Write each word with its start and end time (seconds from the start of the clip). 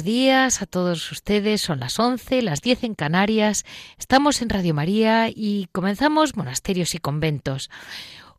Buenos 0.00 0.14
días 0.16 0.62
a 0.62 0.66
todos 0.66 1.12
ustedes. 1.12 1.60
Son 1.60 1.78
las 1.78 1.98
11, 1.98 2.40
las 2.40 2.62
10 2.62 2.84
en 2.84 2.94
Canarias. 2.94 3.66
Estamos 3.98 4.40
en 4.40 4.48
Radio 4.48 4.72
María 4.72 5.28
y 5.28 5.68
comenzamos 5.72 6.36
monasterios 6.36 6.94
y 6.94 6.98
conventos. 6.98 7.68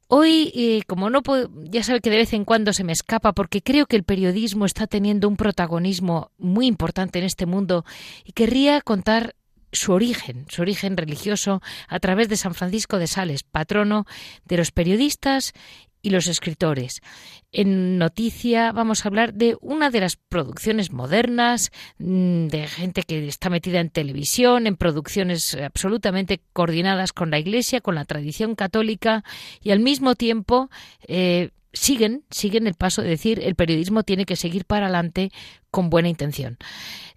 Hoy, 0.07 0.51
eh, 0.55 0.81
como 0.87 1.11
no 1.11 1.21
ya 1.65 1.83
sabe 1.83 2.01
que 2.01 2.09
de 2.09 2.17
vez 2.17 2.33
en 2.33 2.45
cuando 2.45 2.73
se 2.73 2.83
me 2.83 2.93
escapa 2.93 3.33
porque 3.33 3.61
creo 3.61 3.85
que 3.85 3.95
el 3.95 4.03
periodismo 4.03 4.65
está 4.65 4.87
teniendo 4.87 5.27
un 5.27 5.37
protagonismo 5.37 6.31
muy 6.39 6.65
importante 6.65 7.19
en 7.19 7.25
este 7.25 7.45
mundo 7.45 7.85
y 8.25 8.31
querría 8.31 8.81
contar 8.81 9.35
su 9.71 9.93
origen, 9.93 10.45
su 10.49 10.63
origen 10.63 10.97
religioso, 10.97 11.61
a 11.87 11.99
través 11.99 12.27
de 12.27 12.37
San 12.37 12.55
Francisco 12.55 12.97
de 12.97 13.05
Sales, 13.05 13.43
patrono 13.43 14.05
de 14.45 14.57
los 14.57 14.71
periodistas 14.71 15.53
y 16.01 16.09
los 16.09 16.27
escritores. 16.27 17.01
En 17.51 17.97
Noticia 17.97 18.71
vamos 18.71 19.03
a 19.03 19.09
hablar 19.09 19.33
de 19.33 19.57
una 19.61 19.89
de 19.89 19.99
las 19.99 20.15
producciones 20.15 20.91
modernas, 20.91 21.71
mm, 21.97 22.47
de 22.47 22.67
gente 22.67 23.03
que 23.03 23.27
está 23.27 23.49
metida 23.49 23.79
en 23.79 23.89
televisión, 23.89 24.67
en 24.67 24.77
producciones 24.77 25.55
absolutamente 25.55 26.41
coordinadas 26.53 27.13
con 27.13 27.31
la 27.31 27.39
Iglesia, 27.39 27.81
con 27.81 27.95
la 27.95 28.05
tradición 28.05 28.55
católica 28.55 29.23
y 29.61 29.71
al 29.71 29.79
mismo 29.79 30.15
tiempo 30.15 30.69
eh, 31.07 31.51
siguen, 31.73 32.23
siguen 32.29 32.67
el 32.67 32.73
paso 32.75 33.01
de 33.01 33.09
decir 33.09 33.39
el 33.43 33.55
periodismo 33.55 34.03
tiene 34.03 34.25
que 34.25 34.35
seguir 34.35 34.65
para 34.65 34.85
adelante 34.85 35.31
con 35.69 35.89
buena 35.89 36.09
intención. 36.09 36.57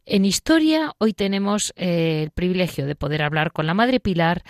En 0.06 0.25
historia 0.25 0.93
hoy 0.99 1.12
tenemos 1.15 1.72
eh, 1.77 2.22
el 2.25 2.31
privilegio 2.31 2.87
de 2.87 2.95
poder 2.95 3.22
hablar 3.22 3.53
con 3.53 3.66
la 3.66 3.75
Madre 3.75 4.01
Pilar 4.01 4.45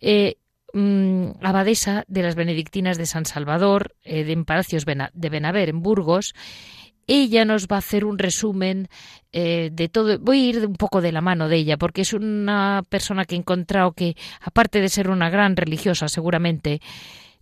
eh, 0.00 0.36
Mm, 0.74 1.30
abadesa 1.40 2.04
de 2.08 2.22
las 2.22 2.34
benedictinas 2.34 2.98
de 2.98 3.06
San 3.06 3.24
Salvador, 3.24 3.94
eh, 4.04 4.24
de 4.24 4.32
en 4.32 4.44
Palacios 4.44 4.84
de 4.84 5.28
Benaver, 5.30 5.70
en 5.70 5.80
Burgos. 5.80 6.34
Ella 7.06 7.46
nos 7.46 7.68
va 7.68 7.76
a 7.76 7.78
hacer 7.78 8.04
un 8.04 8.18
resumen 8.18 8.88
eh, 9.32 9.70
de 9.72 9.88
todo. 9.88 10.18
Voy 10.18 10.40
a 10.40 10.48
ir 10.50 10.66
un 10.66 10.74
poco 10.74 11.00
de 11.00 11.10
la 11.10 11.22
mano 11.22 11.48
de 11.48 11.56
ella, 11.56 11.78
porque 11.78 12.02
es 12.02 12.12
una 12.12 12.82
persona 12.90 13.24
que 13.24 13.34
he 13.34 13.38
encontrado 13.38 13.92
que, 13.92 14.14
aparte 14.42 14.82
de 14.82 14.90
ser 14.90 15.08
una 15.08 15.30
gran 15.30 15.56
religiosa, 15.56 16.06
seguramente, 16.08 16.82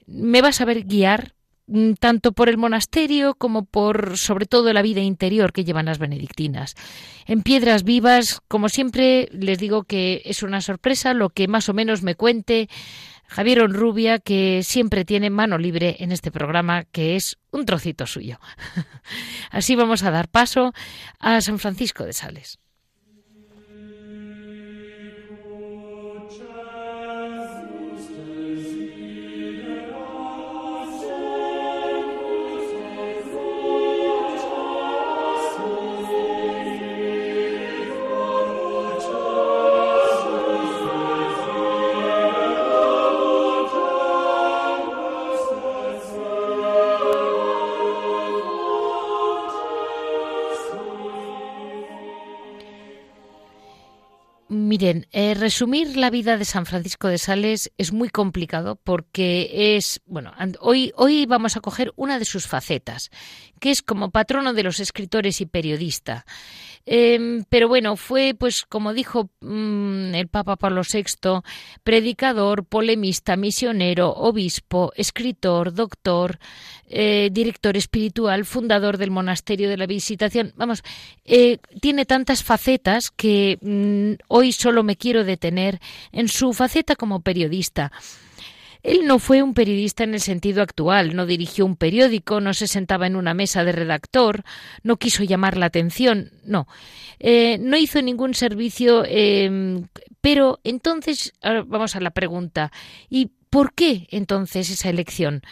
me 0.06 0.40
va 0.40 0.48
a 0.48 0.52
saber 0.52 0.84
guiar 0.84 1.34
mm, 1.66 1.94
tanto 1.94 2.30
por 2.30 2.48
el 2.48 2.58
monasterio 2.58 3.34
como 3.34 3.64
por 3.64 4.18
sobre 4.18 4.46
todo 4.46 4.72
la 4.72 4.82
vida 4.82 5.00
interior 5.00 5.52
que 5.52 5.64
llevan 5.64 5.86
las 5.86 5.98
benedictinas. 5.98 6.76
En 7.26 7.42
Piedras 7.42 7.82
Vivas, 7.82 8.40
como 8.46 8.68
siempre, 8.68 9.28
les 9.32 9.58
digo 9.58 9.82
que 9.82 10.22
es 10.26 10.44
una 10.44 10.60
sorpresa 10.60 11.12
lo 11.12 11.30
que 11.30 11.48
más 11.48 11.68
o 11.68 11.74
menos 11.74 12.04
me 12.04 12.14
cuente 12.14 12.68
Javier 13.28 13.62
Onrubia, 13.62 14.18
que 14.18 14.62
siempre 14.62 15.04
tiene 15.04 15.30
mano 15.30 15.58
libre 15.58 15.96
en 16.00 16.12
este 16.12 16.30
programa, 16.30 16.84
que 16.84 17.16
es 17.16 17.38
un 17.50 17.66
trocito 17.66 18.06
suyo. 18.06 18.38
Así 19.50 19.76
vamos 19.76 20.02
a 20.02 20.10
dar 20.10 20.28
paso 20.28 20.72
a 21.18 21.40
San 21.40 21.58
Francisco 21.58 22.04
de 22.04 22.12
Sales. 22.12 22.58
Miren, 54.76 55.06
eh, 55.10 55.32
resumir 55.32 55.96
la 55.96 56.10
vida 56.10 56.36
de 56.36 56.44
San 56.44 56.66
Francisco 56.66 57.08
de 57.08 57.16
Sales 57.16 57.72
es 57.78 57.94
muy 57.94 58.10
complicado 58.10 58.76
porque 58.76 59.74
es, 59.78 60.02
bueno, 60.04 60.34
hoy, 60.60 60.92
hoy 60.96 61.24
vamos 61.24 61.56
a 61.56 61.60
coger 61.60 61.94
una 61.96 62.18
de 62.18 62.26
sus 62.26 62.46
facetas, 62.46 63.10
que 63.58 63.70
es 63.70 63.80
como 63.80 64.10
patrono 64.10 64.52
de 64.52 64.64
los 64.64 64.78
escritores 64.78 65.40
y 65.40 65.46
periodista. 65.46 66.26
Em, 66.88 67.42
pero 67.48 67.66
bueno, 67.66 67.96
fue, 67.96 68.36
pues, 68.38 68.64
como 68.64 68.94
dijo 68.94 69.28
mm, 69.40 70.14
el 70.14 70.28
Papa 70.28 70.54
Pablo 70.54 70.82
VI, 70.82 71.40
predicador, 71.82 72.64
polemista, 72.64 73.34
misionero, 73.34 74.10
obispo, 74.12 74.92
escritor, 74.94 75.74
doctor, 75.74 76.38
eh, 76.88 77.30
director 77.32 77.76
espiritual, 77.76 78.44
fundador 78.44 78.98
del 78.98 79.10
monasterio 79.10 79.68
de 79.68 79.76
la 79.76 79.86
Visitación. 79.86 80.52
Vamos, 80.54 80.84
eh, 81.24 81.58
tiene 81.80 82.04
tantas 82.04 82.44
facetas 82.44 83.10
que 83.10 83.58
mm, 83.60 84.22
hoy 84.28 84.52
solo 84.66 84.82
me 84.82 84.96
quiero 84.96 85.22
detener 85.22 85.78
en 86.10 86.26
su 86.26 86.52
faceta 86.52 86.96
como 86.96 87.20
periodista. 87.20 87.92
Él 88.82 89.06
no 89.06 89.20
fue 89.20 89.40
un 89.40 89.54
periodista 89.54 90.02
en 90.02 90.12
el 90.12 90.20
sentido 90.20 90.60
actual, 90.60 91.14
no 91.14 91.24
dirigió 91.24 91.64
un 91.64 91.76
periódico, 91.76 92.40
no 92.40 92.52
se 92.52 92.66
sentaba 92.66 93.06
en 93.06 93.14
una 93.14 93.32
mesa 93.32 93.62
de 93.62 93.70
redactor, 93.70 94.42
no 94.82 94.96
quiso 94.96 95.22
llamar 95.22 95.56
la 95.56 95.66
atención, 95.66 96.32
no. 96.44 96.66
Eh, 97.20 97.58
no 97.60 97.76
hizo 97.76 98.02
ningún 98.02 98.34
servicio, 98.34 99.04
em, 99.06 99.86
pero 100.20 100.58
entonces, 100.64 101.32
vamos 101.68 101.94
a 101.94 102.00
la 102.00 102.10
pregunta, 102.10 102.72
¿y 103.08 103.30
por 103.48 103.72
qué 103.72 104.08
entonces 104.10 104.68
esa 104.68 104.90
elección? 104.90 105.42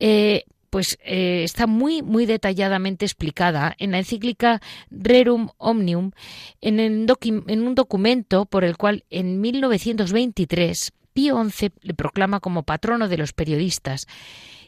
Eh, 0.00 0.42
pues 0.70 0.98
eh, 1.04 1.42
está 1.44 1.66
muy, 1.66 2.02
muy 2.02 2.26
detalladamente 2.26 3.04
explicada 3.04 3.74
en 3.78 3.92
la 3.92 3.98
encíclica 3.98 4.60
Rerum 4.90 5.48
Omnium, 5.58 6.12
en, 6.60 6.80
un 6.80 7.74
documento 7.74 8.46
por 8.46 8.64
el 8.64 8.76
cual 8.76 9.04
en 9.10 9.40
1923 9.40 10.92
Pío 11.12 11.42
XI 11.48 11.72
le 11.80 11.94
proclama 11.94 12.40
como 12.40 12.62
patrono 12.64 13.08
de 13.08 13.18
los 13.18 13.32
periodistas 13.32 14.06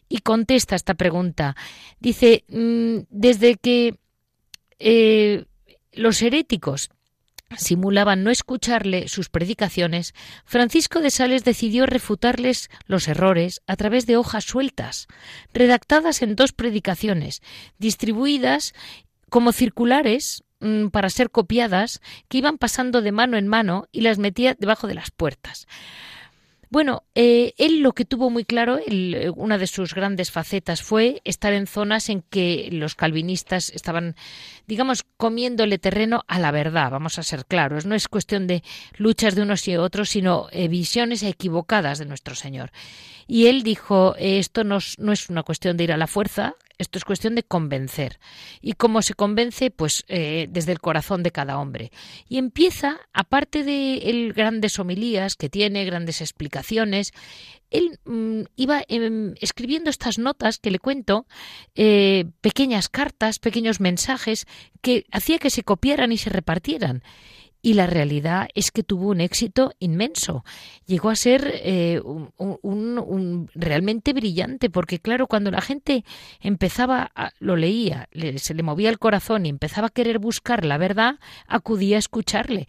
y 0.09 0.19
contesta 0.19 0.77
esta 0.77 0.95
pregunta. 0.95 1.57
Dice, 2.01 2.45
mm, 2.49 3.07
desde 3.11 3.57
que 3.57 3.97
eh, 4.79 5.45
los 5.93 6.23
heréticos 6.23 6.91
simulaban 7.57 8.25
no 8.25 8.31
escucharle 8.31 9.09
sus 9.09 9.29
predicaciones, 9.29 10.15
Francisco 10.45 11.01
de 11.01 11.11
Sales 11.11 11.45
decidió 11.45 11.87
refutarles 11.87 12.71
los 12.87 13.09
errores 13.09 13.63
a 13.67 13.77
través 13.77 14.07
de 14.07 14.17
hojas 14.17 14.45
sueltas, 14.45 15.07
redactadas 15.53 16.23
en 16.23 16.37
dos 16.37 16.53
predicaciones, 16.53 17.43
distribuidas 17.79 18.75
como 19.29 19.53
circulares 19.53 20.45
mm, 20.61 20.89
para 20.89 21.11
ser 21.11 21.31
copiadas, 21.31 22.01
que 22.29 22.39
iban 22.39 22.59
pasando 22.59 23.03
de 23.03 23.13
mano 23.13 23.37
en 23.37 23.49
mano 23.49 23.89
y 23.93 24.03
las 24.03 24.19
metía 24.19 24.55
debajo 24.59 24.87
de 24.87 24.95
las 24.95 25.11
puertas. 25.11 25.67
Bueno, 26.71 27.05
eh, 27.15 27.55
él 27.57 27.81
lo 27.81 27.93
que 27.93 28.05
tuvo 28.05 28.29
muy 28.29 28.45
claro, 28.45 28.79
eh, 28.87 29.31
una 29.35 29.57
de 29.57 29.67
sus 29.67 29.95
grandes 29.95 30.31
facetas 30.31 30.83
fue 30.83 31.23
estar 31.25 31.55
en 31.55 31.67
zonas 31.67 32.11
en 32.11 32.23
que 32.23 32.69
los 32.73 32.95
calvinistas 32.95 33.71
estaban, 33.71 34.17
digamos, 34.67 35.05
comiéndole 35.17 35.79
terreno 35.79 36.25
a 36.29 36.39
la 36.39 36.51
verdad, 36.51 36.91
vamos 36.91 37.19
a 37.19 37.23
ser 37.23 37.47
claros. 37.47 37.87
No 37.87 37.95
es 37.95 38.07
cuestión 38.09 38.47
de 38.47 38.63
luchas 38.99 39.35
de 39.35 39.43
unos 39.43 39.67
y 39.67 39.77
otros, 39.77 40.11
sino 40.11 40.49
eh, 40.53 40.69
visiones 40.69 41.23
equivocadas 41.23 41.99
de 41.99 42.05
nuestro 42.05 42.35
Señor. 42.35 42.71
Y 43.31 43.47
él 43.47 43.63
dijo, 43.63 44.15
esto 44.19 44.65
no, 44.65 44.79
es 44.79 45.29
una 45.29 45.43
cuestión 45.43 45.77
de 45.77 45.85
ir 45.85 45.93
a 45.93 45.99
la 45.99 46.07
fuerza, 46.07 46.57
Esto 46.79 46.97
es 46.97 47.05
cuestión 47.05 47.35
de 47.35 47.43
convencer. 47.43 48.21
¿Y 48.63 48.73
cómo 48.73 49.03
se 49.03 49.15
convence? 49.15 49.71
Pues 49.71 50.05
eh, 50.09 50.47
desde 50.49 50.73
el 50.73 50.79
corazón 50.79 51.23
de 51.23 51.33
cada 51.33 51.59
hombre. 51.59 51.91
Y 52.29 52.39
empieza, 52.39 53.01
aparte 53.13 53.65
de 53.65 54.33
grandes 54.35 54.79
homilías 54.79 55.37
que 55.37 55.51
tiene, 55.51 55.85
grandes 55.85 56.21
explicaciones, 56.21 57.13
él 57.71 57.99
mm, 58.07 58.43
iba 58.57 58.83
em, 58.89 59.35
escribiendo 59.41 59.91
estas 59.91 60.19
notas 60.19 60.59
que 60.59 60.71
le 60.71 60.79
cuento, 60.79 61.27
eh, 61.75 62.25
pequeñas 62.41 62.89
cartas, 62.89 63.39
pequeños 63.41 63.81
mensajes 63.81 64.47
que 64.81 65.05
hacía 65.13 65.39
que 65.39 65.51
se 65.51 65.65
copiaran 65.65 66.13
y 66.13 66.17
se 66.17 66.31
repartieran. 66.31 67.03
Y 67.61 67.75
la 67.75 67.87
realidad 67.87 68.49
es 68.55 68.71
que 68.71 68.85
tuvo 68.85 69.09
un 69.09 69.21
éxito 69.21 69.73
inmenso. 69.81 70.45
Llegó 70.87 71.11
a 71.11 71.17
ser 71.17 71.51
eh, 71.55 72.01
un, 72.05 73.51
realmente 73.55 74.13
brillante, 74.13 74.71
porque 74.71 75.01
claro, 75.01 75.27
cuando 75.27 75.51
la 75.51 75.61
gente 75.61 76.05
empezaba, 76.41 77.11
a, 77.17 77.33
lo 77.41 77.57
leía, 77.57 78.09
se 78.37 78.55
le 78.55 78.63
movía 78.63 78.91
el 78.91 78.99
corazón 78.99 79.45
y 79.45 79.49
empezaba 79.49 79.89
a 79.89 79.91
querer 79.91 80.19
buscar 80.21 80.65
la 80.65 80.79
verdad, 80.79 81.19
acudía 81.47 81.97
a 81.97 82.01
escucharle 82.01 82.69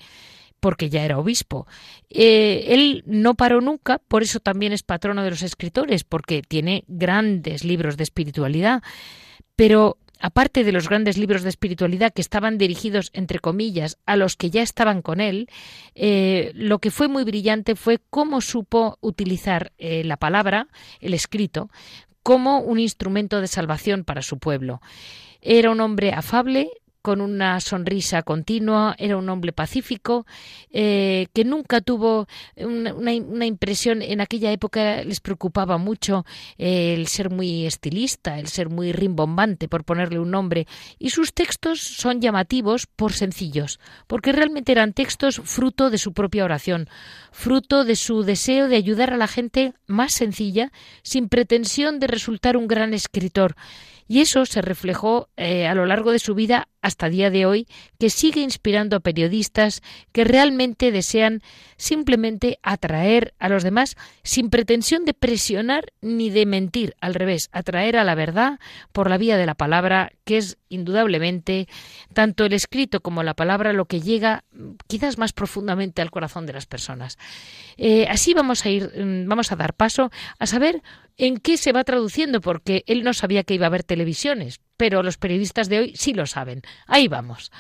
porque 0.60 0.90
ya 0.90 1.06
era 1.06 1.18
obispo. 1.18 1.68
Eh, 2.10 2.66
él 2.70 3.04
no 3.06 3.36
paró 3.36 3.62
nunca, 3.62 4.00
por 4.00 4.24
eso 4.24 4.40
también 4.40 4.74
es 4.74 4.84
patrono 4.84 5.24
de 5.24 5.30
los 5.30 5.42
escritores, 5.42 6.04
porque 6.04 6.42
tiene 6.42 6.84
grandes 6.88 7.64
libros 7.64 7.96
de 7.96 8.04
espiritualidad. 8.04 8.84
Pero 9.56 9.98
aparte 10.20 10.64
de 10.64 10.72
los 10.72 10.90
grandes 10.90 11.18
libros 11.18 11.44
de 11.44 11.50
espiritualidad 11.50 12.14
que 12.14 12.22
estaban 12.22 12.58
dirigidos, 12.58 13.10
entre 13.14 13.40
comillas, 13.40 13.98
a 14.06 14.16
los 14.16 14.36
que 14.36 14.50
ya 14.50 14.62
estaban 14.62 15.02
con 15.02 15.22
él, 15.22 15.50
eh, 15.96 16.52
lo 16.56 16.80
que 16.80 16.92
fue 16.92 17.08
muy 17.08 17.24
brillante 17.24 17.76
fue 17.76 18.00
cómo 18.10 18.42
supo 18.42 18.98
utilizar 19.02 19.72
eh, 19.78 20.04
la 20.04 20.18
palabra, 20.18 20.68
el 21.00 21.14
escrito, 21.14 21.70
como 22.24 22.60
un 22.60 22.80
instrumento 22.80 23.42
de 23.42 23.48
salvación 23.48 24.04
para 24.04 24.22
su 24.22 24.38
pueblo. 24.38 24.82
Era 25.42 25.72
un 25.72 25.80
hombre 25.80 26.12
afable, 26.12 26.70
con 27.02 27.22
una 27.22 27.60
sonrisa 27.60 28.24
continua, 28.24 28.96
era 28.98 29.18
un 29.18 29.30
hombre 29.30 29.54
pacífico, 29.54 30.26
eh, 30.72 31.28
que 31.34 31.46
nunca 31.46 31.82
tuvo 31.82 32.28
una, 32.58 33.46
impresión, 33.46 34.02
en 34.02 34.22
aquella 34.22 34.52
época 34.52 35.04
les 35.04 35.20
preocupaba 35.20 35.78
mucho 35.78 36.26
eh, 36.58 36.94
el 36.94 37.08
ser 37.08 37.30
muy 37.30 37.66
estilista, 37.66 38.38
el 38.38 38.48
ser 38.48 38.70
muy 38.70 38.92
rimbombante, 38.92 39.68
por 39.68 39.86
ponerle 39.86 40.20
un 40.20 40.32
nombre, 40.32 40.68
y 40.98 41.12
sus 41.12 41.34
textos 41.34 41.80
son 41.80 42.22
llamativos 42.22 42.88
por 42.88 43.14
sencillos, 43.14 43.80
porque 44.08 44.32
realmente 44.32 44.72
eran 44.72 44.94
textos 44.94 45.42
fruto 45.44 45.90
de 45.90 45.98
su 45.98 46.14
propia 46.14 46.44
oración, 46.44 46.90
fruto 47.32 47.86
de 47.86 47.96
su 47.96 48.24
deseo 48.24 48.68
de 48.68 48.76
ayudar 48.76 49.14
a 49.14 49.18
la 49.18 49.28
gente 49.28 49.74
más 49.88 50.14
sencilla, 50.14 50.72
sin 51.02 51.30
pretensión 51.30 52.00
de 52.00 52.08
resultar 52.08 52.58
un 52.58 52.68
gran 52.68 52.94
escritor, 52.94 53.56
y 54.10 54.22
eso 54.22 54.48
se 54.48 54.64
reflejó 54.64 55.30
eh, 55.38 55.68
a 55.68 55.76
lo 55.76 55.86
largo 55.86 56.12
de 56.12 56.18
su 56.18 56.34
vida 56.34 56.68
hasta 56.82 57.10
día 57.10 57.30
de 57.30 57.46
hoy, 57.46 57.68
que 58.00 58.10
sigue 58.10 58.42
inspirando 58.42 58.96
a 58.96 59.02
periodistas 59.02 59.84
que 60.12 60.24
realmente 60.24 60.92
desean 60.92 61.44
simplemente 61.78 62.58
atraer 62.64 63.36
a 63.38 63.50
los 63.50 63.64
demás 63.64 63.98
sin 64.24 64.50
pretensión 64.50 65.06
de 65.06 65.14
presionar 65.14 65.94
ni 66.02 66.32
de 66.32 66.48
mentir, 66.48 66.96
al 67.02 67.14
revés, 67.14 67.50
atraer 67.52 67.98
a 67.98 68.04
la 68.04 68.16
verdad 68.16 68.60
por 68.94 69.12
la 69.12 69.20
vía 69.20 69.38
de 69.38 69.46
la 69.46 69.54
palabra, 69.54 70.12
que 70.24 70.38
es 70.38 70.58
indudablemente 70.70 71.68
tanto 72.14 72.46
el 72.46 72.54
escrito 72.54 73.02
como 73.02 73.22
la 73.22 73.36
palabra 73.36 73.74
lo 73.74 73.86
que 73.86 74.02
llega 74.02 74.44
quizás 74.88 75.20
más 75.20 75.34
profundamente 75.34 76.02
al 76.02 76.10
corazón 76.10 76.48
de 76.48 76.54
las 76.54 76.66
personas. 76.66 77.20
Eh, 77.78 78.08
así 78.10 78.34
vamos 78.34 78.66
a 78.66 78.70
ir, 78.70 78.92
mm, 78.98 79.28
vamos 79.28 79.52
a 79.52 79.56
dar 79.56 79.76
paso 79.76 80.10
a 80.40 80.48
saber 80.48 80.82
en 81.20 81.38
qué 81.38 81.58
se 81.58 81.72
va 81.72 81.84
traduciendo, 81.84 82.42
porque 82.42 82.84
él 82.88 83.04
no 83.04 83.14
sabía 83.14 83.44
que 83.44 83.54
iba 83.54 83.66
a 83.66 83.68
haber 83.68 83.84
televisiones, 83.84 84.62
pero 84.78 85.04
los 85.04 85.18
periodistas 85.18 85.70
de 85.70 85.80
hoy 85.80 85.94
sí 85.96 86.14
lo 86.14 86.26
saben. 86.26 86.62
Ahí 86.88 87.08
vamos. 87.08 87.52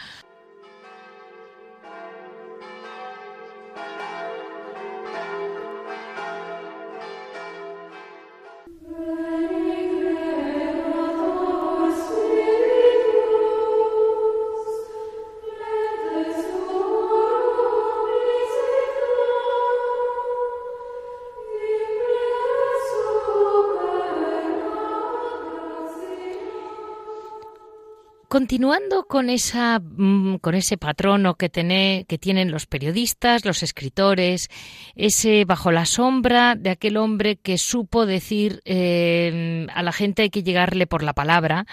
Continuando 28.29 29.05
con 29.07 29.31
esa 29.31 29.79
mm, 29.79 30.35
con 30.35 30.53
ese 30.53 30.77
patrono 30.77 31.33
que, 31.33 31.49
que 31.49 32.17
tienen 32.19 32.51
los 32.51 32.67
periodistas, 32.67 33.43
los 33.43 33.63
escritores, 33.63 34.49
ese 34.95 35.45
bajo 35.45 35.71
la 35.71 35.85
sombra 35.85 36.53
de 36.53 36.69
aquel 36.69 36.97
hombre 36.97 37.37
que 37.37 37.57
supo 37.57 38.05
decir 38.05 38.61
eh, 38.65 39.65
a 39.73 39.81
la 39.81 39.91
gente 39.91 40.21
hay 40.21 40.29
que 40.29 40.43
llegarle 40.43 40.85
por 40.85 41.01
la 41.01 41.13
palabra, 41.13 41.65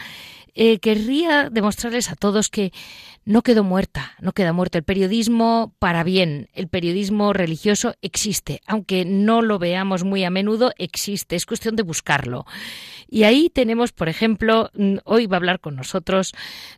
eh, 0.58 0.78
querría 0.78 1.50
demostrarles 1.50 2.10
a 2.10 2.16
todos 2.16 2.48
que 2.48 2.72
no 3.26 3.42
quedó 3.42 3.62
muerta, 3.62 4.12
no 4.20 4.32
queda 4.32 4.54
muerto. 4.54 4.78
El 4.78 4.84
periodismo 4.84 5.74
para 5.78 6.02
bien, 6.02 6.48
el 6.54 6.68
periodismo 6.68 7.34
religioso 7.34 7.94
existe, 8.00 8.62
aunque 8.66 9.04
no 9.04 9.42
lo 9.42 9.58
veamos 9.58 10.02
muy 10.02 10.24
a 10.24 10.30
menudo, 10.30 10.72
existe, 10.78 11.36
es 11.36 11.44
cuestión 11.44 11.76
de 11.76 11.82
buscarlo. 11.82 12.46
Y 13.06 13.24
ahí 13.24 13.50
tenemos, 13.50 13.92
por 13.92 14.08
ejemplo, 14.08 14.70
mm, 14.72 14.96
hoy 15.04 15.26
va 15.26 15.36
a 15.36 15.40
hablar 15.40 15.60
con 15.60 15.76
nosotros 15.76 16.32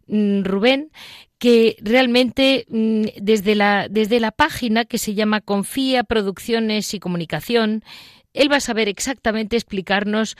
mm, 0.09 0.43
Rubén, 0.43 0.91
que 1.39 1.77
realmente 1.81 2.67
mm, 2.69 3.23
desde 3.23 3.55
la, 3.55 3.87
desde 3.89 4.19
la 4.19 4.33
página 4.33 4.87
que 4.87 4.99
se 4.99 5.15
llama 5.15 5.41
Confía 5.41 6.03
Producciones 6.03 6.95
y 6.95 6.99
Comunicación, 6.99 7.85
él 8.33 8.51
va 8.51 8.57
a 8.57 8.61
saber 8.61 8.89
exactamente 8.89 9.57
explicarnos 9.57 10.37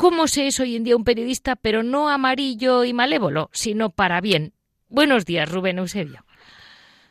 cómo 0.00 0.28
se 0.28 0.46
es 0.46 0.58
hoy 0.60 0.76
en 0.76 0.84
día 0.84 0.96
un 0.96 1.04
periodista, 1.04 1.56
pero 1.56 1.82
no 1.82 2.08
amarillo 2.08 2.84
y 2.84 2.94
malévolo, 2.94 3.50
sino 3.52 3.90
para 3.90 4.22
bien. 4.22 4.54
Buenos 4.88 5.26
días, 5.26 5.46
Rubén 5.52 5.76
Eusebio. 5.76 6.24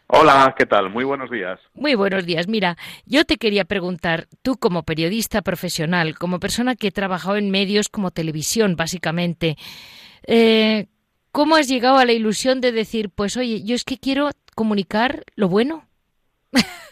Hola, 0.07 0.55
¿qué 0.57 0.65
tal? 0.65 0.89
Muy 0.89 1.03
buenos 1.03 1.29
días. 1.29 1.59
Muy 1.75 1.93
buenos 1.93 2.25
días. 2.25 2.47
Mira, 2.47 2.77
yo 3.05 3.25
te 3.25 3.37
quería 3.37 3.65
preguntar, 3.65 4.27
tú 4.41 4.57
como 4.57 4.81
periodista 4.81 5.43
profesional, 5.43 6.17
como 6.17 6.39
persona 6.39 6.75
que 6.75 6.87
ha 6.87 6.91
trabajado 6.91 7.37
en 7.37 7.51
medios 7.51 7.89
como 7.89 8.09
televisión, 8.09 8.75
básicamente, 8.75 9.55
eh, 10.25 10.87
¿cómo 11.31 11.57
has 11.57 11.67
llegado 11.67 11.99
a 11.99 12.05
la 12.05 12.13
ilusión 12.13 12.59
de 12.59 12.71
decir, 12.71 13.11
pues 13.11 13.37
oye, 13.37 13.61
yo 13.61 13.75
es 13.75 13.83
que 13.83 13.99
quiero 13.99 14.31
comunicar 14.55 15.25
lo 15.35 15.47
bueno? 15.47 15.85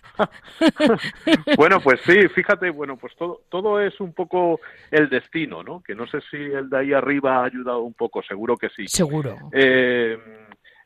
bueno, 1.58 1.80
pues 1.82 2.02
sí, 2.02 2.28
fíjate, 2.30 2.70
bueno, 2.70 2.98
pues 2.98 3.16
todo, 3.16 3.42
todo 3.50 3.82
es 3.82 4.00
un 4.00 4.14
poco 4.14 4.60
el 4.92 5.10
destino, 5.10 5.64
¿no? 5.64 5.82
Que 5.82 5.96
no 5.96 6.08
sé 6.08 6.20
si 6.30 6.38
el 6.38 6.70
de 6.70 6.78
ahí 6.78 6.94
arriba 6.94 7.38
ha 7.38 7.46
ayudado 7.46 7.82
un 7.82 7.94
poco, 7.94 8.22
seguro 8.24 8.58
que 8.58 8.70
sí. 8.70 8.88
Seguro. 8.88 9.38
Eh, 9.52 10.18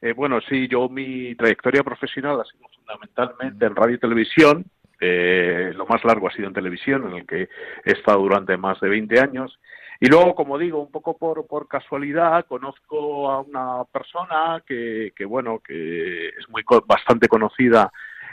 eh, 0.01 0.13
bueno, 0.13 0.39
sí, 0.41 0.67
yo 0.67 0.89
mi 0.89 1.35
trayectoria 1.35 1.83
profesional 1.83 2.41
ha 2.41 2.45
sido 2.45 2.67
fundamentalmente 2.75 3.65
en 3.65 3.75
radio 3.75 3.95
y 3.95 3.99
televisión. 3.99 4.65
Eh, 4.99 5.71
lo 5.75 5.85
más 5.87 6.03
largo 6.03 6.27
ha 6.27 6.33
sido 6.33 6.47
en 6.47 6.53
televisión, 6.53 7.09
en 7.09 7.17
el 7.17 7.25
que 7.25 7.49
he 7.85 7.91
estado 7.91 8.19
durante 8.19 8.57
más 8.57 8.79
de 8.79 8.89
20 8.89 9.19
años. 9.19 9.59
Y 9.99 10.07
luego, 10.07 10.33
como 10.33 10.57
digo, 10.57 10.81
un 10.81 10.91
poco 10.91 11.15
por, 11.15 11.45
por 11.45 11.67
casualidad, 11.67 12.45
conozco 12.47 13.29
a 13.29 13.41
una 13.41 13.83
persona 13.91 14.63
que, 14.65 15.13
que 15.15 15.25
bueno, 15.25 15.59
que 15.59 16.29
es 16.29 16.49
muy 16.49 16.63
bastante 16.87 17.27
conocida 17.27 17.91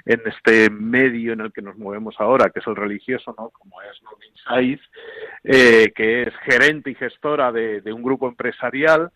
en 0.09 0.23
este 0.25 0.71
medio 0.71 1.35
en 1.35 1.43
el 1.43 1.53
que 1.53 1.61
nos 1.61 1.77
movemos 1.77 2.15
ahora, 2.19 2.49
que 2.49 2.61
es 2.61 2.67
el 2.67 2.77
religioso, 2.77 3.35
¿no? 3.37 3.51
como 3.51 3.83
es 3.83 4.03
Normin 4.03 4.33
Saiz, 4.43 4.81
eh, 5.45 5.93
que 5.95 6.23
es 6.23 6.35
gerente 6.45 6.91
y 6.91 6.95
gestora 6.95 7.53
de, 7.53 7.93
un 7.93 8.03
grupo 8.03 8.27
empresarial 8.27 9.11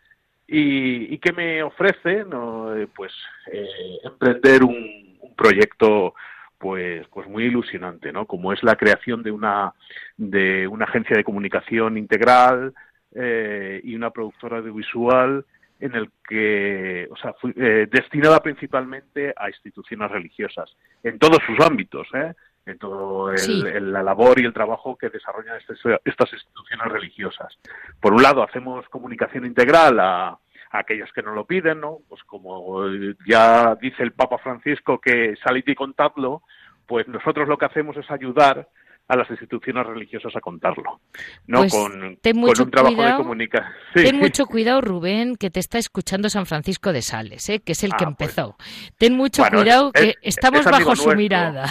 y, 0.47 1.17
que 1.17 1.33
me 1.33 1.63
ofrece 1.63 2.27
¿no? 2.27 2.77
Eh, 2.77 2.89
pues 2.95 3.11
eh, 3.51 4.01
emprender 4.05 4.63
un, 4.63 5.03
proyecto 5.35 6.15
pues 6.59 7.07
pues 7.09 7.27
muy 7.27 7.45
ilusionante 7.45 8.13
no 8.13 8.27
como 8.27 8.53
es 8.53 8.63
la 8.63 8.77
creación 8.77 9.23
de 9.23 9.31
una 9.31 9.73
de 10.17 10.69
una 10.69 10.85
agencia 10.85 11.17
de 11.17 11.25
comunicación 11.25 11.97
integral 11.97 12.75
y 13.15 13.95
una 13.95 14.11
productora 14.11 14.59
audiovisual 14.59 15.45
en 15.83 15.97
el 15.97 16.11
que, 16.29 17.09
o 17.11 17.17
sea, 17.17 17.35
eh, 17.57 17.89
destinada 17.91 18.41
principalmente 18.41 19.35
a 19.37 19.49
instituciones 19.49 20.13
religiosas, 20.13 20.77
en 21.03 21.19
todos 21.19 21.39
sus 21.45 21.59
ámbitos, 21.59 22.07
¿eh? 22.15 22.35
en 22.67 22.79
todo 22.79 23.33
la 23.33 24.03
labor 24.05 24.39
y 24.39 24.45
el 24.45 24.53
trabajo 24.53 24.97
que 24.97 25.09
desarrollan 25.09 25.57
este, 25.57 25.75
estas 26.05 26.33
instituciones 26.33 26.87
religiosas. 26.87 27.59
Por 28.01 28.13
un 28.13 28.23
lado, 28.23 28.45
hacemos 28.45 28.89
comunicación 28.91 29.45
integral 29.45 29.99
a, 29.99 30.39
aquellos 30.71 31.13
que 31.13 31.23
no 31.23 31.35
lo 31.35 31.47
piden, 31.47 31.81
¿no? 31.81 31.99
Pues 32.09 32.23
como 32.23 32.87
ya 33.27 33.75
dice 33.75 34.05
el 34.05 34.13
Papa 34.13 34.39
Francisco 34.39 35.01
que 35.01 35.35
salid 35.45 35.65
y 35.67 35.75
contadlo, 35.75 36.43
pues 36.87 37.09
nosotros 37.09 37.49
lo 37.49 37.59
que 37.59 37.67
hacemos 37.67 37.97
es 37.97 38.09
ayudar 38.09 38.69
a 39.09 39.17
las 39.17 39.29
instituciones 39.31 39.87
religiosas 39.87 40.35
a 40.35 40.41
contarlo, 40.41 41.01
¿no? 41.47 41.59
Pues 41.61 41.73
con, 41.73 42.17
ten 42.23 42.41
con 42.41 42.59
un 42.61 42.71
trabajo 42.71 43.03
de 43.03 43.15
comunicación. 43.17 43.71
Ten 43.93 44.17
mucho 44.17 44.47
cuidado, 44.47 44.81
Rubén, 44.81 45.37
que 45.37 45.51
te 45.51 45.61
está 45.61 45.77
escuchando 45.79 46.31
San 46.31 46.47
Francisco 46.47 46.93
de 46.93 47.03
Sales, 47.03 47.47
¿eh? 47.51 47.61
que 47.61 47.73
es 47.73 47.83
el 47.85 47.91
Ah, 47.93 47.97
que 47.99 48.05
pues. 48.07 48.11
empezó. 48.31 48.57
Ten 48.97 49.15
mucho 49.17 49.43
Bueno, 49.43 49.59
cuidado, 49.59 49.91
es- 49.95 50.01
que 50.03 50.09
es- 50.11 50.17
estamos 50.23 50.61
es 50.61 50.67
bajo 50.73 50.97
su 50.97 51.11
mirada. 51.15 51.71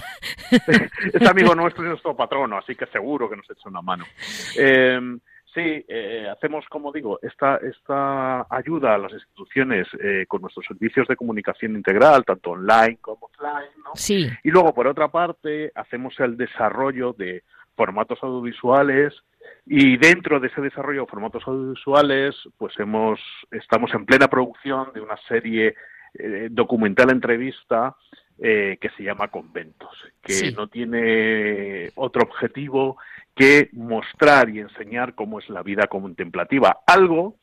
es 1.14 1.28
amigo 1.28 1.56
nuestro 1.56 1.84
y 1.84 1.88
nuestro 1.90 2.16
patrono, 2.16 2.58
así 2.58 2.76
que 2.76 2.86
seguro 2.88 3.30
que 3.30 3.38
nos 3.38 3.50
echa 3.50 3.70
una 3.70 3.82
mano. 3.82 4.06
Eh, 4.58 5.00
sí, 5.54 5.86
eh, 5.88 6.28
hacemos, 6.32 6.66
como 6.70 6.92
digo, 6.92 7.20
esta, 7.22 7.58
esta 7.58 8.46
ayuda 8.50 8.96
a 8.96 8.98
las 8.98 9.12
instituciones 9.14 9.88
eh, 10.02 10.26
con 10.28 10.42
nuestros 10.42 10.66
servicios 10.66 11.08
de 11.08 11.16
comunicación 11.16 11.76
integral, 11.76 12.24
tanto 12.26 12.52
online 12.52 12.98
como 13.02 13.26
offline, 13.28 13.70
¿no? 13.84 13.92
Sí, 13.96 14.30
Y 14.44 14.50
luego, 14.52 14.74
por 14.74 14.88
otra 14.88 15.10
parte, 15.10 15.72
hacemos 15.76 16.20
el 16.20 16.38
desarrollo 16.38 17.14
de 17.14 17.44
formatos 17.76 18.20
audiovisuales 18.22 19.14
y 19.66 19.98
dentro 19.98 20.40
de 20.40 20.48
ese 20.48 20.62
desarrollo 20.62 21.02
de 21.02 21.08
formatos 21.08 21.44
audiovisuales, 21.48 22.36
pues 22.58 22.78
hemos 22.80 23.20
estamos 23.52 23.94
en 23.94 24.06
plena 24.06 24.28
producción 24.28 24.92
de 24.94 25.02
una 25.02 25.18
serie 25.28 25.76
eh, 26.14 26.48
documental 26.52 27.10
entrevista 27.12 27.96
eh, 28.38 28.78
que 28.82 28.90
se 28.92 29.04
llama 29.04 29.30
Conventos, 29.30 29.90
que 30.22 30.34
Sí. 30.34 30.54
no 30.54 30.68
tiene 30.68 31.90
otro 31.96 32.24
objetivo 32.24 32.98
que 33.36 33.70
mostrar 33.74 34.50
y 34.50 34.60
enseñar 34.60 35.16
cómo 35.16 35.40
es 35.40 35.50
la 35.50 35.64
vida 35.64 35.88
contemplativa, 35.88 36.80
algo 36.86 37.38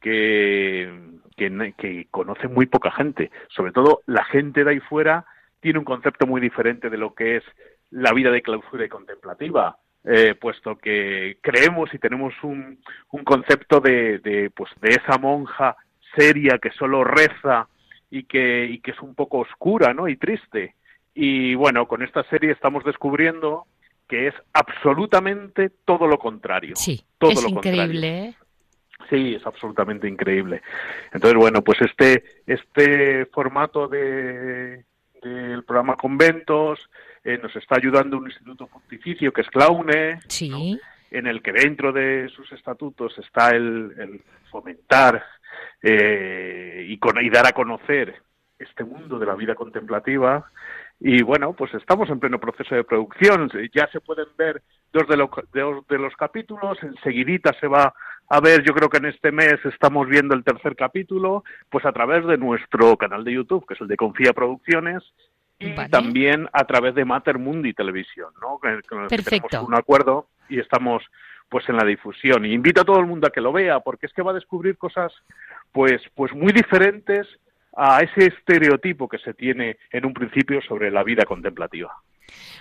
que, 0.00 0.90
que, 1.36 2.06
conoce 2.10 2.48
muy 2.48 2.66
poca 2.66 2.90
gente, 2.90 3.30
sobre 3.48 3.72
todo 3.72 4.02
la 4.06 4.24
gente 4.24 4.64
de 4.64 4.72
ahí 4.72 4.80
fuera 4.80 5.24
tiene 5.60 5.78
un 5.78 5.84
concepto 5.84 6.26
muy 6.26 6.40
diferente 6.40 6.90
de 6.90 6.98
lo 6.98 7.14
que 7.14 7.36
es 7.36 7.44
la 7.90 8.12
vida 8.12 8.30
de 8.30 8.42
clausura 8.42 8.84
y 8.84 8.88
contemplativa, 8.88 9.78
eh, 10.04 10.34
puesto 10.38 10.76
que 10.76 11.38
creemos 11.40 11.92
y 11.94 11.98
tenemos 11.98 12.34
un, 12.42 12.78
un 13.12 13.24
concepto 13.24 13.80
de, 13.80 14.18
de, 14.18 14.50
pues, 14.50 14.70
de 14.82 14.90
esa 14.90 15.16
monja 15.16 15.76
seria 16.14 16.58
que 16.58 16.70
solo 16.72 17.02
reza 17.02 17.68
y 18.10 18.24
que, 18.24 18.66
y 18.66 18.80
que 18.80 18.90
es 18.90 19.00
un 19.00 19.14
poco 19.14 19.38
oscura 19.38 19.94
¿no? 19.94 20.08
y 20.08 20.16
triste. 20.16 20.74
Y 21.14 21.54
bueno, 21.54 21.86
con 21.86 22.02
esta 22.02 22.22
serie 22.24 22.52
estamos 22.52 22.84
descubriendo 22.84 23.66
que 24.08 24.28
es 24.28 24.34
absolutamente 24.52 25.70
todo 25.84 26.06
lo 26.06 26.18
contrario. 26.18 26.74
sí, 26.76 27.02
todo 27.18 27.30
es 27.32 27.42
lo 27.42 27.48
increíble. 27.48 28.24
¿eh? 28.28 28.34
Sí, 29.10 29.34
es 29.34 29.46
absolutamente 29.46 30.08
increíble. 30.08 30.62
Entonces, 31.12 31.36
bueno, 31.38 31.62
pues 31.62 31.80
este, 31.82 32.24
este 32.46 33.26
formato 33.26 33.88
de, 33.88 34.84
del 35.22 35.64
programa 35.64 35.96
Conventos 35.96 36.78
eh, 37.24 37.38
nos 37.42 37.54
está 37.56 37.76
ayudando 37.76 38.16
un 38.18 38.26
instituto 38.26 38.66
pontificio 38.66 39.32
que 39.32 39.40
es 39.42 39.48
Claune, 39.48 40.20
Sí, 40.28 40.78
en 41.10 41.26
el 41.26 41.42
que 41.42 41.52
dentro 41.52 41.92
de 41.92 42.28
sus 42.34 42.50
estatutos 42.52 43.16
está 43.18 43.50
el, 43.50 43.92
el 43.98 44.22
fomentar 44.50 45.22
eh, 45.82 46.86
y, 46.88 46.98
con- 46.98 47.22
y 47.22 47.30
dar 47.30 47.46
a 47.46 47.52
conocer 47.52 48.14
este 48.58 48.84
mundo 48.84 49.18
de 49.18 49.26
la 49.26 49.34
vida 49.34 49.54
contemplativa. 49.54 50.50
Y 51.00 51.22
bueno, 51.22 51.52
pues 51.52 51.74
estamos 51.74 52.08
en 52.08 52.20
pleno 52.20 52.38
proceso 52.38 52.74
de 52.74 52.84
producción. 52.84 53.50
Ya 53.74 53.88
se 53.92 54.00
pueden 54.00 54.26
ver 54.38 54.62
dos 54.92 55.06
de, 55.08 55.16
lo- 55.16 55.30
dos 55.52 55.86
de 55.88 55.98
los 55.98 56.14
capítulos. 56.16 56.78
Enseguidita 56.82 57.52
se 57.60 57.66
va 57.66 57.92
a 58.28 58.40
ver, 58.40 58.62
yo 58.62 58.72
creo 58.72 58.88
que 58.88 58.96
en 58.98 59.06
este 59.06 59.30
mes 59.32 59.56
estamos 59.64 60.08
viendo 60.08 60.34
el 60.34 60.44
tercer 60.44 60.74
capítulo, 60.76 61.44
pues 61.68 61.84
a 61.84 61.92
través 61.92 62.24
de 62.26 62.38
nuestro 62.38 62.96
canal 62.96 63.22
de 63.22 63.34
YouTube, 63.34 63.66
que 63.66 63.74
es 63.74 63.80
el 63.82 63.88
de 63.88 63.96
Confía 63.98 64.32
Producciones, 64.32 65.02
y 65.58 65.72
Vale. 65.74 65.90
también 65.90 66.48
a 66.52 66.64
través 66.64 66.94
de 66.94 67.04
Mater 67.04 67.38
Mundi 67.38 67.74
Televisión, 67.74 68.32
¿no? 68.40 68.58
Con 68.58 69.06
Perfecto. 69.08 69.48
tenemos 69.48 69.68
un 69.68 69.74
acuerdo 69.74 70.28
y 70.48 70.58
estamos 70.58 71.02
pues 71.50 71.68
en 71.68 71.76
la 71.76 71.84
difusión. 71.84 72.46
Y 72.46 72.52
invito 72.54 72.80
a 72.80 72.84
todo 72.84 72.98
el 72.98 73.06
mundo 73.06 73.26
a 73.26 73.30
que 73.30 73.42
lo 73.42 73.52
vea, 73.52 73.80
porque 73.80 74.06
es 74.06 74.12
que 74.14 74.22
va 74.22 74.30
a 74.30 74.34
descubrir 74.34 74.78
cosas 74.78 75.12
pues, 75.70 76.00
pues 76.14 76.32
muy 76.34 76.52
diferentes 76.52 77.28
a 77.76 78.00
ese 78.00 78.26
estereotipo 78.26 79.08
que 79.08 79.18
se 79.18 79.34
tiene 79.34 79.78
en 79.90 80.06
un 80.06 80.14
principio 80.14 80.60
sobre 80.62 80.90
la 80.90 81.02
vida 81.02 81.24
contemplativa. 81.24 81.92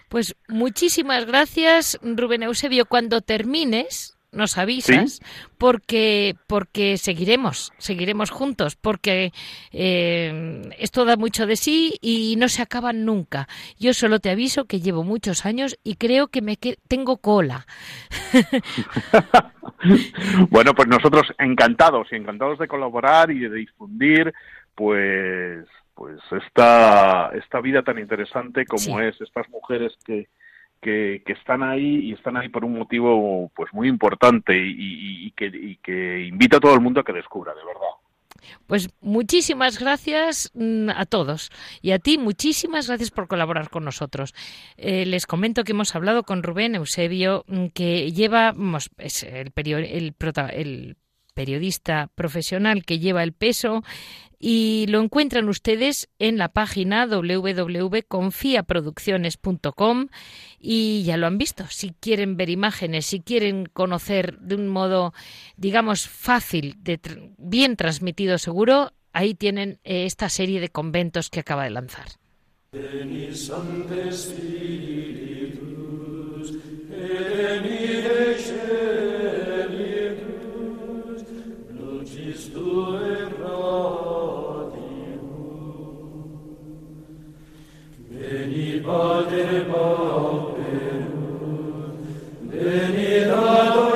pues 0.09 0.35
muchísimas 0.47 1.25
gracias, 1.25 1.99
Rubén 2.03 2.43
Eusebio. 2.43 2.85
Cuando 2.85 3.21
termines, 3.21 4.17
nos 4.31 4.57
avisas, 4.57 5.19
porque, 5.59 6.33
porque 6.47 6.97
seguiremos, 6.97 7.71
seguiremos 7.77 8.31
juntos, 8.31 8.75
porque 8.75 9.31
eh, 9.71 10.61
esto 10.79 11.05
da 11.05 11.17
mucho 11.17 11.45
de 11.45 11.55
sí 11.55 11.99
y 12.01 12.35
no 12.37 12.49
se 12.49 12.63
acaban 12.63 13.05
nunca. 13.05 13.47
Yo 13.79 13.93
solo 13.93 14.19
te 14.19 14.31
aviso 14.31 14.65
que 14.65 14.81
llevo 14.81 15.03
muchos 15.03 15.45
años 15.45 15.77
y 15.83 15.95
creo 15.97 16.29
que 16.29 16.41
me 16.41 16.57
que- 16.57 16.77
tengo 16.87 17.17
cola. 17.17 17.67
bueno, 20.49 20.73
pues 20.73 20.87
nosotros 20.87 21.23
encantados 21.37 22.07
y 22.11 22.15
encantados 22.15 22.59
de 22.59 22.67
colaborar 22.67 23.31
y 23.31 23.39
de 23.39 23.55
difundir 23.55 24.33
pues 24.75 25.65
pues 25.95 26.19
esta 26.31 27.29
esta 27.35 27.61
vida 27.61 27.83
tan 27.83 27.99
interesante 27.99 28.65
como 28.65 28.79
Sí. 28.81 28.91
es 29.05 29.21
estas 29.21 29.47
mujeres 29.49 29.93
que, 30.05 30.27
que 30.81 31.21
que 31.25 31.33
están 31.33 31.61
ahí 31.63 32.09
y 32.09 32.13
están 32.13 32.35
ahí 32.37 32.49
por 32.49 32.65
un 32.65 32.73
motivo 32.77 33.51
pues 33.55 33.71
muy 33.73 33.87
importante 33.87 34.57
y, 34.57 34.71
y- 34.71 35.27
y 35.27 35.31
que, 35.31 35.45
y 35.45 35.75
que 35.77 36.25
invita 36.25 36.57
a 36.57 36.59
todo 36.59 36.73
el 36.73 36.81
mundo 36.81 36.99
a 37.01 37.03
que 37.03 37.13
descubra 37.13 37.53
de 37.53 37.63
verdad. 37.65 37.81
Pues 38.67 38.89
muchísimas 38.99 39.79
gracias 39.79 40.51
mm, 40.53 40.89
a 40.89 41.05
todos 41.05 41.49
y 41.81 41.91
a 41.91 41.99
ti 41.99 42.17
muchísimas 42.17 42.87
gracias 42.87 43.09
por 43.11 43.27
colaborar 43.27 43.69
con 43.69 43.85
nosotros. 43.85 44.33
Eh, 44.75 45.05
les 45.05 45.25
comento 45.27 45.63
que 45.63 45.71
hemos 45.71 45.95
hablado 45.95 46.23
con 46.23 46.43
Rubén 46.43 46.75
Eusebio, 46.75 47.45
mm, 47.47 47.67
que 47.67 48.11
lleva, 48.11 48.51
vamos, 48.51 48.89
es 48.97 49.23
el, 49.23 49.53
el 49.55 50.15
el 50.51 50.97
periodista 51.33 52.09
profesional 52.15 52.85
que 52.85 52.99
lleva 52.99 53.23
el 53.23 53.33
peso 53.33 53.83
y 54.45 54.87
lo 54.89 55.01
encuentran 55.01 55.47
ustedes 55.47 56.09
en 56.19 56.37
la 56.37 56.49
página 56.49 57.07
www.confiaproducciones.com 57.07 60.07
y 60.59 61.03
ya 61.03 61.15
lo 61.15 61.27
han 61.27 61.37
visto. 61.37 61.63
Si 61.69 61.91
quieren 61.91 62.35
ver 62.35 62.49
imágenes, 62.49 63.05
si 63.05 63.21
quieren 63.21 63.67
conocer 63.67 64.37
de 64.39 64.55
un 64.55 64.67
modo, 64.67 65.13
digamos, 65.55 66.09
fácil, 66.09 66.75
bien 67.37 67.77
transmitido 67.77 68.37
seguro, 68.37 68.91
ahí 69.13 69.33
tienen 69.33 69.79
eh, 69.85 70.03
esta 70.05 70.27
serie 70.27 70.59
de 70.59 70.67
conventos 70.67 71.29
que 71.29 71.39
acaba 71.39 71.63
de 71.63 71.69
lanzar. 71.69 72.07
pater 88.83 89.65
pauperum, 89.69 91.03
venit 92.49 93.31
ad 93.31 93.92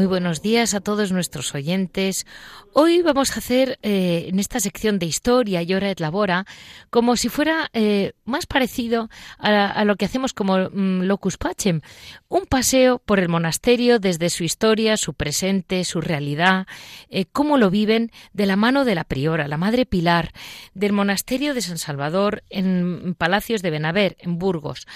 Muy 0.00 0.06
buenos 0.06 0.40
días 0.40 0.72
a 0.72 0.80
todos 0.80 1.12
nuestros 1.12 1.54
oyentes. 1.54 2.26
Hoy 2.72 3.02
vamos 3.02 3.32
a 3.32 3.40
hacer 3.40 3.78
eh, 3.82 4.28
en 4.28 4.38
esta 4.38 4.58
sección 4.58 4.98
de 4.98 5.04
historia 5.04 5.60
y 5.60 5.74
hora 5.74 5.90
et 5.90 6.00
labora 6.00 6.46
como 6.88 7.16
si 7.16 7.28
fuera 7.28 7.68
eh, 7.74 8.14
más 8.24 8.46
parecido 8.46 9.10
a, 9.38 9.84
lo 9.84 9.96
que 9.96 10.06
hacemos 10.06 10.32
como 10.32 10.56
mm, 10.56 11.02
locus 11.02 11.36
pacem, 11.36 11.82
un 12.30 12.46
paseo 12.46 12.98
por 12.98 13.20
el 13.20 13.28
monasterio 13.28 13.98
desde 13.98 14.30
su 14.30 14.42
historia, 14.42 14.96
su 14.96 15.12
presente, 15.12 15.84
su 15.84 16.00
realidad, 16.00 16.66
eh, 17.10 17.26
cómo 17.30 17.58
lo 17.58 17.68
viven 17.68 18.10
de 18.32 18.46
la 18.46 18.56
mano 18.56 18.86
de 18.86 18.94
la 18.94 19.04
priora, 19.04 19.48
la 19.48 19.58
madre 19.58 19.84
Pilar, 19.84 20.32
del 20.72 20.94
monasterio 20.94 21.52
de 21.52 21.60
San 21.60 21.76
Salvador 21.76 22.42
en 22.48 23.14
Palacios 23.18 23.60
de 23.60 23.68
Benaver, 23.68 24.16
en 24.18 24.38
Burgos. 24.38 24.86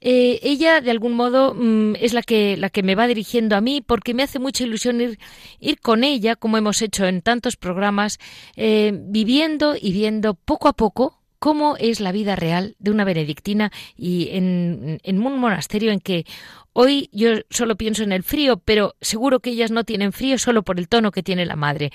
Eh, 0.00 0.38
ella 0.42 0.80
de 0.80 0.92
algún 0.92 1.14
modo 1.14 1.54
mm, 1.54 1.96
es 1.96 2.12
la 2.12 2.22
que 2.22 2.56
la 2.56 2.70
que 2.70 2.84
me 2.84 2.94
va 2.94 3.08
dirigiendo 3.08 3.56
a 3.56 3.60
mí 3.60 3.82
porque 3.84 4.14
me 4.14 4.22
hace 4.22 4.38
mucha 4.38 4.62
ilusión 4.62 5.00
ir, 5.00 5.18
ir 5.58 5.80
con 5.80 6.04
ella 6.04 6.36
como 6.36 6.56
hemos 6.56 6.82
hecho 6.82 7.06
en 7.06 7.20
tantos 7.20 7.56
programas 7.56 8.18
eh, 8.54 8.92
viviendo 8.94 9.74
y 9.80 9.92
viendo 9.92 10.34
poco 10.34 10.68
a 10.68 10.74
poco 10.74 11.18
cómo 11.40 11.76
es 11.78 12.00
la 12.00 12.12
vida 12.12 12.36
real 12.36 12.76
de 12.78 12.90
una 12.90 13.04
benedictina 13.04 13.72
y 13.96 14.28
en, 14.32 15.00
en 15.02 15.26
un 15.26 15.38
monasterio 15.38 15.90
en 15.90 16.00
que 16.00 16.24
hoy 16.72 17.08
yo 17.12 17.30
solo 17.50 17.76
pienso 17.76 18.02
en 18.02 18.12
el 18.12 18.22
frío, 18.22 18.58
pero 18.58 18.94
seguro 19.00 19.40
que 19.40 19.50
ellas 19.50 19.70
no 19.70 19.84
tienen 19.84 20.12
frío 20.12 20.38
solo 20.38 20.62
por 20.62 20.78
el 20.78 20.88
tono 20.88 21.10
que 21.10 21.22
tiene 21.22 21.46
la 21.46 21.56
madre. 21.56 21.90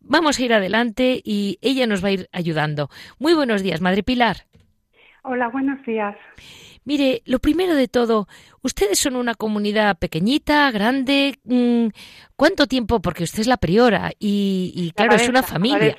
Vamos 0.00 0.38
a 0.38 0.42
ir 0.42 0.52
adelante 0.52 1.20
y 1.24 1.58
ella 1.62 1.86
nos 1.86 2.02
va 2.02 2.08
a 2.08 2.12
ir 2.12 2.28
ayudando. 2.32 2.88
Muy 3.18 3.34
buenos 3.34 3.62
días, 3.62 3.80
Madre 3.80 4.02
Pilar. 4.02 4.46
Hola, 5.22 5.48
buenos 5.48 5.84
días. 5.84 6.16
Mire, 6.86 7.22
lo 7.26 7.40
primero 7.40 7.74
de 7.74 7.88
todo, 7.88 8.28
ustedes 8.62 8.98
son 9.00 9.16
una 9.16 9.34
comunidad 9.34 9.98
pequeñita, 9.98 10.70
grande. 10.70 11.34
Mm, 11.44 11.88
¿Cuánto 12.36 12.66
tiempo? 12.66 13.02
Porque 13.02 13.24
usted 13.24 13.40
es 13.40 13.48
la 13.48 13.56
priora 13.56 14.12
y, 14.20 14.92
claro, 14.96 15.16
es 15.16 15.28
una 15.28 15.42
familia. 15.42 15.96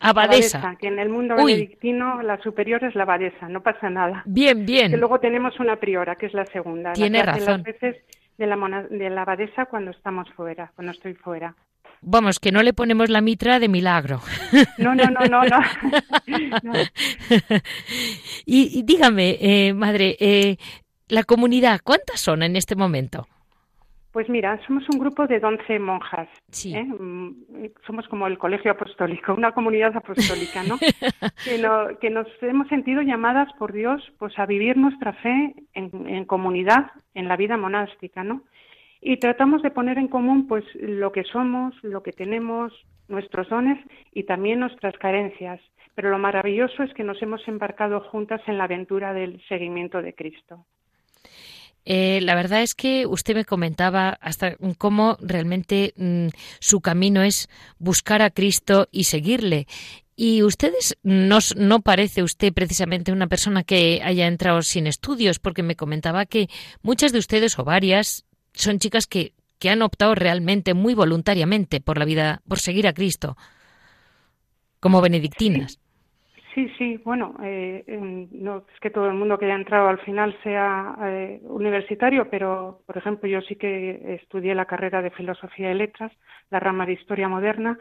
Abadesa. 0.00 0.76
que 0.80 0.86
en 0.86 1.00
el 1.00 1.08
mundo 1.08 1.34
benedictino 1.34 2.22
la 2.22 2.40
superior 2.40 2.84
es 2.84 2.94
la 2.94 3.02
abadesa, 3.02 3.48
no 3.48 3.64
pasa 3.64 3.90
nada. 3.90 4.22
Bien, 4.26 4.64
bien. 4.64 4.92
Que 4.92 4.96
luego 4.96 5.18
tenemos 5.18 5.58
una 5.58 5.74
priora, 5.74 6.14
que 6.14 6.26
es 6.26 6.34
la 6.34 6.46
segunda. 6.46 6.92
Tiene 6.92 7.20
razón. 7.20 7.44
Las 7.46 7.62
veces 7.64 7.96
de 8.38 8.46
la, 8.46 8.86
de 8.88 9.10
la 9.10 9.22
abadesa 9.22 9.66
cuando 9.66 9.90
estamos 9.90 10.30
fuera, 10.34 10.70
cuando 10.76 10.92
estoy 10.92 11.14
fuera. 11.14 11.56
Vamos, 12.02 12.38
que 12.38 12.52
no 12.52 12.62
le 12.62 12.72
ponemos 12.72 13.10
la 13.10 13.20
mitra 13.20 13.58
de 13.58 13.68
milagro. 13.68 14.20
No, 14.78 14.94
no, 14.94 15.04
no, 15.10 15.26
no. 15.26 15.42
no. 16.62 16.72
y, 18.46 18.82
dígame, 18.82 19.36
eh, 19.40 19.74
madre, 19.74 20.16
eh, 20.20 20.56
la 21.08 21.24
comunidad, 21.24 21.80
¿cuántas 21.82 22.20
son 22.20 22.42
en 22.42 22.56
este 22.56 22.76
momento? 22.76 23.26
Pues 24.12 24.28
mira, 24.28 24.58
somos 24.66 24.84
un 24.92 24.98
grupo 24.98 25.26
de 25.26 25.36
11 25.36 25.78
monjas. 25.80 26.28
Sí. 26.50 26.74
¿eh? 26.74 26.84
Mm, 26.84 27.66
somos 27.86 28.08
como 28.08 28.26
el 28.26 28.38
colegio 28.38 28.70
apostólico, 28.72 29.34
una 29.34 29.52
comunidad 29.52 29.96
apostólica, 29.96 30.62
¿no? 30.68 30.78
que, 30.78 32.10
nos 32.10 32.26
hemos 32.40 32.68
sentido 32.68 33.02
llamadas 33.02 33.52
por 33.58 33.72
Dios 33.72 34.02
pues, 34.18 34.38
a 34.38 34.46
vivir 34.46 34.76
nuestra 34.76 35.12
fe 35.14 35.54
en, 35.74 35.90
en, 36.08 36.24
comunidad, 36.24 36.90
en 37.14 37.28
la 37.28 37.36
vida 37.36 37.56
monástica, 37.56 38.24
¿no? 38.24 38.42
Y 39.00 39.18
tratamos 39.18 39.62
de 39.62 39.70
poner 39.70 39.98
en 39.98 40.08
común 40.08 40.46
pues 40.48 40.64
lo 40.74 41.12
que 41.12 41.24
somos, 41.24 41.74
lo 41.82 42.02
que 42.02 42.12
tenemos, 42.12 42.72
nuestros 43.08 43.48
dones 43.48 43.78
y 44.12 44.24
también 44.24 44.60
nuestras 44.60 44.96
carencias. 44.98 45.60
Pero 45.94 46.10
lo 46.10 46.18
maravilloso 46.18 46.82
es 46.82 46.92
que 46.94 47.04
nos 47.04 47.20
hemos 47.22 47.46
embarcado 47.48 48.00
juntas 48.00 48.40
en 48.46 48.58
la 48.58 48.64
aventura 48.64 49.12
del 49.12 49.42
seguimiento 49.48 50.02
de 50.02 50.14
Cristo. 50.14 50.64
Eh, 51.84 52.20
la 52.22 52.34
verdad 52.34 52.62
es 52.62 52.74
que 52.74 53.06
usted 53.06 53.34
me 53.34 53.46
comentaba 53.46 54.10
hasta 54.20 54.56
cómo 54.76 55.16
realmente 55.22 55.94
mm, 55.96 56.28
su 56.60 56.80
camino 56.80 57.22
es 57.22 57.48
buscar 57.78 58.20
a 58.20 58.30
Cristo 58.30 58.88
y 58.90 59.04
seguirle. 59.04 59.66
Y 60.14 60.42
ustedes 60.42 60.98
no, 61.02 61.38
no 61.56 61.80
parece 61.80 62.22
usted 62.22 62.52
precisamente 62.52 63.12
una 63.12 63.28
persona 63.28 63.62
que 63.62 64.02
haya 64.04 64.26
entrado 64.26 64.62
sin 64.62 64.86
estudios, 64.86 65.38
porque 65.38 65.62
me 65.62 65.76
comentaba 65.76 66.26
que 66.26 66.48
muchas 66.82 67.12
de 67.12 67.20
ustedes 67.20 67.58
o 67.58 67.64
varias 67.64 68.27
son 68.58 68.78
chicas 68.78 69.06
que, 69.06 69.32
que 69.58 69.70
han 69.70 69.82
optado 69.82 70.14
realmente 70.14 70.74
muy 70.74 70.94
voluntariamente 70.94 71.80
por 71.80 71.98
la 71.98 72.04
vida, 72.04 72.40
por 72.48 72.58
seguir 72.58 72.86
a 72.86 72.92
Cristo, 72.92 73.36
como 74.80 75.00
benedictinas. 75.00 75.80
Sí, 76.54 76.68
sí, 76.76 76.96
bueno, 77.04 77.36
eh, 77.42 77.84
no 78.32 78.64
es 78.74 78.80
que 78.80 78.90
todo 78.90 79.06
el 79.06 79.14
mundo 79.14 79.38
que 79.38 79.44
haya 79.44 79.54
entrado 79.54 79.88
al 79.88 80.00
final 80.00 80.36
sea 80.42 80.96
eh, 81.02 81.40
universitario, 81.44 82.28
pero, 82.30 82.80
por 82.84 82.96
ejemplo, 82.96 83.28
yo 83.28 83.40
sí 83.42 83.54
que 83.54 84.16
estudié 84.20 84.56
la 84.56 84.64
carrera 84.64 85.00
de 85.00 85.10
Filosofía 85.10 85.70
y 85.70 85.74
Letras, 85.74 86.10
la 86.50 86.58
rama 86.58 86.84
de 86.84 86.94
Historia 86.94 87.28
Moderna, 87.28 87.78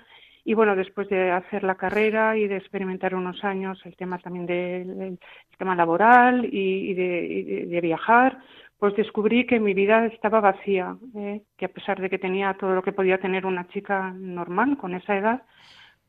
y 0.47 0.53
bueno, 0.53 0.77
después 0.77 1.09
de 1.09 1.31
hacer 1.31 1.63
la 1.63 1.75
carrera 1.75 2.37
y 2.37 2.47
de 2.47 2.55
experimentar 2.55 3.15
unos 3.15 3.43
años 3.43 3.81
el 3.83 3.97
tema 3.97 4.17
también 4.19 4.45
del 4.45 5.19
tema 5.57 5.75
laboral 5.75 6.47
y, 6.49 6.93
de, 6.93 7.79
viajar, 7.81 8.37
pues 8.79 8.95
descubrí 8.95 9.45
que 9.45 9.59
mi 9.59 9.73
vida 9.73 10.05
estaba 10.05 10.39
vacía, 10.39 10.97
eh, 11.15 11.41
que 11.57 11.65
a 11.65 11.69
pesar 11.69 11.99
de 11.99 12.09
que 12.09 12.19
tenía 12.19 12.53
todo 12.53 12.75
lo 12.75 12.83
que 12.83 12.91
podía 12.91 13.17
tener 13.17 13.45
una 13.45 13.67
chica 13.69 14.13
normal 14.15 14.77
con 14.77 14.93
esa 14.93 15.17
edad, 15.17 15.41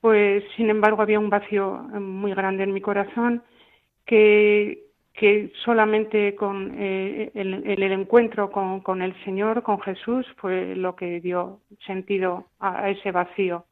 pues 0.01 0.45
sin 0.57 0.69
embargo 0.71 1.03
había 1.03 1.19
un 1.19 1.31
vacío 1.31 1.87
eh, 1.95 1.99
muy 1.99 2.35
grande 2.35 2.65
en 2.65 2.75
mi 2.75 2.81
corazón 2.81 3.43
que, 4.05 4.89
que 5.15 5.53
solamente 5.65 6.35
con 6.37 6.75
eh, 6.79 7.31
el, 7.35 7.83
encuentro 7.83 8.51
con, 8.51 9.03
el 9.03 9.15
Señor, 9.25 9.63
con 9.63 9.81
Jesús, 9.81 10.27
fue 10.37 10.77
lo 10.77 10.95
que 10.95 11.21
dio 11.21 11.61
sentido 11.87 12.47
a, 12.61 12.91
ese 12.91 13.11
vacío. 13.11 13.65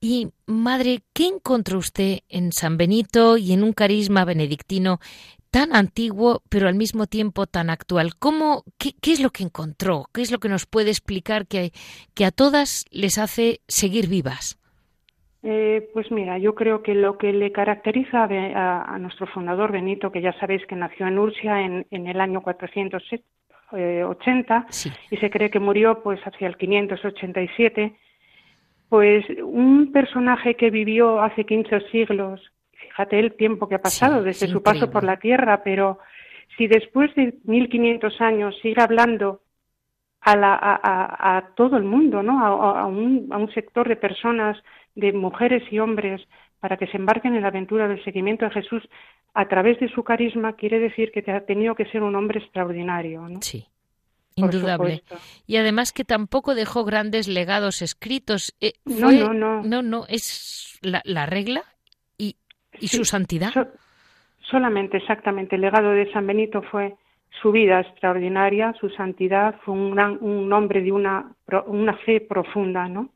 Y, 0.00 0.28
madre, 0.46 1.00
¿qué 1.12 1.26
encontró 1.26 1.78
usted 1.78 2.20
en 2.28 2.52
San 2.52 2.76
Benito 2.76 3.36
y 3.36 3.52
en 3.52 3.62
un 3.62 3.72
carisma 3.72 4.24
benedictino 4.24 4.98
tan 5.54 5.72
antiguo, 5.72 6.42
pero 6.50 6.66
al 6.66 6.74
mismo 6.74 7.06
tiempo 7.06 7.46
tan 7.46 7.70
actual? 7.70 8.16
¿Cómo, 8.18 8.64
qué, 8.76 8.90
qué, 9.00 9.12
es 9.12 9.20
lo 9.20 9.30
que 9.30 9.44
encontró? 9.44 10.06
¿Qué 10.12 10.20
es 10.20 10.32
lo 10.32 10.38
que 10.38 10.48
nos 10.48 10.66
puede 10.66 10.90
explicar 10.90 11.46
que, 11.46 11.70
que 12.12 12.24
a 12.24 12.32
todas 12.32 12.86
les 12.90 13.18
hace 13.18 13.60
seguir 13.68 14.08
vivas? 14.08 14.58
Eh, 15.44 15.88
pues 15.92 16.10
mira, 16.10 16.38
yo 16.38 16.56
creo 16.56 16.82
que 16.82 16.96
lo 16.96 17.18
que 17.18 17.32
le 17.32 17.52
caracteriza 17.52 18.24
a, 18.24 18.98
nuestro 18.98 19.28
fundador 19.28 19.70
Benito, 19.70 20.10
que 20.10 20.22
ya 20.22 20.32
sabéis 20.40 20.66
que 20.66 20.74
nació 20.74 21.06
en 21.06 21.20
Urcia 21.20 21.60
en, 21.60 21.86
el 21.92 22.20
año 22.20 22.42
480 22.42 24.66
y 25.12 25.16
se 25.18 25.30
cree 25.30 25.50
que 25.50 25.60
murió 25.60 26.02
pues 26.02 26.18
hacia 26.22 26.48
el 26.48 26.56
587, 26.56 27.94
pues 28.88 29.24
un 29.40 29.92
personaje 29.92 30.56
que 30.56 30.70
vivió 30.70 31.22
hace 31.22 31.44
15 31.44 31.80
siglos, 31.92 32.40
fíjate 32.94 33.18
el 33.18 33.34
tiempo 33.34 33.68
que 33.68 33.74
ha 33.74 33.82
pasado 33.82 34.22
desde 34.22 34.46
su 34.46 34.62
paso 34.62 34.88
por 34.88 35.02
la 35.02 35.18
tierra, 35.18 35.62
pero 35.64 35.98
si 36.56 36.68
después 36.68 37.12
de 37.16 37.34
1500 37.44 38.20
años 38.20 38.54
sigue 38.62 38.80
hablando 38.80 39.40
a, 40.20 41.36
a, 41.36 41.54
todo 41.54 41.76
el 41.76 41.82
mundo, 41.82 42.22
¿no? 42.22 42.44
A, 42.44 42.86
un, 42.86 43.28
a 43.30 43.36
un 43.36 43.52
sector 43.52 43.88
de 43.88 43.96
personas 43.96 44.56
de 44.94 45.12
mujeres 45.12 45.62
y 45.70 45.80
hombres 45.80 46.22
para 46.60 46.76
que 46.76 46.86
se 46.86 46.96
embarquen 46.96 47.34
en 47.34 47.42
la 47.42 47.48
aventura 47.48 47.88
del 47.88 48.02
seguimiento 48.04 48.44
de 48.44 48.52
Jesús 48.52 48.82
a 49.34 49.48
través 49.48 49.78
de 49.80 49.88
su 49.88 50.04
carisma, 50.04 50.54
quiere 50.54 50.78
decir 50.78 51.10
que 51.10 51.28
ha 51.30 51.44
tenido 51.44 51.74
que 51.74 51.86
ser 51.86 52.02
un 52.02 52.14
hombre 52.14 52.38
extraordinario. 52.38 53.28
¿no? 53.28 53.42
Sí. 53.42 53.66
Indudable. 54.36 55.02
Y 55.46 55.56
además 55.56 55.92
que 55.92 56.04
tampoco 56.04 56.54
dejó 56.54 56.84
grandes 56.84 57.28
legados 57.28 57.82
escritos. 57.82 58.54
Eh, 58.60 58.72
no, 58.84 59.12
no, 59.12 59.34
no. 59.34 59.62
No, 59.62 59.82
no, 59.82 60.06
es 60.08 60.78
la, 60.82 61.26
regla 61.26 61.64
y, 62.80 62.88
su 62.88 63.04
santidad. 63.04 63.52
solamente, 64.40 64.98
exactamente. 64.98 65.56
El 65.56 65.62
legado 65.62 65.90
de 65.90 66.10
San 66.12 66.26
Benito 66.26 66.62
fue 66.62 66.94
su 67.42 67.52
vida 67.52 67.80
extraordinaria, 67.80 68.72
su 68.80 68.88
santidad, 68.90 69.56
fue 69.64 69.74
un, 69.74 69.90
gran, 69.92 70.18
un 70.20 70.52
hombre 70.52 70.82
de 70.82 70.92
una, 70.92 71.32
una 71.66 71.94
fe 71.98 72.20
profunda, 72.20 72.88
¿no? 72.88 73.10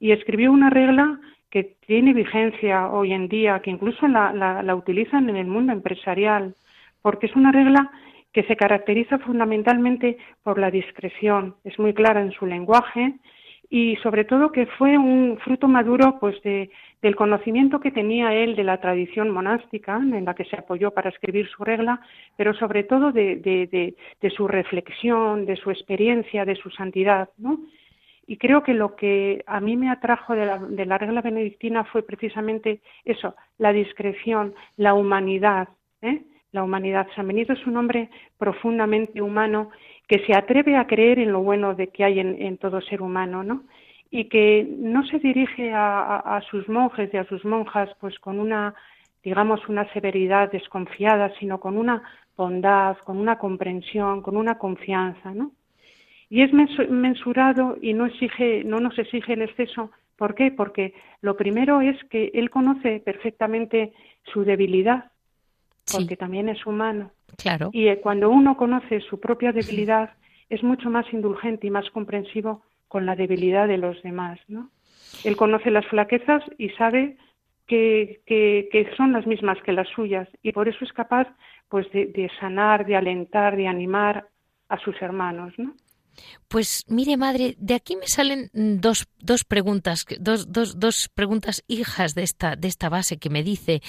y 0.00 0.12
escribió 0.12 0.50
una 0.50 0.70
regla 0.70 1.20
que 1.50 1.76
tiene 1.86 2.14
vigencia 2.14 2.88
hoy 2.88 3.12
en 3.12 3.28
día, 3.28 3.60
que 3.60 3.70
incluso 3.70 4.08
la, 4.08 4.32
la, 4.32 4.74
utilizan 4.74 5.28
en 5.28 5.36
el 5.36 5.46
mundo 5.46 5.72
empresarial, 5.72 6.54
porque 7.02 7.26
es 7.26 7.36
una 7.36 7.52
regla 7.52 7.90
que 8.32 8.44
se 8.44 8.56
caracteriza 8.56 9.18
fundamentalmente 9.18 10.16
por 10.42 10.58
la 10.58 10.70
discreción, 10.70 11.56
es 11.64 11.78
muy 11.78 11.92
clara 11.92 12.22
en 12.22 12.32
su 12.32 12.46
lenguaje 12.46 13.14
y 13.70 13.96
sobre 14.02 14.24
todo 14.24 14.52
que 14.52 14.66
fue 14.66 14.98
un 14.98 15.38
fruto 15.38 15.68
maduro 15.68 16.18
pues 16.18 16.42
de, 16.42 16.70
del 17.00 17.14
conocimiento 17.14 17.80
que 17.80 17.92
tenía 17.92 18.34
él 18.34 18.56
de 18.56 18.64
la 18.64 18.80
tradición 18.80 19.30
monástica 19.30 19.96
en 19.96 20.24
la 20.24 20.34
que 20.34 20.44
se 20.44 20.56
apoyó 20.56 20.90
para 20.90 21.10
escribir 21.10 21.48
su 21.48 21.64
regla, 21.64 22.00
pero 22.36 22.52
sobre 22.52 22.82
todo 22.82 23.12
de, 23.12 23.36
de, 23.36 23.94
de 24.20 24.30
su 24.30 24.48
reflexión, 24.48 25.46
de 25.46 25.56
su 25.56 25.70
experiencia, 25.70 26.44
de 26.44 26.56
su 26.56 26.68
santidad, 26.70 27.30
¿no? 27.38 27.60
Y 28.30 28.36
creo 28.36 28.62
que 28.62 28.74
lo 28.74 28.94
que 28.94 29.42
a 29.48 29.58
mí 29.58 29.76
me 29.76 29.90
atrajo 29.90 30.36
de 30.36 30.86
la, 30.86 30.98
regla 30.98 31.20
benedictina 31.20 31.82
fue 31.82 32.04
precisamente 32.04 32.80
eso, 33.04 33.34
la 33.58 33.72
discreción, 33.72 34.54
la 34.76 34.94
humanidad. 34.94 35.68
¿eh? 36.00 36.22
La 36.52 36.62
humanidad. 36.62 37.08
San 37.16 37.26
Benito 37.26 37.54
es 37.54 37.66
un 37.66 37.76
hombre 37.76 38.08
profundamente 38.38 39.20
humano 39.20 39.70
que 40.10 40.26
se 40.26 40.36
atreve 40.36 40.76
a 40.76 40.88
creer 40.88 41.20
en 41.20 41.30
lo 41.30 41.40
bueno 41.40 41.76
de 41.76 41.86
que 41.86 42.02
hay 42.02 42.18
en, 42.18 42.58
todo 42.58 42.80
ser 42.80 43.00
humano, 43.00 43.44
¿no? 43.44 43.62
Y 44.10 44.24
que 44.24 44.66
no 44.68 45.06
se 45.06 45.20
dirige 45.20 45.70
a, 45.72 46.42
sus 46.50 46.68
monjes 46.68 47.14
y 47.14 47.16
a 47.16 47.22
sus 47.26 47.44
monjas 47.44 47.88
pues 48.00 48.18
con 48.18 48.40
una, 48.40 48.74
digamos, 49.22 49.68
una 49.68 49.84
severidad 49.92 50.50
desconfiada, 50.50 51.32
sino 51.38 51.60
con 51.60 51.78
una 51.78 52.02
bondad, 52.36 52.96
con 53.04 53.18
una 53.18 53.38
comprensión, 53.38 54.20
con 54.20 54.36
una 54.36 54.58
confianza, 54.58 55.32
¿no? 55.32 55.52
y 56.28 56.42
es 56.42 56.52
mensurado 56.52 57.76
y 57.80 57.92
no 57.92 58.06
exige, 58.06 58.64
no 58.64 58.78
nos 58.78 58.98
exige 58.98 59.32
en 59.34 59.42
exceso. 59.42 59.92
¿Por 60.16 60.34
qué? 60.34 60.50
Porque 60.50 60.92
lo 61.22 61.36
primero 61.36 61.80
es 61.80 61.96
que 62.04 62.32
él 62.34 62.50
conoce 62.50 63.00
perfectamente 63.00 63.92
su 64.32 64.44
debilidad, 64.44 65.12
porque 65.92 66.16
también 66.16 66.48
es 66.48 66.64
humano. 66.66 67.12
Claro. 67.36 67.70
Y 67.72 67.88
eh, 67.88 68.00
cuando 68.00 68.30
uno 68.30 68.56
conoce 68.56 69.00
su 69.00 69.18
propia 69.18 69.52
debilidad, 69.52 70.10
es 70.48 70.62
mucho 70.62 70.90
más 70.90 71.06
indulgente 71.12 71.66
y 71.66 71.70
más 71.70 71.88
comprensivo 71.90 72.62
con 72.88 73.06
la 73.06 73.16
debilidad 73.16 73.68
de 73.68 73.78
los 73.78 74.02
demás, 74.02 74.38
¿no? 74.48 74.70
Él 75.24 75.36
conoce 75.36 75.70
las 75.70 75.86
flaquezas 75.86 76.42
y 76.58 76.70
sabe 76.70 77.16
que, 77.66 78.20
que, 78.26 78.90
son 78.96 79.12
las 79.12 79.26
mismas 79.26 79.58
que 79.64 79.72
las 79.72 79.88
suyas 79.88 80.28
y 80.42 80.52
por 80.52 80.68
eso 80.68 80.84
es 80.84 80.92
capaz 80.92 81.28
pues 81.68 81.90
de, 81.92 82.06
de 82.06 82.28
sanar, 82.40 82.84
de 82.84 82.96
alentar, 82.96 83.56
de 83.56 83.68
animar 83.68 84.26
a 84.68 84.78
sus 84.78 85.00
hermanos, 85.00 85.52
¿no? 85.56 85.74
Pues 86.48 86.84
mire, 86.88 87.16
madre, 87.16 87.54
de 87.58 87.74
aquí 87.74 87.96
me 87.96 88.08
salen 88.08 88.50
dos, 88.52 89.06
dos 89.20 89.44
preguntas, 89.44 90.04
dos, 90.18 90.50
dos, 90.52 90.78
dos 90.78 91.08
preguntas 91.08 91.62
hijas 91.68 92.14
de 92.14 92.24
esta, 92.24 92.56
de 92.56 92.68
esta 92.68 92.88
base 92.88 93.18
que 93.18 93.30
me 93.30 93.42
dice, 93.42 93.82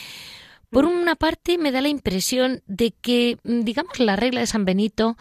Por 0.72 0.86
una 0.86 1.16
parte, 1.16 1.58
me 1.58 1.72
da 1.72 1.82
la 1.82 1.90
impresión 1.90 2.62
de 2.66 2.92
que, 3.02 3.38
mm, 3.44 3.62
digamos, 3.62 4.00
la 4.00 4.16
regla 4.16 4.40
de 4.40 4.48
San 4.48 4.66
Benito 4.66 5.16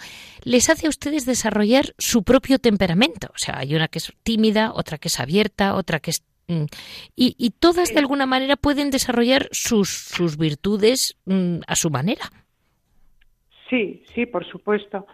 les 0.45 0.71
hace 0.71 0.87
a 0.87 0.91
ustedes 0.91 1.27
desarrollar 1.27 1.87
su 1.99 2.23
propio 2.23 2.59
temperamento. 2.59 3.29
O 3.35 3.39
sea, 3.39 3.59
hay 3.59 3.75
una 3.75 3.89
que 3.89 3.99
es 3.99 4.13
tímida, 4.23 4.73
otra 4.73 4.99
que 4.99 5.09
es 5.09 5.19
abierta, 5.19 5.75
otra 5.75 5.99
que 5.99 6.11
es 6.11 6.25
mm, 6.49 6.65
y, 7.17 7.35
y, 7.37 7.51
todas 7.51 7.93
de 7.93 7.99
alguna 7.99 8.27
manera 8.27 8.57
pueden 8.57 8.91
desarrollar 8.91 9.49
sus, 9.51 9.89
sus 9.89 10.39
virtudes 10.39 11.17
mm, 11.27 11.59
a 11.67 11.75
su 11.75 11.91
manera. 11.91 12.31
Sí, 13.69 14.03
sí, 14.15 14.27
por 14.27 14.45
supuesto. 14.47 15.07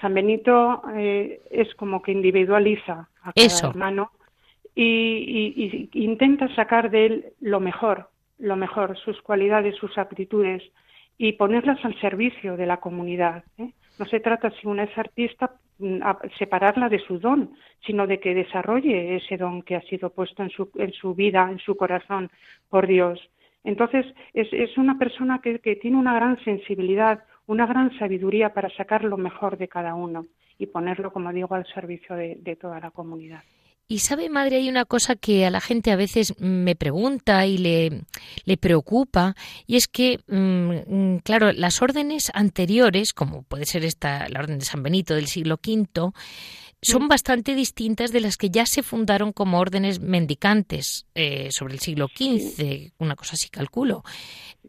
San 0.00 0.14
Benito 0.14 0.82
eh, 0.96 1.40
es 1.50 1.74
como 1.76 2.02
que 2.02 2.12
individualiza 2.12 3.08
a 3.22 3.32
cada 3.32 3.70
hermano 3.70 4.10
y, 4.74 5.88
intenta 5.92 6.54
sacar 6.54 6.90
de 6.90 7.06
él 7.06 7.24
lo 7.40 7.60
mejor, 7.60 8.08
lo 8.42 8.56
mejor, 8.56 8.96
sus 8.98 9.20
cualidades, 9.22 9.76
sus 9.76 9.96
aptitudes 9.96 10.62
y 11.16 11.32
ponerlas 11.32 11.82
al 11.84 11.98
servicio 12.00 12.56
de 12.56 12.66
la 12.66 12.78
comunidad. 12.78 13.44
¿eh? 13.58 13.70
No 13.98 14.04
se 14.06 14.20
trata, 14.20 14.50
si 14.50 14.66
una 14.66 14.84
es 14.84 14.98
artista, 14.98 15.54
mm, 15.78 16.00
separarla 16.38 16.88
de 16.88 16.98
su 16.98 17.18
don, 17.18 17.54
sino 17.86 18.06
de 18.06 18.18
que 18.18 18.34
desarrolle 18.34 19.16
ese 19.16 19.36
don 19.36 19.62
que 19.62 19.76
ha 19.76 19.82
sido 19.82 20.10
puesto 20.10 20.42
en 20.42 20.50
su, 20.50 20.70
en 20.76 20.92
su 20.92 21.14
vida, 21.14 21.48
en 21.50 21.58
su 21.58 21.76
corazón, 21.76 22.30
por 22.68 22.86
Dios. 22.86 23.20
Entonces, 23.64 24.06
es, 24.34 24.48
es 24.52 24.76
una 24.76 24.98
persona 24.98 25.40
que, 25.40 25.60
que 25.60 25.76
tiene 25.76 25.96
una 25.96 26.14
gran 26.14 26.42
sensibilidad, 26.42 27.22
una 27.46 27.66
gran 27.66 27.96
sabiduría 27.98 28.52
para 28.52 28.70
sacar 28.70 29.04
lo 29.04 29.16
mejor 29.16 29.56
de 29.56 29.68
cada 29.68 29.94
uno 29.94 30.26
y 30.58 30.66
ponerlo, 30.66 31.12
como 31.12 31.32
digo, 31.32 31.54
al 31.54 31.66
servicio 31.66 32.16
de, 32.16 32.56
toda 32.60 32.80
la 32.80 32.90
comunidad. 32.90 33.42
Y 33.92 33.98
sabe, 33.98 34.30
madre, 34.30 34.56
hay 34.56 34.70
una 34.70 34.86
cosa 34.86 35.16
que 35.16 35.44
a 35.44 35.50
la 35.50 35.60
gente 35.60 35.90
a 35.90 35.96
veces 35.96 36.40
me 36.40 36.74
pregunta 36.74 37.44
y 37.44 37.58
le, 37.58 37.90
le 38.46 38.56
preocupa, 38.56 39.34
y 39.66 39.76
es 39.76 39.86
que, 39.86 40.18
mm, 40.28 40.72
mm, 40.86 41.18
claro, 41.18 41.52
las 41.52 41.82
órdenes 41.82 42.30
anteriores, 42.32 43.12
como 43.12 43.42
puede 43.42 43.66
ser 43.66 43.84
esta, 43.84 44.30
la 44.30 44.40
orden 44.40 44.60
de 44.60 44.64
San 44.64 44.82
Benito 44.82 45.14
del 45.14 45.26
siglo 45.26 45.56
V, 45.62 46.10
son 46.80 47.06
bastante 47.06 47.54
distintas 47.54 48.12
de 48.12 48.22
las 48.22 48.38
que 48.38 48.48
ya 48.48 48.64
se 48.64 48.82
fundaron 48.82 49.34
como 49.34 49.58
órdenes 49.60 50.00
mendicantes 50.00 51.06
eh, 51.14 51.48
sobre 51.50 51.74
el 51.74 51.80
siglo 51.80 52.08
XV, 52.08 52.92
una 52.96 53.14
cosa 53.14 53.34
así 53.34 53.50
calculo. 53.50 54.04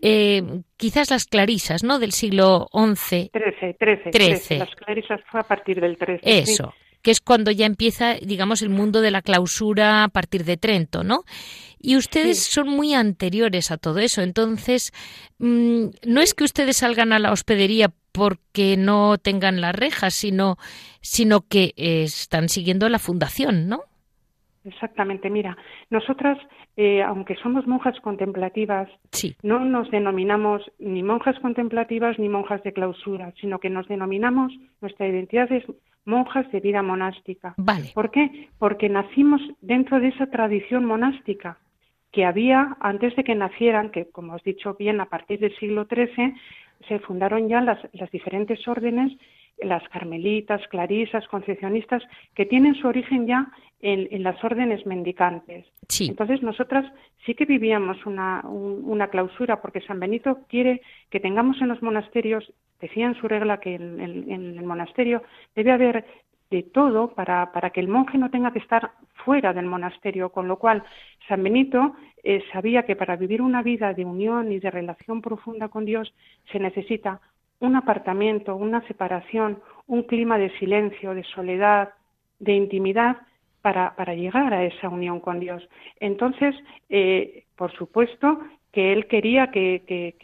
Eh, 0.01 0.43
quizás 0.75 1.09
las 1.09 1.27
clarisas, 1.27 1.81
¿no? 1.85 1.97
Del 1.97 2.11
siglo 2.11 2.67
XI. 2.73 3.31
XIII, 3.31 3.75
XIII. 4.11 4.59
Las 4.59 4.75
clarisas 4.75 5.21
fue 5.31 5.39
a 5.39 5.43
partir 5.43 5.79
del 5.79 5.95
XIII. 5.95 6.19
Eso. 6.23 6.73
Que 7.03 7.11
es 7.11 7.21
cuando 7.21 7.51
ya 7.51 7.65
empieza, 7.65 8.15
digamos, 8.15 8.61
el 8.61 8.69
mundo 8.69 9.01
de 9.01 9.11
la 9.11 9.21
clausura 9.21 10.05
a 10.05 10.07
partir 10.07 10.45
de 10.45 10.57
Trento, 10.57 11.03
¿no? 11.03 11.19
Y 11.79 11.97
ustedes 11.97 12.41
son 12.41 12.69
muy 12.69 12.93
anteriores 12.93 13.69
a 13.69 13.77
todo 13.77 13.99
eso, 13.99 14.21
entonces 14.21 14.93
mm, 15.37 15.87
no 16.07 16.21
es 16.21 16.33
que 16.33 16.45
ustedes 16.45 16.77
salgan 16.77 17.11
a 17.11 17.19
la 17.19 17.33
hospedería 17.33 17.89
porque 18.13 18.77
no 18.77 19.17
tengan 19.17 19.59
las 19.59 19.75
rejas, 19.75 20.13
sino, 20.13 20.55
sino 21.01 21.41
que 21.41 21.73
eh, 21.75 22.03
están 22.03 22.47
siguiendo 22.47 22.87
la 22.87 22.99
fundación, 22.99 23.67
¿no? 23.67 23.81
Exactamente, 24.63 25.29
mira, 25.29 25.57
nosotras, 25.89 26.37
eh, 26.77 27.03
aunque 27.03 27.35
somos 27.35 27.67
monjas 27.67 27.99
contemplativas, 27.99 28.87
no 29.41 29.59
nos 29.59 29.91
denominamos 29.91 30.61
ni 30.79 31.03
monjas 31.03 31.37
contemplativas 31.41 32.17
ni 32.17 32.29
monjas 32.29 32.63
de 32.63 32.71
clausura, 32.71 33.33
sino 33.41 33.59
que 33.59 33.69
nos 33.69 33.89
denominamos, 33.89 34.53
nuestra 34.79 35.05
identidad 35.05 35.51
es 35.51 35.65
monjas 36.05 36.51
de 36.51 36.59
vida 36.59 36.81
monástica. 36.81 37.53
Vale. 37.57 37.91
¿Por 37.93 38.11
qué? 38.11 38.49
Porque 38.59 38.89
nacimos 38.89 39.41
dentro 39.61 39.99
de 39.99 40.09
esa 40.09 40.27
tradición 40.27 40.85
monástica 40.85 41.57
que 42.13 42.25
había 42.25 42.77
antes 42.79 43.15
de 43.15 43.23
que 43.23 43.35
nacieran, 43.35 43.89
que 43.89 44.09
como 44.11 44.35
os 44.35 44.41
he 44.45 44.51
dicho 44.51 44.75
bien, 44.75 45.01
a 45.01 45.07
partir 45.07 45.39
del 45.39 45.55
siglo 45.57 45.87
XIII 45.89 46.35
se 46.87 46.99
fundaron 46.99 47.49
ya 47.49 47.59
las, 47.59 47.79
diferentes 48.11 48.67
órdenes, 48.67 49.11
las 49.57 49.83
carmelitas, 49.89 50.61
clarisas, 50.67 51.27
concepcionistas, 51.27 52.03
que 52.35 52.45
tienen 52.45 52.75
su 52.75 52.87
origen 52.87 53.25
ya 53.25 53.51
en, 53.81 54.21
las 54.21 54.41
órdenes 54.43 54.85
mendicantes. 54.85 55.65
Entonces 55.99 56.43
nosotras 56.43 56.85
sí 57.25 57.33
que 57.33 57.45
vivíamos 57.45 58.05
una, 58.05 58.41
una, 58.45 59.07
clausura 59.07 59.61
porque 59.61 59.81
San 59.81 59.99
Benito 59.99 60.39
quiere 60.47 60.81
que 61.09 61.19
tengamos 61.19 61.61
en 61.61 61.69
los 61.69 61.81
monasterios, 61.81 62.51
decía 62.83 63.07
en 63.07 63.15
su 63.15 63.29
regla 63.29 63.61
que 63.61 63.75
en, 63.75 64.01
el 64.29 64.63
monasterio 64.65 65.23
debe 65.55 65.71
haber 65.71 66.05
de 66.51 66.63
todo 66.63 67.13
para, 67.15 67.51
para, 67.53 67.69
que 67.69 67.79
el 67.79 67.87
monje 67.87 68.17
no 68.17 68.29
tenga 68.29 68.51
que 68.51 68.59
estar 68.59 68.91
fuera 69.25 69.53
del 69.53 69.65
monasterio, 69.65 70.29
con 70.29 70.47
lo 70.49 70.57
cual 70.57 70.83
San 71.27 71.41
Benito 71.41 71.95
eh, 72.23 72.43
sabía 72.51 72.83
que 72.83 72.97
para 72.97 73.15
vivir 73.15 73.41
una 73.41 73.63
vida 73.63 73.93
de 73.93 74.03
unión 74.03 74.51
y 74.51 74.59
de 74.59 74.69
relación 74.69 75.21
profunda 75.21 75.69
con 75.69 75.85
Dios 75.85 76.13
se 76.51 76.59
necesita 76.59 77.21
un 77.59 77.77
apartamiento, 77.77 78.55
una 78.57 78.85
separación, 78.87 79.59
un 79.87 80.03
clima 80.03 80.37
de 80.37 80.49
silencio, 80.59 81.15
de 81.15 81.23
soledad, 81.23 81.93
de 82.39 82.51
intimidad 82.51 83.15
para, 83.61 83.95
para 83.95 84.13
llegar 84.13 84.53
a 84.53 84.65
esa 84.65 84.89
unión 84.89 85.21
con 85.21 85.39
Dios. 85.39 85.63
Entonces, 86.01 86.53
eh, 86.89 87.45
por 87.55 87.71
supuesto 87.71 88.39
que 88.73 88.91
él 88.91 89.07
quería 89.07 89.51
que, 89.51 89.83
que, 89.87 90.15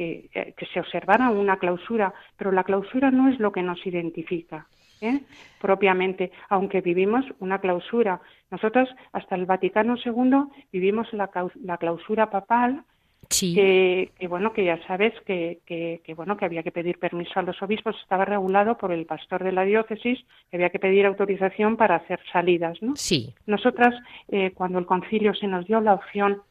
que 0.58 0.66
se 0.74 0.80
observara 0.82 1.30
una 1.30 1.58
clausura, 1.58 2.14
pero 2.36 2.52
la 2.52 2.66
clausura 2.66 3.12
no 3.12 3.30
es 3.30 3.40
lo 3.40 3.54
que 3.54 3.64
nos 3.64 3.86
identifica. 3.86 4.68
¿eh? 5.02 5.22
propiamente, 5.60 6.32
aunque 6.50 6.82
vivimos 6.82 7.26
una 7.40 7.60
clausura. 7.60 8.22
Nosotros, 8.52 8.90
hasta 9.14 9.36
el 9.36 9.46
Vaticano 9.46 9.96
II, 10.04 10.46
vivimos 10.72 11.08
la, 11.14 11.30
clausura 11.78 12.30
papal, 12.30 12.84
que, 13.30 14.12
bueno, 14.28 14.54
que 14.54 14.66
ya 14.66 14.82
sabes 14.88 15.14
que, 15.26 15.60
que, 15.66 16.14
bueno, 16.16 16.36
que 16.36 16.46
había 16.46 16.64
que 16.64 16.72
pedir 16.72 16.98
permiso 16.98 17.40
a 17.40 17.44
los 17.44 17.62
obispos, 17.62 17.96
estaba 18.02 18.26
regulado 18.26 18.78
por 18.78 18.92
el 18.92 19.06
pastor 19.06 19.44
de 19.44 19.52
la 19.52 19.64
diócesis, 19.64 20.20
que 20.50 20.58
había 20.58 20.72
que 20.72 20.80
pedir 20.80 21.06
autorización 21.06 21.78
para 21.78 21.96
hacer 21.96 22.20
salidas, 22.32 22.82
¿no? 22.82 22.96
Sí. 22.96 23.34
Nosotras, 23.46 23.94
eh, 24.30 24.52
cuando 24.56 24.80
el 24.80 24.86
concilio 24.86 25.34
se 25.36 25.48
nos 25.48 25.68
dio 25.68 25.80
la 25.80 25.94
opción 25.94 26.42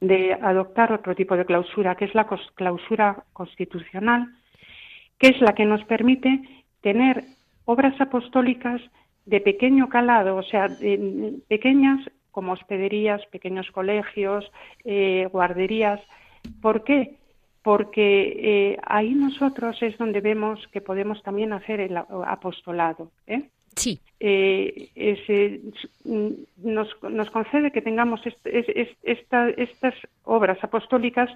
de 0.00 0.32
adoptar 0.34 0.92
otro 0.92 1.14
tipo 1.14 1.36
de 1.36 1.44
clausura, 1.44 1.94
que 1.94 2.06
es 2.06 2.14
la 2.14 2.26
clausura 2.54 3.24
constitucional, 3.32 4.28
que 5.18 5.28
es 5.28 5.40
la 5.40 5.54
que 5.54 5.66
nos 5.66 5.84
permite 5.84 6.40
tener 6.80 7.24
obras 7.66 8.00
apostólicas 8.00 8.80
de 9.26 9.40
pequeño 9.40 9.88
calado, 9.88 10.36
o 10.36 10.42
sea, 10.42 10.68
pequeñas 11.48 12.00
como 12.30 12.52
hospederías, 12.52 13.24
pequeños 13.26 13.70
colegios, 13.70 14.50
eh, 14.84 15.28
guarderías. 15.30 16.00
¿Por 16.62 16.84
qué? 16.84 17.16
Porque 17.62 18.36
eh, 18.38 18.78
ahí 18.86 19.14
nosotros 19.14 19.76
es 19.82 19.98
donde 19.98 20.20
vemos 20.20 20.66
que 20.72 20.80
podemos 20.80 21.22
también 21.22 21.52
hacer 21.52 21.80
el 21.80 21.96
apostolado. 21.96 23.10
¿eh? 23.26 23.50
Sí. 23.76 24.00
nos, 26.62 26.88
nos, 27.02 27.30
concede 27.30 27.70
que 27.72 27.82
tengamos 27.82 28.20
estas 28.44 29.94
obras 30.24 30.58
apostólicas, 30.62 31.30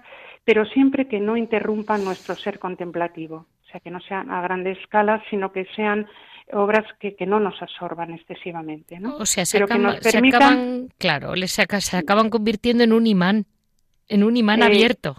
pero 0.44 0.66
siempre 0.66 1.08
que 1.08 1.20
no 1.20 1.36
interrumpan 1.36 2.04
nuestro 2.04 2.34
ser 2.36 2.58
contemplativo 2.58 3.46
que 3.80 3.90
no 3.90 4.00
sean 4.00 4.30
a 4.30 4.40
grande 4.42 4.72
escala, 4.72 5.22
sino 5.30 5.52
que 5.52 5.66
sean 5.76 6.06
obras 6.52 6.84
que, 7.00 7.16
que 7.16 7.26
no 7.26 7.40
nos 7.40 7.60
absorban 7.62 8.12
excesivamente, 8.12 9.00
¿no? 9.00 9.16
O 9.16 9.26
sea, 9.26 9.46
se, 9.46 9.62
acaban, 9.62 10.88
claro, 10.98 11.34
les 11.34 11.52
se 11.52 11.96
acaban 11.96 12.30
convirtiendo 12.30 12.84
en 12.84 12.92
un 12.92 13.06
imán, 13.06 13.46
en 14.08 14.24
un 14.24 14.36
imán 14.36 14.62
eh, 14.62 14.66
abierto. 14.66 15.16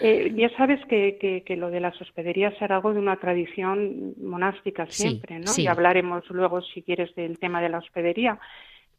Eh, 0.00 0.32
ya 0.34 0.48
sabes 0.56 0.84
que, 0.86 1.42
que, 1.46 1.56
lo 1.56 1.70
de 1.70 1.78
las 1.78 2.00
hospederías 2.00 2.52
será 2.58 2.76
algo 2.76 2.92
de 2.92 2.98
una 2.98 3.16
tradición 3.16 4.14
monástica 4.20 4.86
siempre, 4.86 5.38
¿no? 5.38 5.52
Y 5.56 5.68
hablaremos 5.68 6.28
luego, 6.30 6.60
si 6.60 6.82
quieres, 6.82 7.14
del 7.14 7.38
tema 7.38 7.60
de 7.62 7.68
la 7.68 7.78
hospedería. 7.78 8.40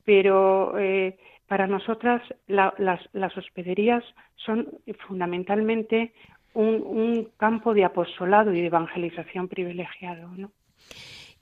Pero 0.06 0.78
eh, 0.80 1.18
para 1.48 1.68
nosotras 1.68 2.22
las, 2.48 2.74
las 2.78 3.38
hospederías 3.38 4.04
son 4.38 4.70
fundamentalmente 5.08 6.14
un, 6.54 7.30
campo 7.38 7.74
de 7.74 7.84
apostolado 7.84 8.54
y 8.54 8.62
de 8.62 8.68
evangelización 8.68 9.48
privilegiado, 9.48 10.30
¿no? 10.38 10.52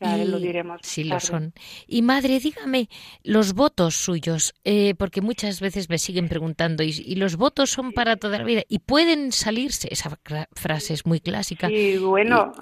Lo 0.02 0.40
diremos. 0.40 0.82
Sí, 0.84 1.04
lo 1.04 1.20
son. 1.20 1.54
Y 1.88 2.02
madre, 2.02 2.40
dígame, 2.40 2.90
los 3.24 3.54
votos 3.54 3.96
suyos, 3.96 4.54
eh, 4.64 4.96
porque 4.96 5.22
muchas 5.22 5.62
veces 5.62 5.90
me 5.90 5.98
siguen 5.98 6.28
preguntando, 6.28 6.84
¿y, 6.84 7.16
los 7.16 7.38
votos 7.38 7.70
son 7.70 7.92
para 7.92 8.16
toda 8.16 8.40
la 8.40 8.44
vida? 8.44 8.62
¿Y 8.68 8.80
pueden 8.80 9.32
salirse? 9.32 9.88
Esa 9.92 10.18
frase 10.54 10.94
es 10.94 11.06
muy 11.06 11.20
clásica. 11.20 11.68
Sí, 11.68 11.98
bueno. 11.98 12.52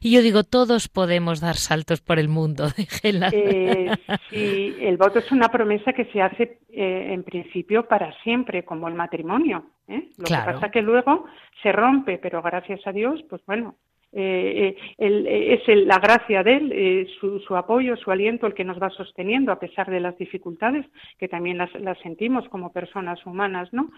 Y, 0.00 0.12
yo 0.12 0.22
digo, 0.22 0.44
todos 0.44 0.88
podemos 0.88 1.40
dar 1.40 1.56
saltos 1.56 2.00
por 2.00 2.18
el 2.18 2.28
mundo, 2.28 2.68
déjenla. 2.76 3.30
Eh, 3.32 3.90
sí, 4.30 4.76
el 4.80 4.96
voto 4.96 5.18
es 5.18 5.30
una 5.32 5.48
promesa 5.48 5.92
que 5.92 6.04
se 6.06 6.22
hace 6.22 6.60
eh, 6.70 7.12
en 7.12 7.24
principio 7.24 7.88
para 7.88 8.12
siempre, 8.22 8.64
como 8.64 8.88
el 8.88 8.94
matrimonio. 8.94 9.64
¿eh? 9.88 10.10
Lo 10.16 10.24
que 10.24 10.34
pasa 10.34 10.70
que 10.70 10.82
luego 10.82 11.24
se 11.62 11.72
rompe, 11.72 12.18
pero 12.18 12.42
gracias 12.42 12.86
a 12.86 12.92
Dios, 12.92 13.20
pues 13.28 13.44
bueno, 13.46 13.74
eh, 14.10 14.74
eh, 14.96 15.60
es 15.66 15.86
la 15.86 15.98
gracia 15.98 16.42
de 16.42 16.56
él, 16.56 16.72
eh, 16.72 17.06
su, 17.20 17.54
apoyo, 17.54 17.94
su 17.96 18.10
aliento 18.10 18.46
el 18.46 18.54
que 18.54 18.64
nos 18.64 18.80
va 18.80 18.88
sosteniendo 18.88 19.52
a 19.52 19.60
pesar 19.60 19.90
de 19.90 20.00
las 20.00 20.16
dificultades 20.16 20.86
que 21.18 21.28
también 21.28 21.58
las, 21.58 21.70
sentimos 22.02 22.48
como 22.48 22.72
personas 22.72 23.24
humanas, 23.26 23.70
¿no? 23.72 23.90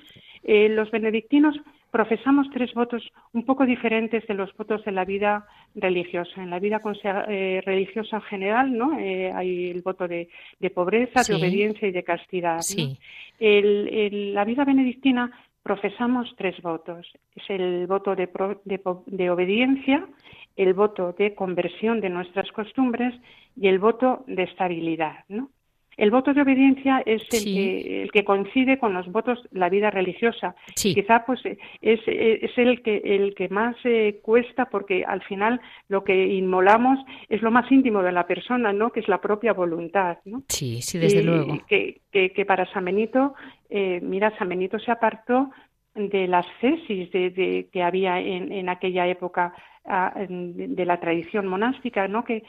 los 0.42 0.90
benedictinos 0.90 1.54
profesamos 1.90 2.48
tres 2.52 2.72
votos 2.74 3.08
un 3.32 3.44
poco 3.44 3.66
diferentes 3.66 4.26
de 4.26 4.34
los 4.34 4.56
votos 4.56 4.84
de 4.84 4.92
la 4.92 5.04
vida 5.04 5.46
religiosa. 5.74 6.42
En 6.42 6.50
la 6.50 6.58
vida 6.58 6.80
religiosa 7.64 8.16
en 8.16 8.22
general, 8.22 8.76
¿no? 8.76 8.92
hay 8.96 9.70
el 9.70 9.82
voto 9.82 10.08
de, 10.08 10.28
pobreza, 10.74 11.22
de 11.22 11.34
obediencia 11.34 11.86
y 11.88 11.92
de 11.92 12.02
castidad. 12.02 12.60
la 13.38 14.44
vida 14.44 14.64
benedictina 14.64 15.30
profesamos 15.62 16.34
tres 16.36 16.60
votos. 16.62 17.06
Es 17.34 17.50
el 17.50 17.86
voto 17.86 18.16
de, 18.16 18.28
de, 18.64 19.30
obediencia, 19.30 20.06
el 20.56 20.74
voto 20.74 21.12
de 21.12 21.34
conversión 21.34 22.00
de 22.00 22.10
nuestras 22.10 22.50
costumbres 22.52 23.14
y 23.56 23.68
el 23.68 23.78
voto 23.78 24.24
de 24.26 24.44
estabilidad. 24.44 25.24
¿no? 25.28 25.50
El 25.96 26.10
voto 26.10 26.32
de 26.32 26.42
obediencia 26.42 27.02
es 27.04 27.22
el, 27.32 28.10
que, 28.10 28.24
coincide 28.24 28.78
con 28.78 28.94
los 28.94 29.10
votos 29.12 29.38
la 29.50 29.68
vida 29.68 29.90
religiosa. 29.90 30.54
Quizá 30.74 31.24
pues 31.26 31.40
es, 31.44 32.00
es, 32.06 32.58
el 32.58 32.82
que 32.82 33.02
el 33.04 33.34
que 33.34 33.48
más 33.48 33.76
eh, 33.84 34.20
cuesta 34.22 34.66
porque 34.66 35.04
al 35.04 35.22
final 35.22 35.60
lo 35.88 36.02
que 36.04 36.26
inmolamos 36.26 36.98
es 37.28 37.42
lo 37.42 37.50
más 37.50 37.70
íntimo 37.70 38.02
de 38.02 38.12
la 38.12 38.26
persona, 38.26 38.72
¿no? 38.72 38.90
Que 38.90 39.00
es 39.00 39.08
la 39.08 39.20
propia 39.20 39.52
voluntad, 39.52 40.18
¿no? 40.24 40.42
Sí, 40.48 40.80
sí, 40.80 40.98
desde 40.98 41.22
luego. 41.22 41.58
Que, 41.68 42.00
que, 42.10 42.44
para 42.46 42.70
San 42.72 42.84
Benito, 42.84 43.34
eh, 43.68 44.00
mira, 44.02 44.36
San 44.38 44.48
Benito 44.48 44.78
se 44.78 44.90
apartó 44.90 45.50
de 45.94 46.28
las 46.28 46.46
tesis 46.60 47.10
de, 47.10 47.68
que 47.70 47.82
había 47.82 48.20
en, 48.20 48.52
en 48.52 48.68
aquella 48.68 49.06
época 49.06 49.52
de 50.28 50.84
la 50.84 51.00
tradición 51.00 51.46
monástica, 51.46 52.08
¿no? 52.08 52.24
que, 52.24 52.42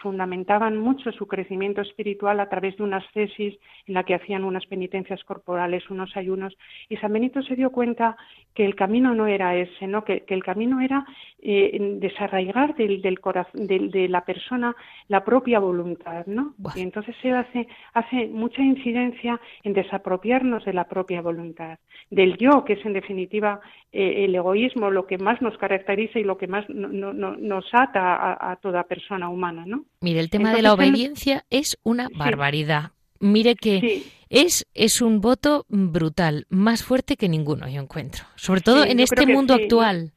fundamentaban 0.00 0.76
mucho 0.78 1.12
su 1.12 1.26
crecimiento 1.26 1.80
espiritual 1.80 2.40
a 2.40 2.48
través 2.48 2.76
de 2.76 2.82
unas 2.82 3.04
tesis 3.12 3.54
en 3.86 3.94
la 3.94 4.04
que 4.04 4.14
hacían 4.14 4.44
unas 4.44 4.66
penitencias 4.66 5.22
corporales, 5.24 5.88
unos 5.90 6.16
ayunos. 6.16 6.56
Y 6.88 6.96
San 6.96 7.12
Benito 7.12 7.42
se 7.42 7.56
dio 7.56 7.70
cuenta 7.70 8.16
que 8.54 8.64
el 8.64 8.74
camino 8.74 9.14
no 9.14 9.26
era 9.26 9.56
ese, 9.56 9.86
¿no? 9.86 10.04
que, 10.04 10.24
el 10.26 10.42
camino 10.42 10.80
era 10.80 11.04
eh, 11.40 11.78
desarraigar 12.00 12.74
del, 12.74 13.00
del 13.02 13.20
corazón, 13.20 13.66
de, 13.66 14.08
la 14.08 14.24
persona 14.24 14.74
la 15.08 15.24
propia 15.24 15.58
voluntad. 15.58 16.26
¿no? 16.26 16.54
Y 16.74 16.80
entonces 16.80 17.14
se 17.22 17.30
hace, 17.32 17.68
hace 17.94 18.26
mucha 18.28 18.62
incidencia 18.62 19.40
en 19.62 19.72
desapropiarnos 19.72 20.64
de 20.64 20.72
la 20.72 20.84
propia 20.84 21.22
voluntad, 21.22 21.78
del 22.10 22.36
yo, 22.36 22.64
que 22.64 22.74
es 22.74 22.84
en 22.84 22.92
definitiva 22.92 23.60
eh, 23.92 24.24
el 24.24 24.34
egoísmo, 24.34 24.90
lo 24.90 25.06
que 25.06 25.18
más 25.18 25.40
nos 25.42 25.56
caracteriza 25.58 26.18
y 26.18 26.24
lo 26.24 26.38
que 26.38 26.46
más 26.46 26.68
no, 26.72 27.12
nos 27.12 27.64
ata 27.72 28.50
a, 28.50 28.56
toda 28.56 28.84
persona 28.84 29.28
humana, 29.28 29.64
¿no? 29.66 29.84
Mire, 30.00 30.20
el 30.20 30.30
tema 30.30 30.52
de 30.52 30.62
la 30.62 30.74
obediencia 30.74 31.44
es 31.50 31.78
una 31.82 32.08
barbaridad. 32.14 32.92
Mire 33.20 33.54
que 33.54 34.02
es, 34.30 34.66
es 34.74 35.00
un 35.00 35.20
voto 35.20 35.64
brutal, 35.68 36.46
más 36.48 36.82
fuerte 36.82 37.16
que 37.16 37.28
ninguno, 37.28 37.68
yo 37.68 37.80
encuentro. 37.80 38.24
Sobre 38.34 38.60
todo 38.60 38.84
en 38.84 38.98
este 38.98 39.26
mundo 39.26 39.54
actual. 39.54 40.12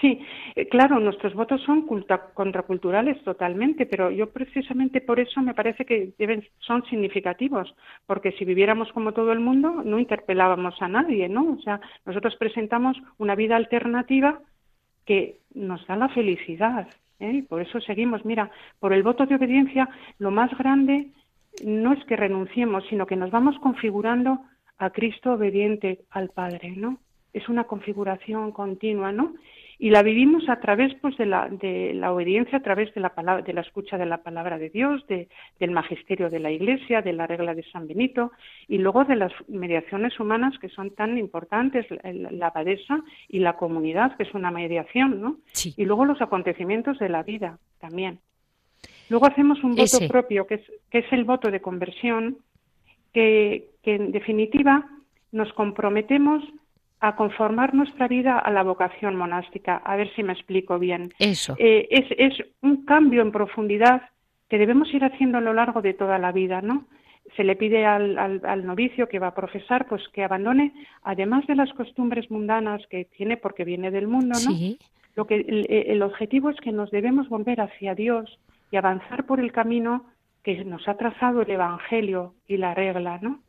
Sí, 0.00 0.18
eh, 0.56 0.68
claro, 0.68 0.98
nuestros 0.98 1.34
votos 1.34 1.60
son 1.62 1.86
contraculturales 1.86 3.22
totalmente, 3.22 3.84
pero 3.84 4.10
yo 4.10 4.30
precisamente 4.30 5.00
por 5.00 5.20
eso 5.20 5.42
me 5.42 5.52
parece 5.52 5.84
que 5.84 6.14
deben, 6.18 6.46
son 6.60 6.84
significativos, 6.86 7.74
porque 8.06 8.32
si 8.32 8.44
viviéramos 8.44 8.90
como 8.92 9.12
todo 9.12 9.32
el 9.32 9.40
mundo 9.40 9.82
no 9.84 9.98
interpelábamos 9.98 10.80
a 10.80 10.88
nadie, 10.88 11.28
¿no? 11.28 11.52
O 11.58 11.60
sea, 11.60 11.80
nosotros 12.06 12.34
presentamos 12.36 12.96
una 13.18 13.34
vida 13.34 13.56
alternativa 13.56 14.40
que 15.04 15.38
nos 15.54 15.86
da 15.86 15.96
la 15.96 16.08
felicidad. 16.08 16.88
¿eh? 17.20 17.44
Por 17.48 17.60
eso 17.60 17.80
seguimos. 17.80 18.24
Mira, 18.24 18.50
por 18.80 18.92
el 18.92 19.02
voto 19.02 19.26
de 19.26 19.36
obediencia, 19.36 19.88
lo 20.18 20.30
más 20.30 20.56
grande 20.56 21.10
no 21.64 21.92
es 21.92 22.04
que 22.04 22.16
renunciemos, 22.16 22.84
sino 22.88 23.06
que 23.06 23.16
nos 23.16 23.30
vamos 23.30 23.58
configurando 23.60 24.40
a 24.78 24.90
Cristo 24.90 25.34
obediente 25.34 26.00
al 26.10 26.30
Padre, 26.30 26.74
¿no? 26.76 26.98
Es 27.32 27.48
una 27.48 27.64
configuración 27.64 28.52
continua, 28.52 29.12
¿no? 29.12 29.34
Y 29.78 29.90
la 29.90 30.02
vivimos 30.02 30.48
a 30.48 30.60
través 30.60 30.94
pues 31.00 31.16
de 31.16 31.26
la, 31.26 31.48
de 31.48 31.94
la 31.94 32.12
obediencia 32.12 32.58
a 32.58 32.62
través 32.62 32.92
de 32.94 33.00
la 33.00 33.14
palabra 33.14 33.42
de 33.44 33.52
la 33.52 33.62
escucha 33.62 33.98
de 33.98 34.06
la 34.06 34.18
palabra 34.18 34.58
de 34.58 34.70
Dios 34.70 35.06
de, 35.08 35.28
del 35.58 35.70
magisterio 35.72 36.30
de 36.30 36.38
la 36.38 36.50
Iglesia 36.50 37.02
de 37.02 37.12
la 37.12 37.26
regla 37.26 37.54
de 37.54 37.64
San 37.70 37.86
Benito 37.86 38.32
y 38.68 38.78
luego 38.78 39.04
de 39.04 39.16
las 39.16 39.32
mediaciones 39.48 40.18
humanas 40.20 40.58
que 40.60 40.68
son 40.68 40.90
tan 40.94 41.18
importantes 41.18 41.86
la, 41.90 42.46
abadesa 42.46 43.02
y 43.28 43.40
la 43.40 43.54
comunidad 43.56 44.16
que 44.16 44.24
es 44.24 44.34
una 44.34 44.50
mediación 44.50 45.20
no 45.20 45.36
y 45.64 45.84
luego 45.84 46.04
los 46.04 46.20
acontecimientos 46.20 46.98
de 46.98 47.08
la 47.08 47.22
vida 47.22 47.58
también. 47.80 48.20
Luego 49.10 49.26
hacemos 49.26 49.62
un 49.62 49.74
voto 49.74 49.98
propio 50.08 50.46
que 50.46 50.54
es 50.54 50.62
que 50.90 50.98
es 50.98 51.12
el 51.12 51.24
voto 51.24 51.50
de 51.50 51.60
conversión 51.60 52.38
que, 53.12 53.70
que 53.82 53.96
en 53.96 54.12
definitiva 54.12 54.88
nos 55.32 55.52
comprometemos 55.52 56.44
a 57.06 57.16
conformar 57.16 57.74
nuestra 57.74 58.08
vida 58.08 58.38
a 58.38 58.50
la 58.50 58.62
vocación 58.62 59.16
monástica. 59.16 59.76
A 59.84 59.96
ver 59.96 60.12
si 60.14 60.22
me 60.22 60.32
explico 60.32 60.78
bien. 60.78 61.12
Eso. 61.18 61.54
Eh, 61.58 61.86
es, 61.90 62.06
es 62.16 62.46
un 62.62 62.84
cambio 62.84 63.22
en 63.22 63.32
profundidad 63.32 64.02
que 64.48 64.58
debemos 64.58 64.92
ir 64.94 65.04
haciendo 65.04 65.38
a 65.38 65.40
lo 65.40 65.52
largo 65.52 65.82
de 65.82 65.94
toda 65.94 66.18
la 66.18 66.32
vida, 66.32 66.62
¿no? 66.62 66.86
Se 67.36 67.44
le 67.44 67.56
pide 67.56 67.86
al, 67.86 68.18
al, 68.18 68.66
novicio 68.66 69.08
que 69.08 69.18
va 69.18 69.28
a 69.28 69.34
profesar, 69.34 69.86
pues 69.88 70.02
que 70.12 70.22
abandone, 70.22 70.72
además 71.02 71.46
de 71.46 71.56
las 71.56 71.72
costumbres 71.72 72.30
mundanas 72.30 72.86
que 72.88 73.06
tiene 73.06 73.36
porque 73.36 73.64
viene 73.64 73.90
del 73.90 74.06
mundo, 74.06 74.38
¿no? 74.44 74.50
Sí. 74.52 74.78
Lo 75.16 75.26
que 75.26 75.36
el, 75.36 75.66
el 75.68 76.02
objetivo 76.02 76.50
es 76.50 76.60
que 76.60 76.72
nos 76.72 76.90
debemos 76.90 77.28
volver 77.28 77.60
hacia 77.60 77.94
Dios 77.94 78.38
y 78.70 78.76
avanzar 78.76 79.24
por 79.24 79.40
el 79.40 79.52
camino 79.52 80.04
que 80.42 80.64
nos 80.64 80.86
ha 80.88 80.96
trazado 80.96 81.42
el 81.42 81.50
Evangelio 81.50 82.34
y 82.46 82.56
la 82.58 82.74
regla, 82.74 83.18
¿no? 83.22 83.40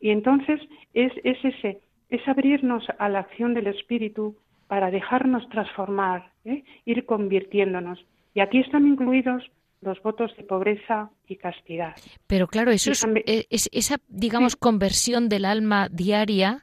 Y 0.00 0.10
entonces 0.10 0.60
es, 0.94 1.12
es 1.24 1.44
ese 1.44 1.80
es 2.10 2.26
abrirnos 2.26 2.84
a 2.98 3.08
la 3.08 3.20
acción 3.20 3.54
del 3.54 3.66
Espíritu 3.66 4.36
para 4.66 4.90
dejarnos 4.90 5.48
transformar, 5.48 6.30
¿eh? 6.44 6.64
ir 6.84 7.04
convirtiéndonos. 7.06 8.04
Y 8.34 8.40
aquí 8.40 8.58
están 8.58 8.86
incluidos 8.86 9.50
los 9.80 10.00
votos 10.02 10.36
de 10.36 10.42
pobreza 10.42 11.10
y 11.26 11.36
castidad. 11.36 11.94
Pero 12.26 12.46
claro, 12.46 12.70
eso 12.70 12.90
es, 12.90 13.06
eh, 13.26 13.46
esa, 13.50 13.96
digamos, 14.08 14.56
conversión 14.56 15.28
del 15.28 15.44
alma 15.44 15.88
diaria. 15.90 16.62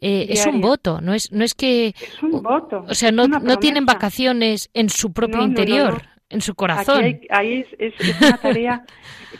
Eh, 0.00 0.26
es 0.28 0.46
un 0.46 0.60
voto, 0.60 1.00
no 1.00 1.14
es, 1.14 1.32
no 1.32 1.42
es 1.42 1.54
que... 1.54 1.88
Es 1.88 2.22
un 2.22 2.42
voto. 2.42 2.84
O 2.86 2.94
sea, 2.94 3.10
no, 3.12 3.28
no 3.28 3.56
tienen 3.56 3.86
vacaciones 3.86 4.68
en 4.74 4.90
su 4.90 5.12
propio 5.12 5.42
interior, 5.42 6.02
en 6.28 6.42
su 6.42 6.54
corazón. 6.54 7.20
ahí 7.30 7.64
es, 7.78 7.94
es, 7.98 8.18
una 8.20 8.36
tarea 8.36 8.84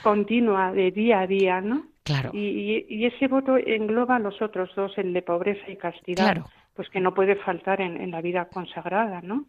continua, 0.03 0.73
de 0.73 0.90
día 0.92 1.21
a 1.21 1.27
día, 1.27 1.61
¿no? 1.61 1.87
Claro. 2.07 2.31
Y, 2.33 3.05
ese 3.05 3.27
voto 3.27 3.57
engloba 3.59 4.21
los 4.21 4.40
otros 4.40 4.71
dos, 4.77 4.92
el 4.97 5.12
de 5.12 5.23
pobreza 5.23 5.69
y 5.69 5.77
castidad, 5.77 6.45
pues 6.75 6.88
que 6.88 7.01
no 7.01 7.12
puede 7.12 7.35
faltar 7.35 7.81
en, 7.81 8.12
la 8.12 8.21
vida 8.21 8.49
consagrada, 8.49 9.23
¿no? 9.23 9.47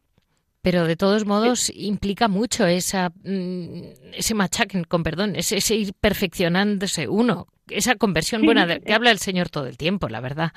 Pero 0.63 0.87
de 0.87 0.95
todos 0.95 1.27
modos 1.27 1.71
implica 1.75 2.27
mucho 2.27 2.65
esa, 2.65 3.11
mm, 3.23 4.13
ese 4.15 4.33
machaque, 4.33 4.85
con 4.85 5.03
perdón, 5.03 5.35
ese, 5.35 5.57
ese, 5.57 5.75
ir 5.75 5.93
perfeccionándose 6.01 7.07
uno, 7.07 7.45
esa 7.69 7.93
conversión 7.93 8.41
buena 8.41 8.65
de, 8.65 8.81
que 8.81 8.93
habla 8.93 9.11
el 9.11 9.19
Señor 9.19 9.49
todo 9.49 9.67
el 9.67 9.77
tiempo, 9.77 10.09
la 10.09 10.19
verdad 10.19 10.51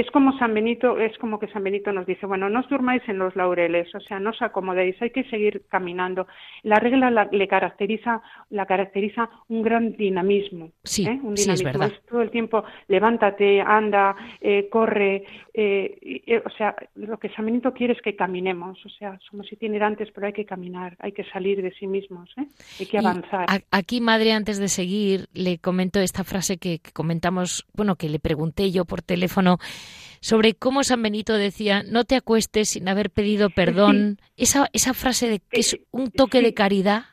es 0.00 0.10
como 0.10 0.36
San 0.38 0.54
Benito, 0.54 0.98
es 0.98 1.16
como 1.18 1.38
que 1.38 1.48
San 1.48 1.64
Benito 1.64 1.92
nos 1.92 2.06
dice, 2.06 2.26
bueno, 2.26 2.48
no 2.48 2.60
os 2.60 2.68
durmáis 2.68 3.02
en 3.08 3.18
los 3.18 3.34
laureles, 3.34 3.92
o 3.94 4.00
sea, 4.00 4.20
no 4.20 4.30
os 4.30 4.42
acomodéis, 4.42 5.00
hay 5.00 5.10
que 5.10 5.24
seguir 5.24 5.62
caminando. 5.68 6.26
La 6.62 6.76
regla 6.76 7.28
le 7.30 7.48
caracteriza, 7.48 8.22
la 8.50 8.66
caracteriza 8.66 9.28
un 9.48 9.62
gran 9.62 9.96
dinamismo, 9.96 10.70
sí, 10.84 11.04
¿eh? 11.04 11.18
un 11.22 11.34
dinamismo. 11.34 11.52
es 11.52 11.62
verdad. 11.62 11.92
todo 12.08 12.22
el 12.22 12.30
tiempo, 12.30 12.64
levántate, 12.88 13.60
anda, 13.60 14.14
eh, 14.40 14.68
corre, 14.70 15.24
eh, 15.52 16.42
o 16.44 16.50
sea, 16.50 16.74
lo 16.94 17.18
que 17.18 17.30
San 17.30 17.46
Benito 17.46 17.72
quiere 17.72 17.94
es 17.94 18.02
que 18.02 18.14
caminemos, 18.14 18.78
o 18.84 18.88
sea, 18.88 19.18
somos 19.28 19.52
itinerantes, 19.52 20.10
pero 20.14 20.26
hay 20.26 20.32
que 20.32 20.44
caminar, 20.44 20.96
hay 21.00 21.12
que 21.12 21.24
salir 21.24 21.62
de 21.62 21.72
sí 21.72 21.86
mismos, 21.86 22.30
hay 22.36 22.86
que 22.86 22.98
avanzar. 22.98 23.46
aquí, 23.70 24.00
madre, 24.00 24.32
antes 24.32 24.58
de 24.58 24.68
seguir, 24.68 25.26
le 25.34 25.58
comento 25.58 25.98
esta 25.98 26.24
frase 26.24 26.58
que 26.58 26.80
comentamos, 26.92 27.66
bueno, 27.74 27.96
que 27.96 28.08
le 28.08 28.18
pregunté 28.18 28.70
yo 28.70 28.84
por 28.84 29.02
teléfono 29.02 29.58
sobre 30.20 30.54
cómo 30.54 30.84
San 30.84 31.02
Benito 31.02 31.34
decía, 31.34 31.82
no 31.82 32.04
te 32.04 32.16
acuestes 32.16 32.70
sin 32.70 32.88
haber 32.88 33.10
pedido 33.10 33.50
perdón. 33.50 34.18
Esa, 34.36 34.68
esa 34.72 34.94
frase 34.94 35.28
de 35.28 35.40
que 35.40 35.60
es 35.60 35.78
un 35.90 36.10
toque 36.10 36.42
de 36.42 36.54
caridad 36.54 37.04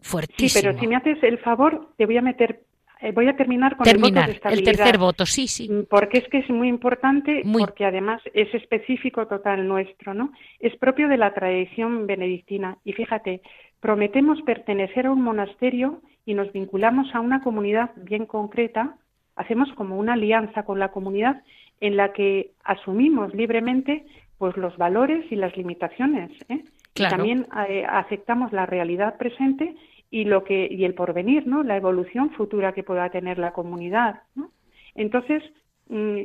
fuertísimo. 0.00 0.60
Sí, 0.60 0.66
pero 0.66 0.78
si 0.78 0.86
me 0.86 0.96
haces 0.96 1.22
el 1.22 1.38
favor, 1.38 1.92
te 1.96 2.06
voy 2.06 2.16
a 2.16 2.22
meter 2.22 2.60
eh, 3.00 3.12
voy 3.12 3.28
a 3.28 3.36
terminar 3.36 3.76
con 3.76 3.86
el 3.86 3.98
voto 3.98 4.14
de 4.14 4.32
estabilidad. 4.32 4.70
El 4.70 4.76
tercer 4.76 4.98
voto, 4.98 5.24
sí, 5.24 5.46
sí. 5.46 5.68
Mm, 5.70 5.84
porque 5.88 6.18
es 6.18 6.28
que 6.28 6.38
es 6.38 6.50
muy 6.50 6.68
importante, 6.68 7.42
porque 7.52 7.84
además 7.84 8.20
es 8.34 8.52
específico 8.54 9.26
total 9.26 9.68
nuestro, 9.68 10.14
¿no? 10.14 10.32
Es 10.58 10.76
propio 10.76 11.08
de 11.08 11.16
la 11.16 11.32
tradición 11.32 12.06
benedictina. 12.06 12.78
Y 12.84 12.94
fíjate, 12.94 13.40
prometemos 13.80 14.42
pertenecer 14.42 15.06
a 15.06 15.12
un 15.12 15.22
monasterio 15.22 16.02
y 16.26 16.34
nos 16.34 16.52
vinculamos 16.52 17.14
a 17.14 17.20
una 17.20 17.40
comunidad 17.40 17.92
bien 17.96 18.26
concreta, 18.26 18.96
hacemos 19.36 19.72
como 19.74 19.96
una 19.96 20.14
alianza 20.14 20.64
con 20.64 20.80
la 20.80 20.90
comunidad 20.90 21.42
en 21.80 21.96
la 21.96 22.12
que 22.12 22.52
asumimos 22.64 23.34
libremente 23.34 24.04
pues 24.38 24.56
los 24.56 24.76
valores 24.76 25.30
y 25.30 25.36
las 25.36 25.56
limitaciones. 25.56 26.30
¿eh? 26.48 26.62
también 26.94 27.46
eh, 27.68 27.84
aceptamos 27.88 28.52
la 28.52 28.66
realidad 28.66 29.16
presente 29.18 29.74
y 30.10 30.24
lo 30.24 30.44
que 30.44 30.68
y 30.70 30.84
el 30.84 30.94
porvenir, 30.94 31.46
¿no? 31.46 31.62
La 31.62 31.76
evolución 31.76 32.30
futura 32.30 32.72
que 32.72 32.82
pueda 32.82 33.10
tener 33.10 33.38
la 33.38 33.52
comunidad, 33.52 34.22
¿no? 34.34 34.50
Entonces, 34.94 35.42
mm, 35.88 36.20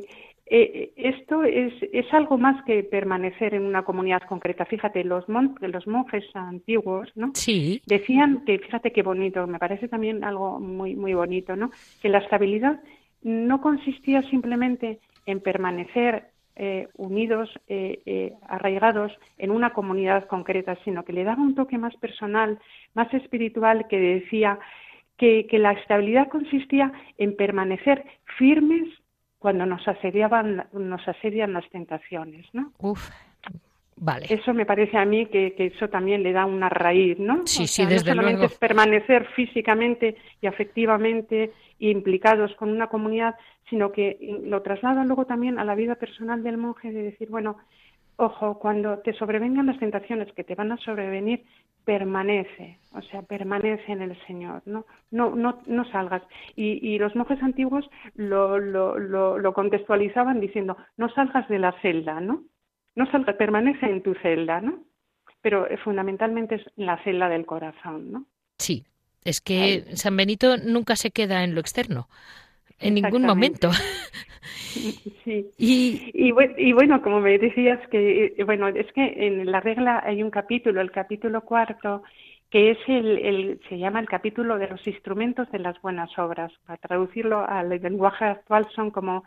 eh, 0.46 0.92
esto 0.96 1.42
es, 1.44 1.72
es, 1.92 2.12
algo 2.12 2.36
más 2.38 2.62
que 2.64 2.82
permanecer 2.82 3.54
en 3.54 3.62
una 3.62 3.82
comunidad 3.82 4.22
concreta. 4.22 4.64
Fíjate, 4.66 5.02
los, 5.04 5.24
los 5.28 5.86
monjes 5.86 6.24
antiguos, 6.34 7.10
¿no? 7.14 7.30
Sí. 7.34 7.80
Decían 7.86 8.44
que, 8.44 8.58
fíjate 8.58 8.92
qué 8.92 9.02
bonito, 9.02 9.46
me 9.46 9.58
parece 9.58 9.88
también 9.88 10.22
algo 10.22 10.60
muy, 10.60 10.96
muy 10.96 11.14
bonito, 11.14 11.56
¿no? 11.56 11.70
Que 12.02 12.10
la 12.10 12.18
estabilidad 12.18 12.80
no 13.22 13.60
consistía 13.62 14.22
simplemente 14.22 15.00
en 15.26 15.40
permanecer 15.40 16.28
eh, 16.56 16.88
unidos, 16.96 17.50
eh, 17.66 18.00
eh, 18.06 18.32
arraigados 18.46 19.10
en 19.38 19.50
una 19.50 19.72
comunidad 19.72 20.28
concreta, 20.28 20.78
sino 20.84 21.04
que 21.04 21.12
le 21.12 21.24
daba 21.24 21.42
un 21.42 21.56
toque 21.56 21.78
más 21.78 21.96
personal, 21.96 22.60
más 22.94 23.12
espiritual, 23.12 23.88
que 23.88 23.98
decía 23.98 24.60
que, 25.16 25.48
la 25.50 25.72
estabilidad 25.72 26.28
consistía 26.28 26.92
en 27.18 27.34
permanecer 27.34 28.04
firmes 28.38 28.86
cuando 29.40 29.66
nos 29.66 29.86
asediaban, 29.88 30.68
nos 30.72 31.08
asedian 31.08 31.54
las 31.54 31.68
tentaciones, 31.70 32.46
¿no? 32.52 32.72
Uf. 32.78 33.10
Vale. 33.96 34.26
Eso 34.28 34.52
me 34.52 34.66
parece 34.66 34.96
a 34.98 35.04
mí 35.04 35.26
que, 35.26 35.54
eso 35.58 35.88
también 35.88 36.22
le 36.22 36.32
da 36.32 36.46
una 36.46 36.68
raíz, 36.68 37.18
¿no? 37.18 37.46
Sí, 37.46 37.66
sí, 37.66 37.86
desde 37.86 38.10
no 38.10 38.16
solamente 38.16 38.46
es 38.46 38.58
permanecer 38.58 39.26
físicamente 39.36 40.16
y 40.40 40.46
afectivamente 40.46 41.52
implicados 41.78 42.54
con 42.56 42.70
una 42.70 42.88
comunidad, 42.88 43.34
sino 43.70 43.92
que 43.92 44.18
lo 44.44 44.62
traslada 44.62 45.04
luego 45.04 45.26
también 45.26 45.58
a 45.58 45.64
la 45.64 45.74
vida 45.74 45.94
personal 45.94 46.42
del 46.42 46.56
monje 46.56 46.92
de 46.92 47.02
decir, 47.02 47.28
bueno, 47.30 47.56
ojo, 48.16 48.58
cuando 48.58 48.98
te 48.98 49.12
sobrevengan 49.12 49.66
las 49.66 49.78
tentaciones 49.78 50.32
que 50.32 50.44
te 50.44 50.54
van 50.54 50.72
a 50.72 50.76
sobrevenir, 50.78 51.44
permanece, 51.84 52.78
o 52.92 53.02
sea, 53.02 53.22
permanece 53.22 53.92
en 53.92 54.02
el 54.02 54.26
Señor, 54.26 54.62
no, 54.64 54.86
no, 55.10 55.34
no, 55.34 55.60
no 55.66 55.84
salgas. 55.90 56.22
Y, 56.56 56.78
y 56.86 56.98
los 56.98 57.14
monjes 57.14 57.42
antiguos 57.42 57.88
lo, 58.14 58.58
lo, 58.58 58.98
lo, 58.98 59.38
lo 59.38 59.52
contextualizaban 59.52 60.40
diciendo, 60.40 60.76
no 60.96 61.08
salgas 61.10 61.46
de 61.48 61.58
la 61.58 61.72
celda, 61.82 62.20
¿no? 62.20 62.42
No 62.96 63.10
salga, 63.10 63.34
permanece 63.34 63.86
en 63.86 64.02
tu 64.02 64.14
celda, 64.14 64.60
¿no? 64.60 64.84
Pero 65.42 65.68
eh, 65.68 65.76
fundamentalmente 65.78 66.56
es 66.56 66.62
la 66.76 67.02
celda 67.04 67.28
del 67.28 67.46
corazón, 67.46 68.12
¿no? 68.12 68.26
Sí, 68.58 68.84
es 69.24 69.40
que 69.40 69.84
San 69.94 70.16
Benito 70.16 70.56
nunca 70.56 70.96
se 70.96 71.10
queda 71.10 71.44
en 71.44 71.54
lo 71.54 71.60
externo, 71.60 72.08
en 72.78 72.94
ningún 72.94 73.22
momento. 73.22 73.70
Sí. 75.24 75.50
Y, 75.56 76.12
y, 76.12 76.72
bueno, 76.72 77.00
como 77.00 77.20
me 77.20 77.38
decías 77.38 77.80
que, 77.88 78.34
eh, 78.36 78.44
bueno, 78.44 78.68
es 78.68 78.90
que 78.92 79.26
en 79.26 79.50
la 79.50 79.60
regla 79.60 80.02
hay 80.04 80.22
un 80.22 80.30
capítulo, 80.30 80.80
el 80.80 80.90
capítulo 80.90 81.42
cuarto, 81.42 82.02
que 82.50 82.72
es 82.72 82.78
el, 82.88 83.18
el, 83.18 83.60
se 83.68 83.78
llama 83.78 84.00
el 84.00 84.08
capítulo 84.08 84.58
de 84.58 84.68
los 84.68 84.86
instrumentos 84.86 85.50
de 85.50 85.60
las 85.60 85.80
buenas 85.80 86.16
obras. 86.18 86.52
Para 86.66 86.78
traducirlo 86.78 87.48
al 87.48 87.68
lenguaje 87.68 88.24
actual 88.24 88.66
son 88.74 88.90
como 88.90 89.24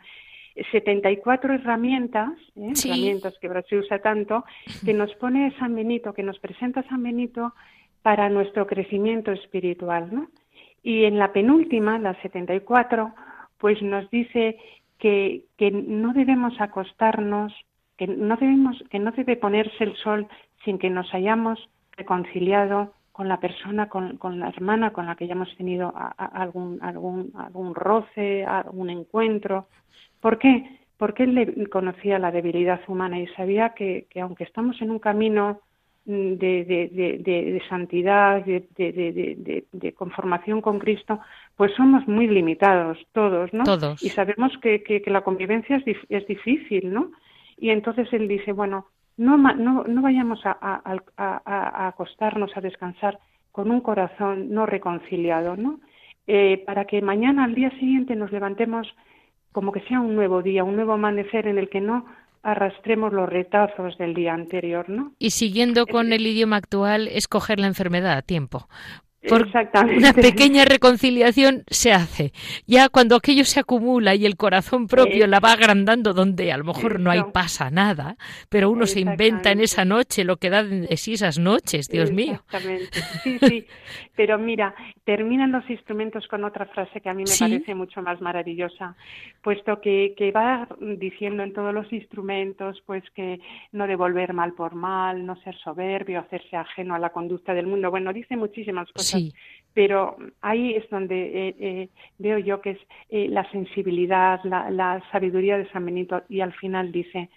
74 0.70 1.54
herramientas, 1.54 2.32
¿eh? 2.56 2.72
herramientas 2.84 3.34
que 3.40 3.46
ahora 3.46 3.62
se 3.62 3.76
usa 3.76 3.98
tanto, 4.00 4.44
que 4.84 4.94
nos 4.94 5.14
pone 5.16 5.54
San 5.58 5.74
Benito, 5.74 6.12
que 6.12 6.22
nos 6.22 6.38
presenta 6.38 6.82
San 6.84 7.02
Benito 7.02 7.54
para 8.02 8.28
nuestro 8.28 8.66
crecimiento 8.66 9.32
espiritual, 9.32 10.08
¿no? 10.12 10.28
Y 10.82 11.04
en 11.04 11.18
la 11.18 11.32
penúltima, 11.32 11.98
la 11.98 12.14
74, 12.22 13.12
pues 13.58 13.82
nos 13.82 14.08
dice 14.10 14.56
que, 14.98 15.44
que 15.56 15.70
no 15.70 16.12
debemos 16.12 16.60
acostarnos, 16.60 17.52
que 17.96 18.06
no 18.06 18.36
debemos, 18.36 18.82
que 18.90 18.98
no 18.98 19.10
debe 19.12 19.36
ponerse 19.36 19.84
el 19.84 19.96
sol 19.96 20.28
sin 20.64 20.78
que 20.78 20.90
nos 20.90 21.12
hayamos 21.12 21.68
reconciliado 21.96 22.94
con 23.12 23.26
la 23.26 23.40
persona, 23.40 23.88
con, 23.88 24.16
con 24.16 24.38
la 24.38 24.48
hermana 24.48 24.92
con 24.92 25.06
la 25.06 25.16
que 25.16 25.24
hayamos 25.24 25.54
tenido 25.56 25.92
algún, 26.16 26.78
algún, 26.80 27.32
algún 27.36 27.74
roce, 27.74 28.44
algún 28.44 28.90
encuentro, 28.90 29.66
¿Por 30.20 30.38
qué? 30.38 30.78
Porque 30.96 31.24
él 31.24 31.68
conocía 31.70 32.18
la 32.18 32.32
debilidad 32.32 32.80
humana 32.88 33.20
y 33.20 33.26
sabía 33.28 33.70
que, 33.70 34.06
aunque 34.20 34.44
estamos 34.44 34.80
en 34.82 34.90
un 34.90 34.98
camino 34.98 35.60
mm, 36.06 36.32
de, 36.34 36.64
de, 36.64 37.18
de, 37.18 37.62
santidad, 37.68 38.44
de, 38.44 39.94
conformación 39.96 40.60
con 40.60 40.78
Cristo, 40.78 41.20
pues 41.56 41.72
somos 41.74 42.06
muy 42.08 42.26
limitados 42.26 42.98
todos, 43.12 43.52
¿no? 43.52 43.64
Todos. 43.64 44.02
Y 44.02 44.10
sabemos 44.10 44.52
que, 44.60 44.82
que, 44.82 45.02
la 45.10 45.22
convivencia 45.22 45.76
es, 45.76 45.96
es, 46.08 46.26
difícil, 46.26 46.92
¿no? 46.92 47.12
Y 47.56 47.70
entonces 47.70 48.12
él 48.12 48.26
dice, 48.26 48.52
bueno, 48.52 48.86
no, 49.16 49.36
no, 49.36 49.84
no 49.84 50.02
vayamos 50.02 50.44
a, 50.44 50.56
a, 50.60 50.82
a, 51.16 51.88
acostarnos 51.88 52.56
a 52.56 52.60
descansar 52.60 53.18
con 53.52 53.70
un 53.70 53.80
corazón 53.80 54.50
no 54.50 54.66
reconciliado, 54.66 55.56
¿no? 55.56 55.80
Eh, 56.26 56.62
para 56.66 56.84
que 56.84 57.00
mañana, 57.02 57.44
al 57.44 57.54
día 57.54 57.70
siguiente, 57.70 58.14
nos 58.14 58.30
levantemos 58.30 58.86
como 59.52 59.72
que 59.72 59.80
sea 59.82 60.00
un 60.00 60.14
nuevo 60.14 60.42
día, 60.42 60.64
un 60.64 60.76
nuevo 60.76 60.92
amanecer 60.92 61.46
en 61.46 61.58
el 61.58 61.68
que 61.68 61.80
no 61.80 62.06
arrastremos 62.42 63.12
los 63.12 63.28
retazos 63.28 63.98
del 63.98 64.14
día 64.14 64.32
anterior, 64.32 64.88
¿no? 64.88 65.12
Y 65.18 65.30
siguiendo 65.30 65.86
con 65.86 66.12
el 66.12 66.26
idioma 66.26 66.56
actual, 66.56 67.08
escoger 67.08 67.58
la 67.58 67.66
enfermedad 67.66 68.16
a 68.16 68.22
tiempo, 68.22 68.68
Exactamente. 69.20 69.98
una 69.98 70.12
pequeña 70.12 70.64
reconciliación 70.64 71.64
se 71.68 71.92
hace. 71.92 72.32
Ya 72.66 72.88
cuando 72.88 73.16
aquello 73.16 73.44
se 73.44 73.60
acumula 73.60 74.14
y 74.14 74.24
el 74.26 74.36
corazón 74.36 74.86
propio 74.86 75.26
la 75.26 75.40
va 75.40 75.52
agrandando 75.52 76.12
donde 76.12 76.52
a 76.52 76.56
lo 76.56 76.64
mejor 76.64 77.00
no 77.00 77.10
hay 77.10 77.22
pasa 77.32 77.70
nada, 77.70 78.16
pero 78.48 78.70
uno 78.70 78.86
se 78.86 79.00
inventa 79.00 79.50
en 79.50 79.60
esa 79.60 79.84
noche 79.84 80.24
lo 80.24 80.36
que 80.36 80.50
da 80.50 80.62
de 80.62 80.96
sí 80.96 81.14
esas 81.14 81.38
noches, 81.38 81.88
Dios 81.88 82.12
mío. 82.12 82.42
Exactamente. 82.44 83.00
Sí, 83.22 83.38
sí. 83.40 83.66
Pero 84.18 84.36
mira, 84.36 84.74
terminan 85.04 85.52
los 85.52 85.68
instrumentos 85.70 86.26
con 86.26 86.42
otra 86.42 86.66
frase 86.66 87.00
que 87.00 87.08
a 87.08 87.14
mí 87.14 87.22
me 87.22 87.36
parece 87.38 87.72
mucho 87.76 88.02
más 88.02 88.20
maravillosa, 88.20 88.96
puesto 89.42 89.80
que, 89.80 90.14
que 90.16 90.32
va 90.32 90.66
diciendo 90.80 91.44
en 91.44 91.52
todos 91.52 91.72
los 91.72 91.92
instrumentos 91.92 92.82
pues 92.84 93.04
que 93.14 93.40
no 93.70 93.86
devolver 93.86 94.32
mal 94.32 94.54
por 94.54 94.74
mal, 94.74 95.24
no 95.24 95.36
ser 95.42 95.56
soberbio, 95.58 96.18
hacerse 96.18 96.56
ajeno 96.56 96.96
a 96.96 96.98
la 96.98 97.10
conducta 97.10 97.54
del 97.54 97.68
mundo. 97.68 97.92
Bueno, 97.92 98.12
dice 98.12 98.36
muchísimas 98.36 98.90
cosas 98.90 99.07
pero 99.78 100.16
ahí 100.40 100.74
es 100.74 100.90
donde 100.90 101.48
eh, 101.48 101.56
eh, 101.60 101.88
veo 102.18 102.38
yo 102.38 102.60
que 102.60 102.70
es 102.70 102.78
eh, 103.10 103.28
la 103.28 103.48
sensibilidad, 103.52 104.40
la, 104.42 105.00
sabiduría 105.12 105.56
de 105.56 105.70
San 105.70 105.84
Benito 105.84 106.22
y 106.28 106.40
al 106.40 106.52
final 106.52 106.90
dice, 106.90 107.30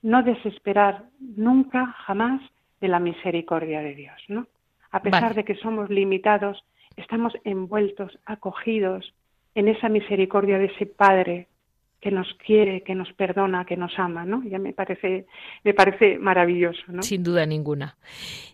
no 0.00 0.22
desesperar 0.22 1.06
nunca, 1.18 1.86
jamás 2.06 2.40
de 2.80 2.86
la 2.86 3.00
misericordia 3.00 3.80
de 3.80 3.96
Dios, 3.96 4.22
¿no? 4.28 4.46
A 4.92 5.02
pesar 5.02 5.34
de 5.34 5.44
que 5.44 5.56
somos 5.56 5.90
limitados, 5.90 6.62
estamos 6.96 7.32
envueltos, 7.42 8.16
acogidos 8.24 9.12
en 9.56 9.66
esa 9.66 9.88
misericordia 9.88 10.58
de 10.58 10.66
ese 10.66 10.86
Padre 10.86 11.48
que 12.00 12.10
nos 12.10 12.26
quiere, 12.44 12.82
que 12.82 12.94
nos 12.94 13.12
perdona, 13.12 13.64
que 13.64 13.76
nos 13.76 13.92
ama, 13.98 14.24
¿no? 14.24 14.42
Ya 14.44 14.58
me 14.58 14.72
parece, 14.72 15.26
me 15.64 15.74
parece 15.74 16.18
maravilloso, 16.18 16.82
¿no? 16.88 17.02
Sin 17.02 17.22
duda 17.22 17.44
ninguna. 17.46 17.96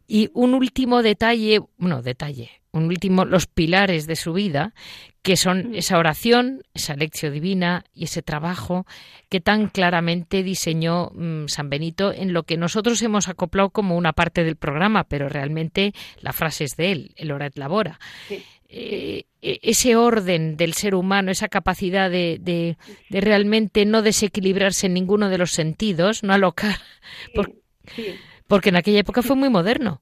Y 0.08 0.30
un 0.34 0.54
último 0.54 1.02
detalle, 1.02 1.60
bueno, 1.78 2.02
detalle, 2.02 2.50
un 2.72 2.86
último, 2.86 3.24
los 3.24 3.46
pilares 3.46 4.06
de 4.06 4.16
su 4.16 4.32
vida, 4.32 4.74
que 5.22 5.36
son 5.36 5.70
mm. 5.70 5.74
esa 5.74 5.98
oración, 5.98 6.62
esa 6.74 6.94
lección 6.94 7.32
divina 7.32 7.84
y 7.92 8.04
ese 8.04 8.22
trabajo 8.22 8.86
que 9.28 9.40
tan 9.40 9.68
claramente 9.68 10.44
diseñó 10.44 11.10
mm, 11.14 11.48
San 11.48 11.68
Benito 11.68 12.12
en 12.12 12.32
lo 12.32 12.44
que 12.44 12.56
nosotros 12.56 13.02
hemos 13.02 13.28
acoplado 13.28 13.70
como 13.70 13.96
una 13.96 14.12
parte 14.12 14.44
del 14.44 14.56
programa, 14.56 15.04
pero 15.04 15.28
realmente 15.28 15.94
la 16.20 16.32
frase 16.32 16.64
es 16.64 16.76
de 16.76 16.92
él, 16.92 17.12
el 17.16 17.32
ora 17.32 17.46
et 17.46 17.58
labora. 17.58 17.98
Eh, 18.68 19.24
e, 19.42 19.60
ese 19.62 19.96
orden 19.96 20.56
del 20.56 20.72
ser 20.72 20.94
humano, 20.94 21.30
esa 21.30 21.48
capacidad 21.48 22.10
de, 22.10 22.38
de, 22.40 22.76
realmente 23.20 23.86
no 23.86 24.02
desequilibrarse 24.02 24.86
en 24.86 24.94
ninguno 24.94 25.28
de 25.28 25.38
los 25.38 25.52
sentidos, 25.52 26.24
no 26.24 26.32
alocar, 26.32 26.76
porque 28.48 28.68
en 28.70 28.76
aquella 28.76 29.00
época 29.00 29.22
fue 29.22 29.36
muy 29.36 29.50
moderno. 29.50 30.00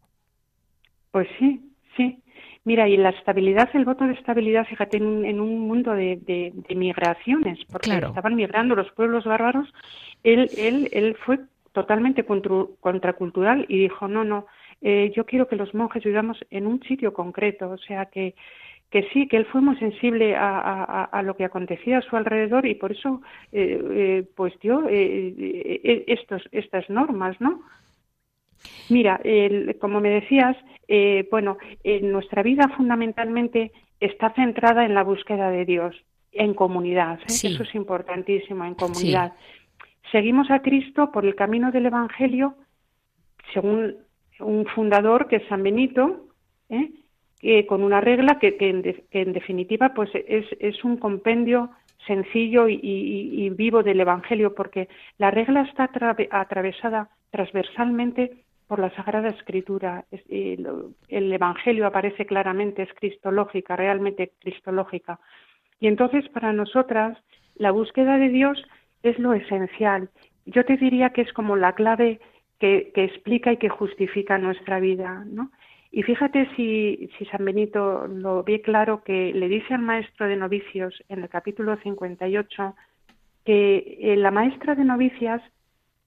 Pues 1.11 1.29
sí, 1.39 1.61
sí. 1.97 2.19
Mira, 2.65 2.89
y 2.89 2.97
la 2.97 3.11
estabilidad, 3.11 3.69
el 3.75 3.85
voto 3.85 4.07
de 4.07 4.15
estabilidad, 4.15 4.67
fíjate, 4.67 4.97
en 4.97 5.05
un, 5.05 5.25
en 5.27 5.39
un 5.39 5.61
mundo 5.61 5.93
de, 5.93 6.17
de, 6.17 6.75
migraciones, 6.75 7.59
porque 7.71 7.91
estaban 7.91 8.35
migrando 8.35 8.75
los 8.75 8.91
pueblos 8.93 9.25
bárbaros, 9.25 9.69
él, 10.23 10.49
él, 10.57 10.89
él 10.93 11.15
fue 11.27 11.41
totalmente 11.73 12.25
contracultural 12.25 13.67
y 13.69 13.81
dijo, 13.81 14.09
no, 14.09 14.25
no, 14.25 14.47
eh, 14.87 15.11
yo 15.17 15.25
quiero 15.25 15.49
que 15.49 15.57
los 15.57 15.73
monjes 15.73 16.05
vivamos 16.05 16.39
en 16.51 16.67
un 16.67 16.83
sitio 16.83 17.15
concreto, 17.15 17.71
o 17.71 17.79
sea 17.79 18.05
que 18.07 18.35
que 18.91 19.09
sí, 19.13 19.27
que 19.27 19.39
él 19.39 19.47
fue 19.47 19.61
muy 19.61 19.77
sensible 19.79 20.37
a, 20.37 21.21
lo 21.25 21.35
que 21.37 21.45
acontecía 21.45 21.99
a 21.99 22.03
su 22.03 22.15
alrededor 22.15 22.65
y 22.65 22.77
por 22.77 22.93
eso 22.93 23.23
eh, 23.51 23.83
eh, 23.91 24.25
pues 24.37 24.53
dio 24.61 24.85
estos, 24.89 26.43
estas 26.53 26.89
normas, 26.89 27.41
¿no? 27.41 27.63
Mira, 28.91 29.21
como 29.81 30.01
me 30.01 30.11
decías, 30.11 30.57
bueno, 31.29 31.57
nuestra 32.03 32.45
vida 32.45 32.69
fundamentalmente 32.77 33.73
está 33.99 34.31
centrada 34.35 34.85
en 34.85 34.95
la 34.95 35.03
búsqueda 35.03 35.51
de 35.51 35.65
Dios, 35.65 35.97
en 36.31 36.55
comunidad, 36.55 37.19
eso 37.27 37.65
es 37.65 37.75
importantísimo, 37.75 38.65
en 38.65 38.75
comunidad. 38.75 39.33
seguimos 40.13 40.53
a 40.53 40.61
Cristo 40.61 41.11
por 41.11 41.25
el 41.25 41.35
camino 41.35 41.73
del 41.73 41.87
Evangelio, 41.87 42.55
según 43.53 44.04
un 44.41 44.67
fundador 44.67 45.29
que 45.29 45.37
es 45.37 45.49
San 45.49 45.63
Benito, 45.63 46.27
¿eh? 46.69 46.91
con 47.67 47.83
una 47.83 48.01
regla 48.01 48.39
que, 48.39 48.57
en, 48.59 49.33
definitiva 49.33 49.93
pues 49.95 50.11
es, 50.15 50.85
un 50.85 50.97
compendio 50.97 51.71
sencillo 52.07 52.69
y, 52.69 53.51
vivo 53.51 53.83
del 53.83 54.01
Evangelio, 54.01 54.55
porque 54.55 54.89
la 55.19 55.31
regla 55.31 55.63
está 55.63 55.91
atravesada 56.31 57.11
transversalmente 57.31 58.45
por 58.67 58.79
la 58.79 58.91
Sagrada 58.95 59.29
Escritura. 59.29 60.05
el, 60.29 61.33
Evangelio 61.33 61.87
aparece 61.87 62.25
claramente, 62.25 62.83
es 62.83 62.93
cristológica, 62.95 63.77
realmente 63.77 64.33
cristológica. 64.41 65.21
Y 65.81 65.87
entonces 65.87 66.29
para 66.31 66.53
nosotras 66.53 67.19
la 67.57 67.73
búsqueda 67.73 68.17
de 68.17 68.31
Dios 68.31 68.63
es 69.03 69.19
lo 69.19 69.35
esencial. 69.35 70.09
Yo 70.47 70.65
te 70.65 70.77
diría 70.77 71.11
que 71.11 71.23
es 71.23 71.33
como 71.33 71.57
la 71.57 71.75
clave 71.75 72.21
que, 72.59 72.93
que 72.95 73.05
explica 73.05 73.53
y 73.53 73.57
que 73.57 73.69
justifica 73.69 74.39
nuestra 74.39 74.81
vida, 74.81 75.25
¿no? 75.27 75.51
Y 75.91 76.03
fíjate 76.03 76.49
si, 76.57 77.09
si 77.17 77.25
San 77.27 77.45
Benito 77.45 78.09
lo 78.09 78.43
ve 78.43 78.61
claro 78.63 79.05
que 79.05 79.33
le 79.33 79.49
dice 79.49 79.75
al 79.75 79.83
maestro 79.83 80.27
de 80.27 80.35
novicios 80.35 80.93
en 81.09 81.23
el 81.23 81.29
capítulo 81.29 81.77
58 81.77 82.75
que 83.45 83.99
eh, 84.01 84.17
la 84.17 84.33
maestra 84.33 84.75
de 84.75 84.85
novicias 84.85 85.41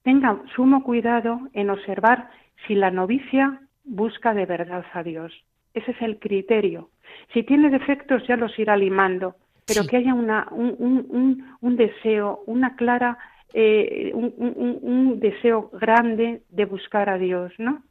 tenga 0.02 0.42
sumo 0.54 0.82
cuidado 0.82 1.40
en 1.54 1.70
observar 1.70 2.30
si 2.66 2.74
la 2.74 2.90
novicia 2.90 3.60
busca 3.84 4.34
de 4.34 4.44
verdad 4.44 4.84
a 4.92 5.02
Dios. 5.02 5.32
Ese 5.72 5.92
es 5.92 6.02
el 6.02 6.18
criterio. 6.18 6.90
Si 7.32 7.42
tiene 7.42 7.70
defectos 7.70 8.26
ya 8.26 8.36
los 8.36 8.58
irá 8.58 8.76
limando, 8.76 9.36
pero 9.66 9.86
que 9.86 9.96
haya 9.96 10.14
una, 10.14 10.48
un, 10.50 10.76
un, 10.78 11.56
un, 11.60 11.76
deseo, 11.76 12.42
una 12.46 12.74
clara, 12.76 13.18
eh, 13.54 14.10
un, 14.14 14.34
un, 14.82 15.20
deseo 15.20 15.70
grande 15.70 16.42
de 16.50 16.64
buscar 16.64 17.08
a 17.08 17.18
Dios, 17.18 17.52
¿no? 17.58 17.82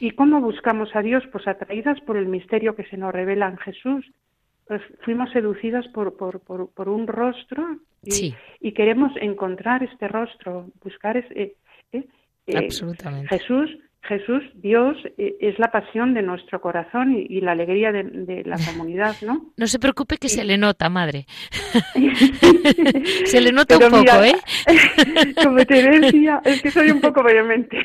¿Y 0.00 0.12
cómo 0.12 0.40
buscamos 0.40 0.94
a 0.94 1.02
Dios? 1.02 1.24
Pues 1.32 1.46
atraídas 1.46 2.00
por 2.02 2.16
el 2.16 2.26
misterio 2.26 2.74
que 2.74 2.84
se 2.84 2.96
nos 2.96 3.12
revela 3.12 3.48
en 3.48 3.58
Jesús. 3.58 4.10
Pues 4.66 4.82
fuimos 5.02 5.30
seducidas 5.30 5.86
por, 5.88 6.16
por, 6.16 6.40
por, 6.40 6.88
un 6.88 7.06
rostro 7.06 7.78
y, 8.04 8.34
y, 8.60 8.72
queremos 8.72 9.12
encontrar 9.16 9.82
este 9.82 10.08
rostro, 10.08 10.66
buscar 10.82 11.16
ese, 11.16 11.56
eh, 11.92 12.04
eh, 12.46 12.68
Jesús 13.28 13.78
Jesús, 14.02 14.42
Dios, 14.54 14.96
e, 15.18 15.36
es 15.40 15.58
la 15.58 15.70
pasión 15.70 16.14
de 16.14 16.22
nuestro 16.22 16.60
corazón 16.60 17.14
y, 17.14 17.40
la 17.40 17.52
alegría 17.52 17.92
de, 17.92 18.42
la 18.44 18.56
comunidad, 18.66 19.14
¿no? 19.22 19.52
No 19.56 19.66
se 19.66 19.78
preocupe 19.78 20.16
que 20.16 20.28
se 20.28 20.44
le 20.44 20.56
nota, 20.56 20.88
madre. 20.88 21.26
se 23.24 23.40
le 23.40 23.52
nota 23.52 23.76
un 23.76 23.90
poco, 23.90 24.24
¿eh? 24.24 24.34
como 25.44 25.64
te 25.64 25.82
decía, 25.82 26.40
es 26.44 26.62
que 26.62 26.70
soy 26.70 26.90
un 26.90 27.00
poco 27.00 27.22
vehemente. 27.22 27.78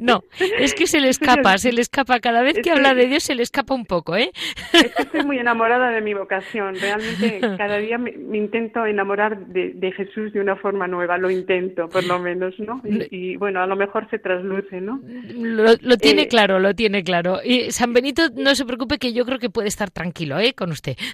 no, 0.00 0.22
es 0.58 0.74
que 0.74 0.86
se 0.86 1.00
le 1.00 1.08
escapa, 1.08 1.56
se 1.58 1.72
le 1.72 1.80
escapa. 1.80 2.20
Cada 2.20 2.42
vez 2.42 2.58
que 2.62 2.70
habla 2.70 2.94
de 2.94 3.06
Dios 3.06 3.22
se 3.22 3.34
le 3.34 3.42
escapa 3.42 3.74
un 3.74 3.86
poco, 3.86 4.16
¿eh? 4.16 4.30
es 4.72 4.94
que 4.94 5.02
estoy 5.02 5.24
muy 5.24 5.38
enamorada 5.38 5.90
de 5.90 6.00
mi 6.00 6.12
vocación. 6.12 6.74
Realmente 6.74 7.40
cada 7.56 7.78
día 7.78 7.98
me, 7.98 8.10
intento 8.36 8.84
enamorar 8.84 9.46
de, 9.46 9.92
Jesús 9.96 10.32
de 10.32 10.40
una 10.40 10.56
forma 10.56 10.86
nueva. 10.86 11.18
Lo 11.18 11.30
intento, 11.30 11.88
por 11.88 12.04
lo 12.04 12.18
menos, 12.18 12.58
¿no? 12.58 12.82
y 12.84 13.36
bueno, 13.36 13.60
a 13.62 13.66
lo 13.66 13.76
mejor 13.76 14.08
se 14.10 14.18
trasluce, 14.18 14.80
¿no? 14.80 15.00
Lo, 15.22 15.96
tiene 15.96 16.22
eh, 16.22 16.28
claro, 16.28 16.58
lo 16.58 16.74
tiene 16.74 17.02
claro. 17.02 17.40
Y 17.44 17.70
San 17.70 17.92
Benito, 17.92 18.22
no 18.36 18.54
se 18.54 18.64
preocupe 18.64 18.98
que 18.98 19.12
yo 19.12 19.24
creo 19.24 19.38
que 19.38 19.50
puede 19.50 19.68
estar 19.68 19.90
tranquilo, 19.90 20.38
¿eh? 20.38 20.54
Con 20.54 20.70
usted. 20.70 20.96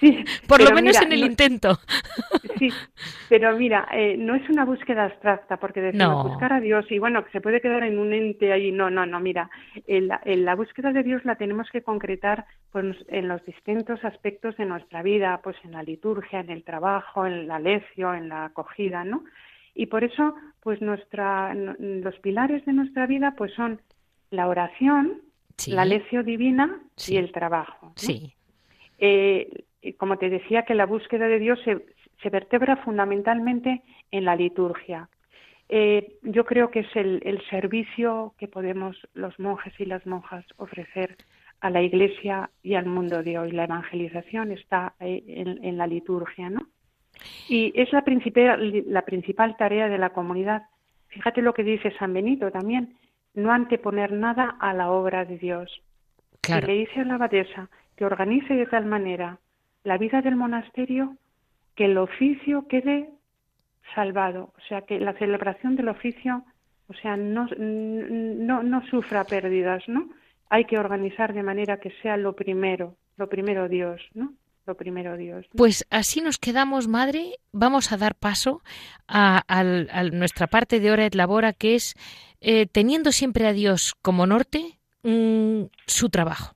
Sí, 0.00 0.22
Por 0.48 0.62
lo 0.62 0.70
menos 0.74 1.00
en 1.00 1.12
el 1.12 1.24
intento. 1.24 1.78
Sí, 2.58 2.68
pero 3.28 3.56
mira, 3.56 3.88
eh, 3.92 4.14
no 4.16 4.36
es 4.36 4.48
una 4.48 4.64
búsqueda 4.64 5.06
abstracta, 5.06 5.56
porque 5.56 5.80
decimos 5.80 6.28
buscar 6.28 6.52
a 6.52 6.60
Dios 6.60 6.84
y 6.90 6.98
bueno, 7.00 7.24
que 7.24 7.32
se 7.32 7.40
puede 7.40 7.60
quedar 7.60 7.82
en 7.82 7.98
un 7.98 8.12
ente 8.12 8.52
ahí. 8.52 8.70
No, 8.70 8.88
no, 8.88 9.04
no, 9.04 9.18
mira, 9.18 9.50
en 9.86 10.44
la, 10.44 10.54
búsqueda 10.54 10.92
de 10.92 11.02
Dios 11.02 11.24
la 11.24 11.34
tenemos 11.34 11.68
que 11.72 11.82
concretar 11.82 12.44
pues, 12.70 12.94
en 13.08 13.26
los 13.26 13.44
distintos 13.46 14.04
aspectos 14.04 14.56
de 14.58 14.66
nuestra 14.66 15.02
vida, 15.02 15.40
pues 15.42 15.56
en 15.64 15.72
la 15.72 15.82
liturgia, 15.82 16.38
en 16.38 16.50
el 16.50 16.62
trabajo, 16.62 17.26
en 17.26 17.48
la 17.48 17.58
lección, 17.58 18.14
en 18.16 18.28
la 18.28 18.44
acogida, 18.44 19.02
¿no? 19.02 19.24
Y 19.74 19.86
por 19.86 20.04
eso, 20.04 20.34
pues 20.60 20.80
nuestra, 20.80 21.54
los 21.54 22.18
pilares 22.20 22.64
de 22.66 22.72
nuestra 22.72 23.06
vida 23.06 23.34
pues 23.36 23.52
son 23.54 23.80
la 24.30 24.48
oración, 24.48 25.22
la 25.66 25.84
lección 25.84 26.24
divina 26.24 26.80
y 27.08 27.16
el 27.16 27.32
trabajo. 27.32 27.92
Sí. 27.96 28.34
Eh, 28.98 29.64
como 29.98 30.18
te 30.18 30.30
decía, 30.30 30.62
que 30.62 30.74
la 30.74 30.86
búsqueda 30.86 31.26
de 31.26 31.38
Dios 31.38 31.58
se, 31.64 31.84
se 32.22 32.30
vertebra 32.30 32.76
fundamentalmente 32.76 33.82
en 34.10 34.24
la 34.24 34.36
liturgia. 34.36 35.08
Eh, 35.68 36.18
yo 36.22 36.44
creo 36.44 36.70
que 36.70 36.80
es 36.80 36.96
el, 36.96 37.20
el, 37.24 37.40
servicio 37.48 38.34
que 38.38 38.46
podemos 38.46 38.96
los 39.14 39.38
monjes 39.38 39.72
y 39.80 39.86
las 39.86 40.04
monjas 40.06 40.44
ofrecer 40.58 41.16
a 41.60 41.70
la 41.70 41.80
Iglesia 41.80 42.50
y 42.62 42.74
al 42.74 42.86
mundo 42.86 43.22
de 43.22 43.38
hoy. 43.38 43.52
La 43.52 43.64
evangelización 43.64 44.52
está 44.52 44.94
eh, 45.00 45.22
en, 45.26 45.64
en, 45.64 45.78
la 45.78 45.86
liturgia, 45.86 46.50
¿no? 46.50 46.68
Y 47.48 47.72
es 47.74 47.92
la 47.92 48.02
principal, 48.02 48.84
la 48.86 49.02
principal 49.02 49.56
tarea 49.56 49.88
de 49.88 49.98
la 49.98 50.10
comunidad. 50.10 50.62
Fíjate 51.08 51.42
lo 51.42 51.54
que 51.54 51.64
dice 51.64 51.92
San 51.98 52.12
Benito 52.12 52.50
también, 52.50 52.94
no 53.34 53.52
anteponer 53.52 54.12
nada 54.12 54.56
a 54.60 54.72
la 54.72 54.90
obra 54.90 55.24
de 55.24 55.38
Dios. 55.38 55.82
Y 56.48 56.66
le 56.66 56.72
dice 56.74 57.00
a 57.00 57.04
la 57.04 57.14
abadesa 57.14 57.68
que 57.96 58.04
organice 58.04 58.54
de 58.54 58.66
tal 58.66 58.86
manera 58.86 59.38
la 59.84 59.98
vida 59.98 60.22
del 60.22 60.36
monasterio 60.36 61.16
que 61.76 61.86
el 61.86 61.98
oficio 61.98 62.66
quede 62.68 63.10
salvado, 63.94 64.52
o 64.56 64.60
sea, 64.68 64.82
que 64.82 64.98
la 65.00 65.12
celebración 65.14 65.76
del 65.76 65.88
oficio, 65.88 66.44
o 66.88 66.94
sea, 66.94 67.16
no, 67.16 67.46
no, 67.58 68.62
no 68.62 68.86
sufra 68.86 69.24
pérdidas, 69.24 69.86
¿no? 69.88 70.10
Hay 70.50 70.64
que 70.64 70.78
organizar 70.78 71.32
de 71.32 71.42
manera 71.42 71.78
que 71.78 71.90
sea 72.02 72.16
lo 72.16 72.34
primero, 72.34 72.96
lo 73.16 73.28
primero 73.28 73.68
Dios, 73.68 74.00
¿no? 74.14 74.32
Pues 75.56 75.86
así 75.90 76.20
nos 76.20 76.38
quedamos, 76.38 76.88
madre. 76.88 77.38
Vamos 77.52 77.92
a 77.92 77.96
dar 77.96 78.14
paso 78.14 78.62
a, 79.08 79.42
nuestra 80.12 80.46
parte 80.46 80.80
de 80.80 80.90
hora 80.90 81.08
de 81.08 81.16
labora, 81.16 81.52
que 81.52 81.74
es 81.74 81.94
eh, 82.40 82.66
teniendo 82.66 83.12
siempre 83.12 83.46
a 83.46 83.52
Dios 83.52 83.94
como 84.02 84.26
norte, 84.26 84.78
mm, 85.02 85.64
su 85.86 86.08
trabajo. 86.08 86.54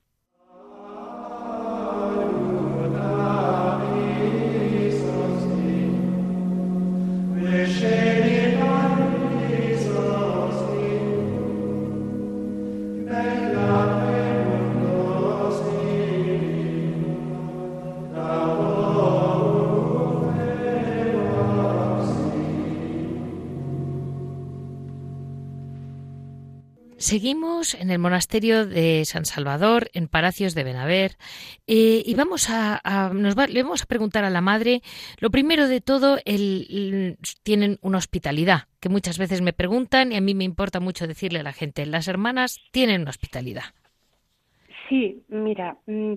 Seguimos 27.06 27.74
en 27.74 27.92
el 27.92 28.00
monasterio 28.00 28.66
de 28.66 29.04
San 29.04 29.26
Salvador, 29.26 29.90
en 29.94 30.08
Palacios 30.08 30.56
de 30.56 30.64
Benaver, 30.64 31.12
eh, 31.68 32.02
y 32.04 32.14
vamos 32.16 32.48
a, 32.50 32.80
nos 33.14 33.36
le 33.48 33.62
vamos 33.62 33.84
a 33.84 33.86
preguntar 33.86 34.24
a 34.24 34.30
la 34.30 34.40
madre, 34.40 34.80
lo 35.20 35.30
primero 35.30 35.68
de 35.68 35.80
todo, 35.80 36.18
el, 36.24 37.16
tienen 37.44 37.78
una 37.80 37.98
hospitalidad, 37.98 38.62
que 38.80 38.88
muchas 38.88 39.18
veces 39.18 39.40
me 39.40 39.52
preguntan 39.52 40.10
y 40.10 40.16
a 40.16 40.20
mí 40.20 40.34
me 40.34 40.42
importa 40.42 40.80
mucho 40.80 41.06
decirle 41.06 41.38
a 41.38 41.44
la 41.44 41.52
gente, 41.52 41.86
las 41.86 42.08
hermanas 42.08 42.58
tienen 42.72 43.02
una 43.02 43.10
hospitalidad. 43.10 43.66
Sí, 44.88 45.22
mira, 45.28 45.76
mm, 45.86 46.14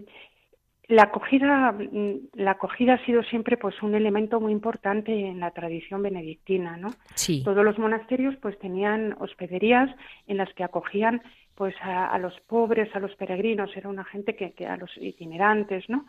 la 0.89 1.03
acogida, 1.03 1.71
mm, 1.71 2.29
la 2.33 2.51
acogida 2.51 2.95
ha 2.95 3.05
sido 3.05 3.21
siempre 3.21 3.57
pues 3.57 3.81
un 3.83 3.93
elemento 3.93 4.41
muy 4.41 4.51
importante 4.51 5.27
en 5.27 5.39
la 5.39 5.51
tradición 5.51 6.01
benedictina, 6.01 6.77
¿no? 6.77 6.89
Sí. 7.13 7.43
Todos 7.45 7.63
los 7.63 7.77
monasterios 7.77 8.35
pues 8.41 8.57
tenían 8.57 9.15
hospederías 9.19 9.95
en 10.25 10.37
las 10.37 10.51
que 10.55 10.63
acogían 10.63 11.21
pues 11.53 11.75
a, 11.81 12.17
los 12.17 12.33
pobres, 12.47 12.89
a 12.95 12.99
los 12.99 13.13
peregrinos, 13.15 13.75
era 13.75 13.89
una 13.89 14.05
gente 14.05 14.35
que, 14.35 14.53
que, 14.53 14.65
a 14.65 14.77
los 14.77 14.89
itinerantes, 14.97 15.87
¿no? 15.89 16.05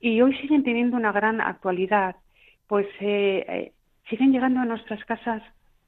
Y 0.00 0.22
hoy 0.22 0.34
siguen 0.38 0.62
teniendo 0.62 0.96
una 0.96 1.10
gran 1.12 1.40
actualidad, 1.40 2.16
pues 2.66 2.86
eh, 3.00 3.44
eh, 3.48 3.72
siguen 4.08 4.32
llegando 4.32 4.60
a 4.60 4.64
nuestras 4.64 5.04
casas 5.04 5.42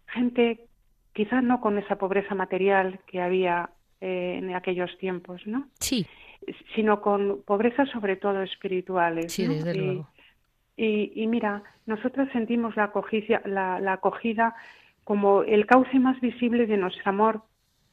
gente 0.08 0.66
quizás 1.14 1.42
no 1.42 1.60
con 1.60 1.78
esa 1.78 1.96
pobreza 1.96 2.34
material 2.34 2.98
que 3.06 3.22
había 3.22 3.70
eh, 4.00 4.40
en 4.42 4.54
aquellos 4.54 4.90
tiempos, 4.98 5.46
¿no? 5.46 5.68
Sí 5.78 6.04
sino 6.74 7.00
con 7.00 7.42
pobreza 7.44 7.86
sobre 7.86 8.16
todo 8.16 8.42
espirituales. 8.42 9.32
Sí, 9.32 9.46
desde 9.46 9.74
y, 9.74 9.78
luego. 9.78 10.08
Y, 10.76 11.26
mira, 11.26 11.62
nosotros 11.84 12.28
sentimos 12.32 12.74
la 12.74 12.84
acogida, 12.84 13.42
la, 13.44 13.92
acogida 13.92 14.54
como 15.04 15.42
el 15.42 15.66
cauce 15.66 15.98
más 15.98 16.18
visible 16.20 16.66
de 16.66 16.78
nuestro 16.78 17.02
amor, 17.10 17.42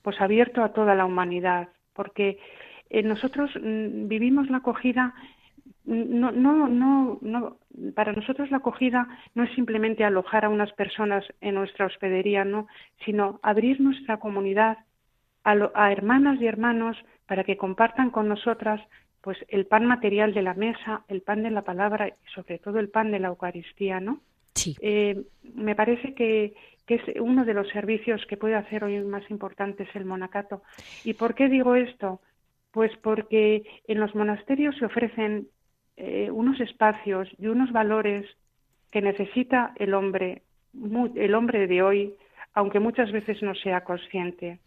pues 0.03 0.21
abierto 0.21 0.63
a 0.63 0.71
toda 0.71 0.95
la 0.95 1.05
humanidad, 1.05 1.67
porque 1.93 2.39
eh, 2.89 3.03
nosotros 3.03 3.51
mm, 3.61 4.07
vivimos 4.07 4.49
la 4.49 4.57
acogida 4.57 5.13
no, 5.87 6.31
no, 6.31 6.67
no, 6.67 7.17
no, 7.21 7.57
para 7.95 8.11
nosotros 8.11 8.51
la 8.51 8.57
acogida 8.57 9.07
no 9.35 9.43
es 9.43 9.53
simplemente 9.55 10.03
alojar 10.03 10.45
a 10.45 10.49
unas 10.49 10.71
personas 10.73 11.25
en 11.39 11.55
nuestra 11.55 11.85
hospedería, 11.85 12.43
no, 12.43 12.67
sino 13.05 13.39
abrir 13.41 13.79
nuestra 13.79 14.17
comunidad 14.17 14.79
a, 15.47 15.71
a 15.73 15.91
hermanas 15.91 16.39
y 16.41 16.47
hermanos 16.47 16.97
para 17.25 17.43
que 17.43 17.57
compartan 17.57 18.09
con 18.09 18.27
nosotras 18.27 18.81
pues 19.21 19.37
el 19.49 19.65
pan 19.65 19.85
material 19.85 20.33
de 20.33 20.41
la 20.41 20.53
mesa, 20.53 21.03
el 21.07 21.21
pan 21.21 21.43
de 21.43 21.51
la 21.51 21.63
palabra 21.63 22.07
y 22.07 22.13
sobre 22.33 22.59
todo 22.59 22.79
el 22.79 22.89
pan 22.89 23.11
de 23.11 23.19
la 23.19 23.27
Eucaristía, 23.27 23.99
¿no? 23.99 24.21
Sí. 24.53 24.75
Eh, 24.79 25.21
me 25.53 25.75
parece 25.75 26.13
que, 26.13 26.53
que 26.85 26.95
es 26.95 27.01
uno 27.19 27.43
de 27.43 27.53
los 27.53 27.67
servicios 27.69 28.25
que 28.27 28.37
puede 28.37 28.55
hacer 28.55 28.83
hoy 28.83 28.99
más 29.03 29.29
importantes 29.29 29.87
el 29.95 30.05
monacato. 30.05 30.63
¿Y 31.03 31.13
por 31.13 31.35
qué 31.35 31.49
digo 31.49 31.75
esto? 31.75 32.21
Pues 32.71 32.91
porque 33.03 33.63
en 33.87 33.99
los 33.99 34.15
monasterios 34.15 34.77
se 34.77 34.85
ofrecen 34.85 35.47
eh, 35.97 36.29
unos 36.31 36.59
espacios 36.61 37.27
y 37.37 37.47
unos 37.47 37.71
valores 37.71 38.25
que 38.91 39.01
necesita 39.01 39.73
el 39.75 39.93
hombre, 39.93 40.43
el 41.15 41.35
hombre 41.35 41.67
de 41.67 41.81
hoy, 41.81 42.13
aunque 42.53 42.79
muchas 42.79 43.11
veces 43.11 43.41
no 43.41 43.53
sea 43.55 43.83
consciente. 43.83 44.59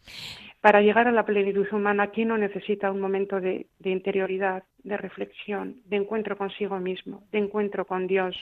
Para 0.61 0.83
llegar 0.83 1.09
a 1.09 1.13
la 1.13 1.25
plenitud 1.25 1.67
humana, 1.73 2.09
¿quién 2.09 2.29
no 2.29 2.37
necesita 2.37 2.91
un 2.91 3.01
momento 3.01 3.41
de, 3.41 3.67
interioridad, 3.83 4.65
de 4.83 4.97
reflexión, 4.97 5.77
de 5.87 5.97
encuentro 5.97 6.37
consigo 6.37 6.79
mismo, 6.79 7.23
de 7.33 7.39
encuentro 7.39 7.87
con 7.87 8.07
Dios, 8.07 8.37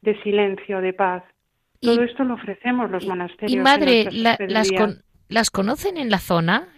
de 0.00 0.20
silencio, 0.22 0.80
de 0.80 0.94
paz? 0.94 1.22
Todo 1.80 2.02
esto 2.02 2.24
lo 2.24 2.34
ofrecemos 2.34 2.90
los 2.90 3.06
monasterios. 3.06 3.52
Y 3.52 3.56
madre, 3.58 4.08
las, 4.10 4.38
¿las 5.28 5.50
conocen 5.50 5.96
en 5.98 6.10
la 6.10 6.18
zona? 6.18 6.68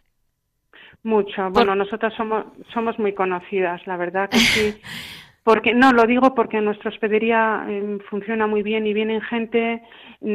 Mucho. 1.05 1.51
Bueno, 1.51 1.75
nosotras 1.75 2.15
somos, 2.17 2.47
somos 2.73 2.99
muy 2.99 3.13
conocidas, 3.13 3.85
la 3.87 3.97
verdad 3.97 4.31
que 4.31 4.39
sí. 4.39 4.81
Porque 5.45 5.75
no 5.75 5.93
lo 5.93 6.07
digo 6.07 6.35
porque 6.35 6.61
nuestra 6.61 6.91
hospedería 6.91 7.65
em, 7.69 7.99
funciona 8.11 8.47
muy 8.47 8.63
bien 8.63 8.87
y 8.87 8.93
vienen 8.93 9.21
gente 9.23 9.83
mm, 10.21 10.29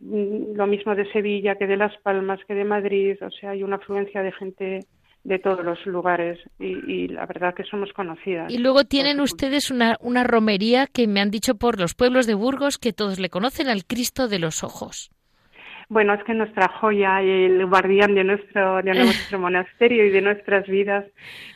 mm, 0.00 0.54
lo 0.54 0.66
mismo 0.66 0.94
de 0.94 1.10
Sevilla 1.12 1.54
que 1.54 1.66
de 1.66 1.76
Las 1.76 1.96
Palmas 2.02 2.40
que 2.46 2.54
de 2.54 2.64
Madrid, 2.64 3.16
o 3.22 3.30
sea, 3.30 3.50
hay 3.50 3.62
una 3.62 3.76
afluencia 3.76 4.22
de 4.22 4.32
gente 4.32 4.80
de 5.24 5.38
todos 5.38 5.64
los 5.64 5.84
lugares 5.86 6.38
y, 6.58 7.08
la 7.08 7.26
verdad 7.26 7.54
que 7.54 7.64
somos 7.64 7.92
conocidas. 7.92 8.50
Y 8.50 8.58
luego 8.58 8.84
tienen 8.84 9.20
ustedes 9.20 9.70
una, 9.70 9.96
una 10.00 10.24
romería 10.24 10.86
que 10.86 11.06
me 11.06 11.20
han 11.20 11.30
dicho 11.30 11.56
por 11.56 11.78
los 11.78 11.94
pueblos 11.94 12.26
de 12.26 12.34
Burgos 12.34 12.78
que 12.78 12.92
todos 12.92 13.18
le 13.18 13.28
conocen 13.28 13.68
al 13.68 13.84
Cristo 13.84 14.28
de 14.28 14.38
los 14.38 14.64
Ojos. 14.64 15.10
Bueno, 15.90 16.14
es 16.14 16.22
que 16.22 16.34
nuestra 16.34 16.68
joya, 16.68 17.20
y 17.20 17.28
el 17.28 17.66
guardián 17.66 18.14
de 18.14 18.22
nuestro, 18.22 18.80
de 18.80 18.94
nuestro 18.94 19.38
monasterio 19.40 20.06
y 20.06 20.10
de 20.10 20.22
nuestras 20.22 20.68
vidas, 20.68 21.04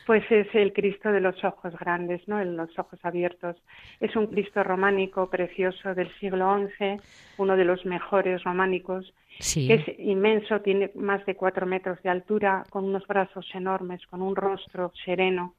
pues 0.05 0.29
es 0.29 0.53
el 0.53 0.73
Cristo 0.73 1.09
de 1.13 1.21
los 1.21 1.41
ojos 1.45 1.73
grandes, 1.79 2.21
¿no? 2.27 2.43
los 2.43 2.77
ojos 2.77 2.99
abiertos. 3.03 3.55
Es 4.01 4.13
un 4.17 4.27
Cristo 4.27 4.61
románico 4.61 5.29
precioso 5.29 5.95
del 5.95 6.13
siglo 6.19 6.53
XI, 6.77 6.97
uno 7.37 7.55
de 7.55 7.63
los 7.63 7.85
mejores 7.85 8.43
románicos, 8.43 9.13
que 9.39 9.73
es 9.73 9.99
inmenso, 9.99 10.59
tiene 10.59 10.91
más 10.95 11.25
de 11.25 11.35
cuatro 11.35 11.65
metros 11.65 12.03
de 12.03 12.09
altura, 12.09 12.65
con 12.69 12.83
unos 12.83 13.07
brazos 13.07 13.49
enormes, 13.53 14.05
con 14.07 14.21
un 14.21 14.35
rostro 14.35 14.91
sereno 15.05 15.53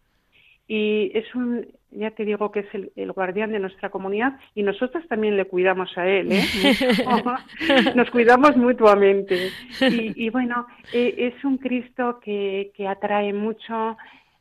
y 0.68 1.12
es 1.14 1.32
un, 1.34 1.66
ya 1.90 2.10
te 2.10 2.24
digo 2.24 2.50
que 2.50 2.60
es 2.60 2.66
el, 2.74 3.12
guardián 3.12 3.52
de 3.52 3.60
nuestra 3.60 3.90
comunidad 3.90 4.38
y 4.54 4.62
nosotros 4.62 5.06
también 5.08 5.36
le 5.36 5.44
cuidamos 5.44 5.96
a 5.96 6.06
él, 6.08 6.32
¿eh? 6.32 6.44
nos 7.94 8.10
cuidamos 8.10 8.56
mutuamente. 8.56 9.50
Y, 9.80 10.28
bueno, 10.30 10.66
eh, 10.92 11.32
es 11.32 11.44
un 11.44 11.58
Cristo 11.58 12.18
que, 12.20 12.72
que 12.74 12.88
atrae 12.88 13.32
mucho 13.32 13.96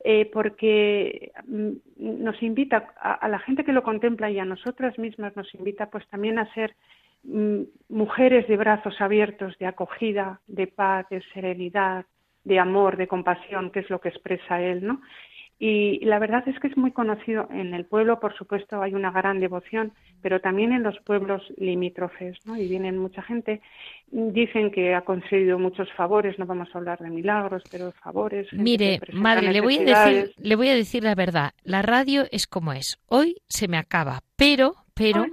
eh, 0.08 0.30
porque 0.32 1.32
mm, 1.48 1.72
nos 1.98 2.42
invita 2.44 2.94
a, 3.02 3.28
la 3.28 3.40
gente 3.40 3.64
que 3.64 3.74
lo 3.74 3.82
contempla 3.82 4.30
y 4.30 4.38
a 4.38 4.46
nosotras 4.46 5.00
mismas 5.00 5.36
nos 5.36 5.52
invita 5.56 5.90
pues 5.90 6.08
también 6.10 6.38
a 6.38 6.54
ser 6.54 6.76
mm, 7.24 7.62
mujeres 7.90 8.48
de 8.48 8.56
brazos 8.56 9.02
abiertos, 9.02 9.58
de 9.58 9.66
acogida, 9.66 10.42
de 10.46 10.68
paz, 10.68 11.10
de 11.10 11.24
serenidad, 11.34 12.06
de 12.44 12.60
amor, 12.60 12.98
de 12.98 13.08
compasión, 13.08 13.72
que 13.72 13.80
es 13.80 13.90
lo 13.90 14.00
que 14.00 14.10
expresa 14.10 14.62
él, 14.62 14.86
¿no? 14.86 15.02
Y 15.58 16.04
la 16.04 16.20
verdad 16.20 16.44
es 16.48 16.60
que 16.60 16.68
es 16.68 16.76
muy 16.76 16.92
conocido 16.92 17.48
en 17.50 17.74
el 17.74 17.86
pueblo, 17.86 18.20
por 18.20 18.36
supuesto, 18.38 18.82
hay 18.82 18.94
una 18.94 19.12
gran 19.12 19.40
devoción, 19.40 19.94
pero 20.22 20.42
también 20.42 20.74
en 20.74 20.84
los 20.84 21.00
pueblos 21.00 21.42
limítrofes, 21.58 22.38
¿no? 22.46 22.58
Y 22.58 22.68
vienen 22.68 22.98
mucha 22.98 23.22
gente. 23.22 23.62
Dicen 24.12 24.70
que 24.72 24.94
ha 24.94 25.02
concedido 25.02 25.58
muchos 25.58 25.92
favores, 25.94 26.38
no 26.38 26.46
vamos 26.46 26.68
a 26.74 26.78
hablar 26.78 27.00
de 27.00 27.10
milagros, 27.10 27.64
pero 27.72 27.94
favores. 28.04 28.52
Mire, 28.52 29.00
madre, 29.14 29.54
le 29.54 29.62
voy, 29.62 29.78
a 29.78 30.06
decir, 30.06 30.34
le 30.38 30.56
voy 30.58 30.68
a 30.68 30.76
decir 30.76 31.04
la 31.04 31.16
verdad. 31.16 31.54
La 31.64 31.82
radio 31.82 32.26
es 32.32 32.48
como 32.48 32.74
es. 32.74 33.00
Hoy 33.08 33.38
se 33.48 33.70
me 33.70 33.78
acaba, 33.78 34.24
pero 34.36 34.76
pero 34.96 35.26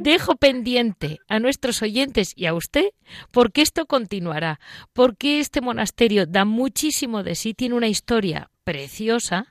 dejo 0.00 0.36
pendiente 0.36 1.18
a 1.26 1.40
nuestros 1.40 1.82
oyentes 1.82 2.32
y 2.36 2.46
a 2.46 2.54
usted 2.54 2.90
porque 3.32 3.62
esto 3.62 3.86
continuará, 3.86 4.60
porque 4.92 5.40
este 5.40 5.60
monasterio 5.60 6.24
da 6.24 6.44
muchísimo 6.44 7.24
de 7.24 7.34
sí, 7.34 7.52
tiene 7.52 7.74
una 7.74 7.88
historia 7.88 8.48
preciosa 8.68 9.46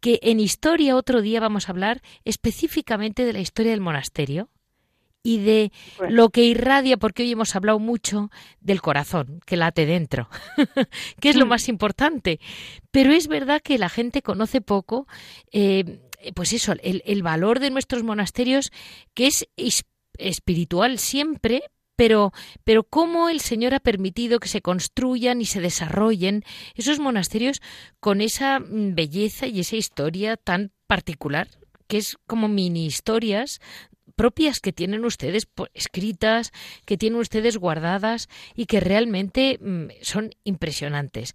que 0.00 0.18
en 0.22 0.40
historia 0.40 0.96
otro 0.96 1.20
día 1.20 1.40
vamos 1.40 1.68
a 1.68 1.72
hablar 1.72 2.00
específicamente 2.24 3.26
de 3.26 3.34
la 3.34 3.40
historia 3.40 3.72
del 3.72 3.82
monasterio 3.82 4.48
y 5.22 5.40
de 5.40 5.72
lo 6.08 6.30
que 6.30 6.44
irradia, 6.44 6.96
porque 6.96 7.22
hoy 7.22 7.32
hemos 7.32 7.54
hablado 7.54 7.78
mucho 7.78 8.30
del 8.62 8.80
corazón, 8.80 9.40
que 9.44 9.58
late 9.58 9.84
dentro, 9.84 10.30
que 11.20 11.28
es 11.28 11.36
lo 11.36 11.44
mm. 11.44 11.48
más 11.50 11.68
importante. 11.68 12.40
Pero 12.90 13.12
es 13.12 13.28
verdad 13.28 13.60
que 13.62 13.76
la 13.76 13.90
gente 13.90 14.22
conoce 14.22 14.62
poco, 14.62 15.06
eh, 15.52 16.00
pues 16.34 16.54
eso, 16.54 16.72
el, 16.72 17.02
el, 17.04 17.22
valor 17.22 17.60
de 17.60 17.68
nuestros 17.68 18.02
monasterios, 18.04 18.72
que 19.12 19.26
es 19.26 19.46
espiritual 20.16 20.98
siempre, 20.98 21.64
pero, 21.96 22.32
pero 22.64 22.84
cómo 22.84 23.28
el 23.28 23.40
Señor 23.40 23.74
ha 23.74 23.80
permitido 23.80 24.40
que 24.40 24.48
se 24.48 24.62
construyan 24.62 25.40
y 25.40 25.46
se 25.46 25.60
desarrollen 25.60 26.44
esos 26.74 26.98
monasterios 26.98 27.60
con 28.00 28.20
esa 28.20 28.60
mm, 28.60 28.94
belleza 28.94 29.46
y 29.46 29.60
esa 29.60 29.76
historia 29.76 30.36
tan 30.36 30.72
particular 30.86 31.48
que 31.88 31.98
es 31.98 32.16
como 32.26 32.48
mini 32.48 32.86
historias 32.86 33.60
propias 34.14 34.60
que 34.60 34.72
tienen 34.72 35.04
ustedes 35.04 35.48
escritas, 35.74 36.52
que 36.86 36.96
tienen 36.96 37.18
ustedes 37.18 37.56
guardadas 37.56 38.28
y 38.54 38.66
que 38.66 38.80
realmente 38.80 39.58
mm, 39.60 39.86
son 40.02 40.30
impresionantes. 40.44 41.34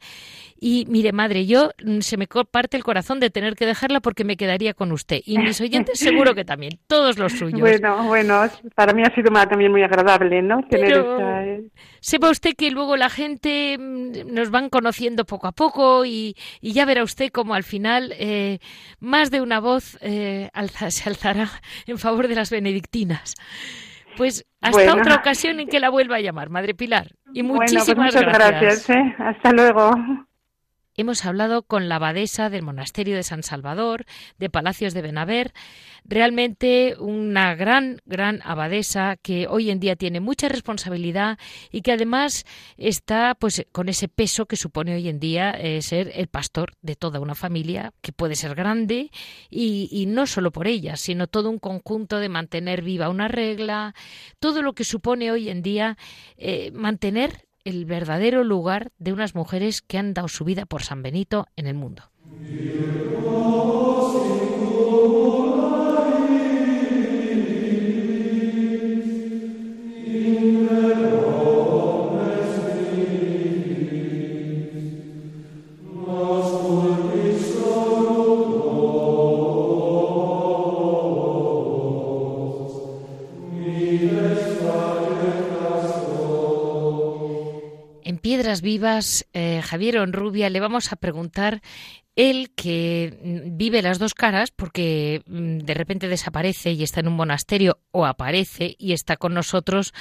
Y 0.60 0.86
mire, 0.88 1.12
madre, 1.12 1.46
yo 1.46 1.72
mm, 1.84 2.00
se 2.00 2.18
me 2.18 2.28
parte 2.46 2.78
el 2.78 2.84
corazón 2.84 3.20
de 3.20 3.30
tener 3.30 3.56
que 3.56 3.66
dejarla 3.66 4.00
porque 4.00 4.24
me 4.24 4.38
quedaría 4.38 4.74
con 4.74 4.92
usted. 4.92 5.22
Y 5.26 5.38
mis 5.38 5.60
oyentes 5.62 6.00
seguro 6.00 6.36
que 6.36 6.46
también, 6.46 6.80
todos 6.88 7.18
los 7.18 7.34
suyos. 7.34 7.60
Bueno, 7.60 8.04
bueno, 8.06 8.44
para 8.76 8.94
mí 8.94 9.04
ha 9.04 9.14
sido 9.14 9.32
también 9.32 9.72
muy 9.72 9.84
agradable, 9.84 10.42
¿no? 10.42 10.62
Tener 10.70 11.06
eh, 11.20 11.62
Sepa 12.00 12.30
usted 12.30 12.56
que 12.56 12.72
luego 12.72 12.96
la 12.96 13.10
gente 13.10 13.78
mm, 13.78 14.34
nos 14.34 14.52
van 14.52 14.70
conociendo 14.70 15.26
poco 15.26 15.48
a 15.48 15.52
poco 15.52 16.06
y, 16.06 16.36
ya 16.62 16.86
verá 16.86 17.04
usted 17.04 17.32
como 17.32 17.54
al 17.54 17.64
final 17.64 18.14
eh, 18.18 18.60
más 19.00 19.32
de 19.32 19.42
una 19.42 19.60
voz 19.60 19.98
eh, 20.02 20.50
se 20.90 21.10
alzará 21.10 21.50
en 21.86 21.98
favor 21.98 22.28
de 22.28 22.36
las 22.36 22.50
benedictinas. 22.68 23.36
Pues 24.18 24.45
hasta 24.61 24.93
otra 24.93 25.15
ocasión 25.15 25.59
en 25.59 25.68
que 25.68 25.80
la 25.80 25.89
vuelva 25.89 26.18
a 26.18 26.22
llamar, 26.22 26.49
Madre 26.49 26.74
Pilar. 26.74 27.11
Y 27.34 27.43
pues 27.43 27.72
muchísimas 27.72 28.15
muchas 28.15 28.34
gracias. 28.34 28.89
¿eh? 28.89 29.15
Hasta 29.20 29.51
luego. 29.51 29.91
Hemos 31.00 31.26
hablado 31.26 31.62
con 31.62 31.89
la 31.89 31.98
abadesa 31.98 32.50
del 32.50 32.64
monasterio 32.64 33.16
de 33.16 33.22
San 33.22 33.43
Salvador, 33.43 34.08
de 34.39 34.50
Palacios 34.50 34.95
de 34.95 35.04
Benaver, 35.04 35.54
realmente 36.06 36.95
una 36.98 37.54
gran, 37.54 38.02
gran 38.06 38.41
abadesa 38.43 39.16
que 39.16 39.45
hoy 39.48 39.70
en 39.70 39.80
día 39.80 39.95
tiene 39.95 40.22
mucha 40.22 40.50
responsabilidad 40.50 41.38
y 41.72 41.82
que 41.82 41.91
además 41.91 42.45
está 42.78 43.36
pues 43.36 43.64
con 43.72 43.89
ese 43.89 44.08
peso 44.08 44.48
que 44.48 44.56
supone 44.56 44.95
hoy 44.95 45.08
en 45.08 45.20
día 45.20 45.52
eh, 45.52 45.84
ser 45.84 46.12
el 46.16 46.30
pastor 46.30 46.74
de 46.82 46.95
toda 46.95 47.20
una 47.20 47.36
familia 47.36 47.93
que 48.02 48.12
puede 48.12 48.34
ser 48.34 48.56
grande 48.56 49.12
y, 49.52 50.06
no 50.08 50.26
solo 50.26 50.52
por 50.52 50.66
ella, 50.66 50.95
sino 50.95 51.28
todo 51.28 51.52
un 51.52 51.60
conjunto 51.60 52.18
de 52.18 52.30
mantener 52.30 52.82
viva 52.82 53.10
una 53.10 53.28
regla, 53.28 53.93
todo 54.39 54.64
lo 54.64 54.74
que 54.74 54.84
supone 54.84 55.30
hoy 55.30 55.50
en 55.50 55.62
día 55.62 55.95
eh, 56.38 56.72
mantener 56.72 57.47
el 57.68 57.84
verdadero 57.84 58.45
lugar 58.45 58.93
de 58.97 59.11
unas 59.11 59.36
mujeres 59.36 59.82
que 59.82 59.97
han 59.97 60.13
dado 60.13 60.30
su 60.30 60.45
vida 60.45 60.65
por 60.65 60.84
San 60.84 61.03
Benito 61.03 61.47
en 61.57 61.68
el 61.68 61.76
mundo. 61.76 62.03
Piedras 88.38 88.62
Vivas, 88.62 89.26
eh, 89.34 89.64
Javier 89.64 89.98
Onrubia, 89.98 90.52
le 90.52 90.60
vamos 90.60 90.92
a 90.92 90.96
preguntar 90.96 91.64
él 92.16 92.52
que 92.56 93.18
vive 93.48 93.82
las 93.82 93.98
dos 93.98 94.14
caras 94.14 94.52
porque 94.52 95.24
mm, 95.26 95.66
de 95.66 95.74
repente 95.74 96.08
desaparece 96.08 96.72
y 96.72 96.84
está 96.84 97.00
en 97.00 97.08
un 97.08 97.16
monasterio 97.16 97.80
o 97.90 98.06
aparece 98.06 98.76
y 98.78 98.94
está 98.94 99.18
con 99.18 99.34
nosotros 99.34 99.92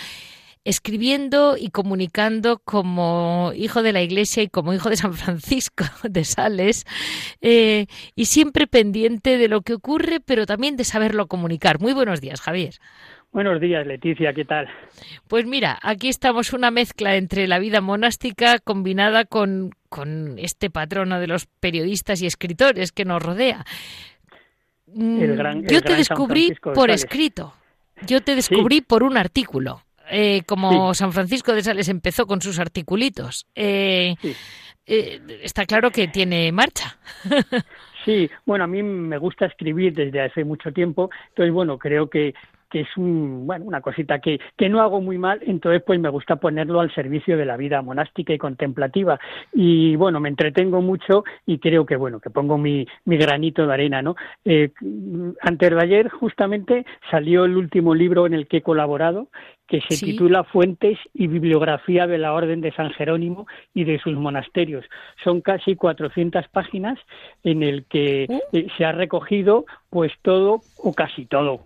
escribiendo 0.64 1.56
y 1.56 1.70
comunicando 1.70 2.58
como 2.58 3.52
hijo 3.56 3.82
de 3.82 3.94
la 3.94 4.02
Iglesia 4.02 4.42
y 4.42 4.48
como 4.48 4.74
hijo 4.74 4.90
de 4.90 4.96
San 4.96 5.14
Francisco 5.14 5.84
de 6.02 6.24
Sales, 6.24 6.84
eh, 7.40 7.86
y 8.14 8.26
siempre 8.26 8.66
pendiente 8.66 9.38
de 9.38 9.48
lo 9.48 9.62
que 9.62 9.72
ocurre, 9.72 10.20
pero 10.20 10.44
también 10.44 10.76
de 10.76 10.84
saberlo 10.84 11.26
comunicar. 11.26 11.80
Muy 11.80 11.94
buenos 11.94 12.20
días, 12.20 12.42
Javier. 12.42 12.74
Buenos 13.32 13.60
días, 13.60 13.86
Leticia, 13.86 14.32
¿qué 14.32 14.44
tal? 14.44 14.66
Pues 15.28 15.44
mira, 15.44 15.78
aquí 15.82 16.08
estamos 16.08 16.52
una 16.52 16.70
mezcla 16.70 17.16
entre 17.16 17.46
la 17.46 17.58
vida 17.58 17.80
monástica 17.80 18.58
combinada 18.58 19.24
con, 19.24 19.72
con 19.88 20.38
este 20.38 20.70
patrono 20.70 21.20
de 21.20 21.26
los 21.26 21.46
periodistas 21.46 22.22
y 22.22 22.26
escritores 22.26 22.92
que 22.92 23.04
nos 23.04 23.22
rodea. 23.22 23.64
Mm, 24.86 25.66
yo 25.68 25.82
te 25.82 25.96
descubrí 25.96 26.54
por 26.74 26.90
escrito, 26.90 27.52
yo 28.06 28.22
te 28.22 28.34
descubrí 28.34 28.80
por 28.80 29.02
un 29.02 29.16
artículo. 29.16 29.82
Eh, 30.08 30.42
como 30.46 30.94
San 30.94 31.12
Francisco 31.12 31.52
de 31.52 31.62
Sales 31.62 31.88
empezó 31.88 32.26
con 32.26 32.40
sus 32.40 32.60
articulitos. 32.60 33.46
Eh, 33.56 34.14
eh, 34.86 35.20
está 35.42 35.66
claro 35.66 35.90
que 35.90 36.08
tiene 36.08 36.50
marcha. 36.52 36.98
Sí, 38.06 38.30
bueno, 38.44 38.62
a 38.62 38.66
mí 38.68 38.84
me 38.84 39.18
gusta 39.18 39.46
escribir 39.46 39.92
desde 39.92 40.20
hace 40.20 40.44
mucho 40.44 40.72
tiempo, 40.72 41.10
entonces, 41.30 41.52
bueno, 41.52 41.76
creo 41.76 42.08
que 42.08 42.34
que 42.76 42.82
es 42.82 42.96
un, 42.98 43.46
bueno, 43.46 43.64
una 43.64 43.80
cosita 43.80 44.18
que, 44.18 44.38
que 44.54 44.68
no 44.68 44.82
hago 44.82 45.00
muy 45.00 45.16
mal, 45.16 45.40
entonces 45.46 45.82
pues 45.82 45.98
me 45.98 46.10
gusta 46.10 46.36
ponerlo 46.36 46.80
al 46.80 46.94
servicio 46.94 47.38
de 47.38 47.46
la 47.46 47.56
vida 47.56 47.80
monástica 47.80 48.34
y 48.34 48.38
contemplativa. 48.38 49.18
Y 49.54 49.96
bueno, 49.96 50.20
me 50.20 50.28
entretengo 50.28 50.82
mucho 50.82 51.24
y 51.46 51.58
creo 51.58 51.86
que 51.86 51.96
bueno, 51.96 52.20
que 52.20 52.28
pongo 52.28 52.58
mi, 52.58 52.86
mi 53.06 53.16
granito 53.16 53.66
de 53.66 53.72
arena, 53.72 54.02
¿no? 54.02 54.14
Eh, 54.44 54.72
antes 55.40 55.70
de 55.70 55.80
ayer 55.80 56.10
justamente 56.10 56.84
salió 57.10 57.46
el 57.46 57.56
último 57.56 57.94
libro 57.94 58.26
en 58.26 58.34
el 58.34 58.46
que 58.46 58.58
he 58.58 58.62
colaborado, 58.62 59.28
que 59.66 59.80
se 59.80 59.96
titula 59.96 60.44
Fuentes 60.44 60.98
y 61.14 61.28
Bibliografía 61.28 62.06
de 62.06 62.18
la 62.18 62.34
Orden 62.34 62.60
de 62.60 62.72
San 62.72 62.90
Jerónimo 62.90 63.46
y 63.72 63.84
de 63.84 63.98
sus 64.00 64.12
monasterios. 64.18 64.84
Son 65.24 65.40
casi 65.40 65.76
400 65.76 66.46
páginas 66.48 66.98
en 67.42 67.62
el 67.62 67.86
que 67.86 68.26
uh. 68.28 68.38
eh, 68.52 68.66
se 68.76 68.84
ha 68.84 68.92
recogido 68.92 69.64
pues 69.88 70.12
todo 70.20 70.60
o 70.76 70.92
casi 70.92 71.24
todo 71.24 71.62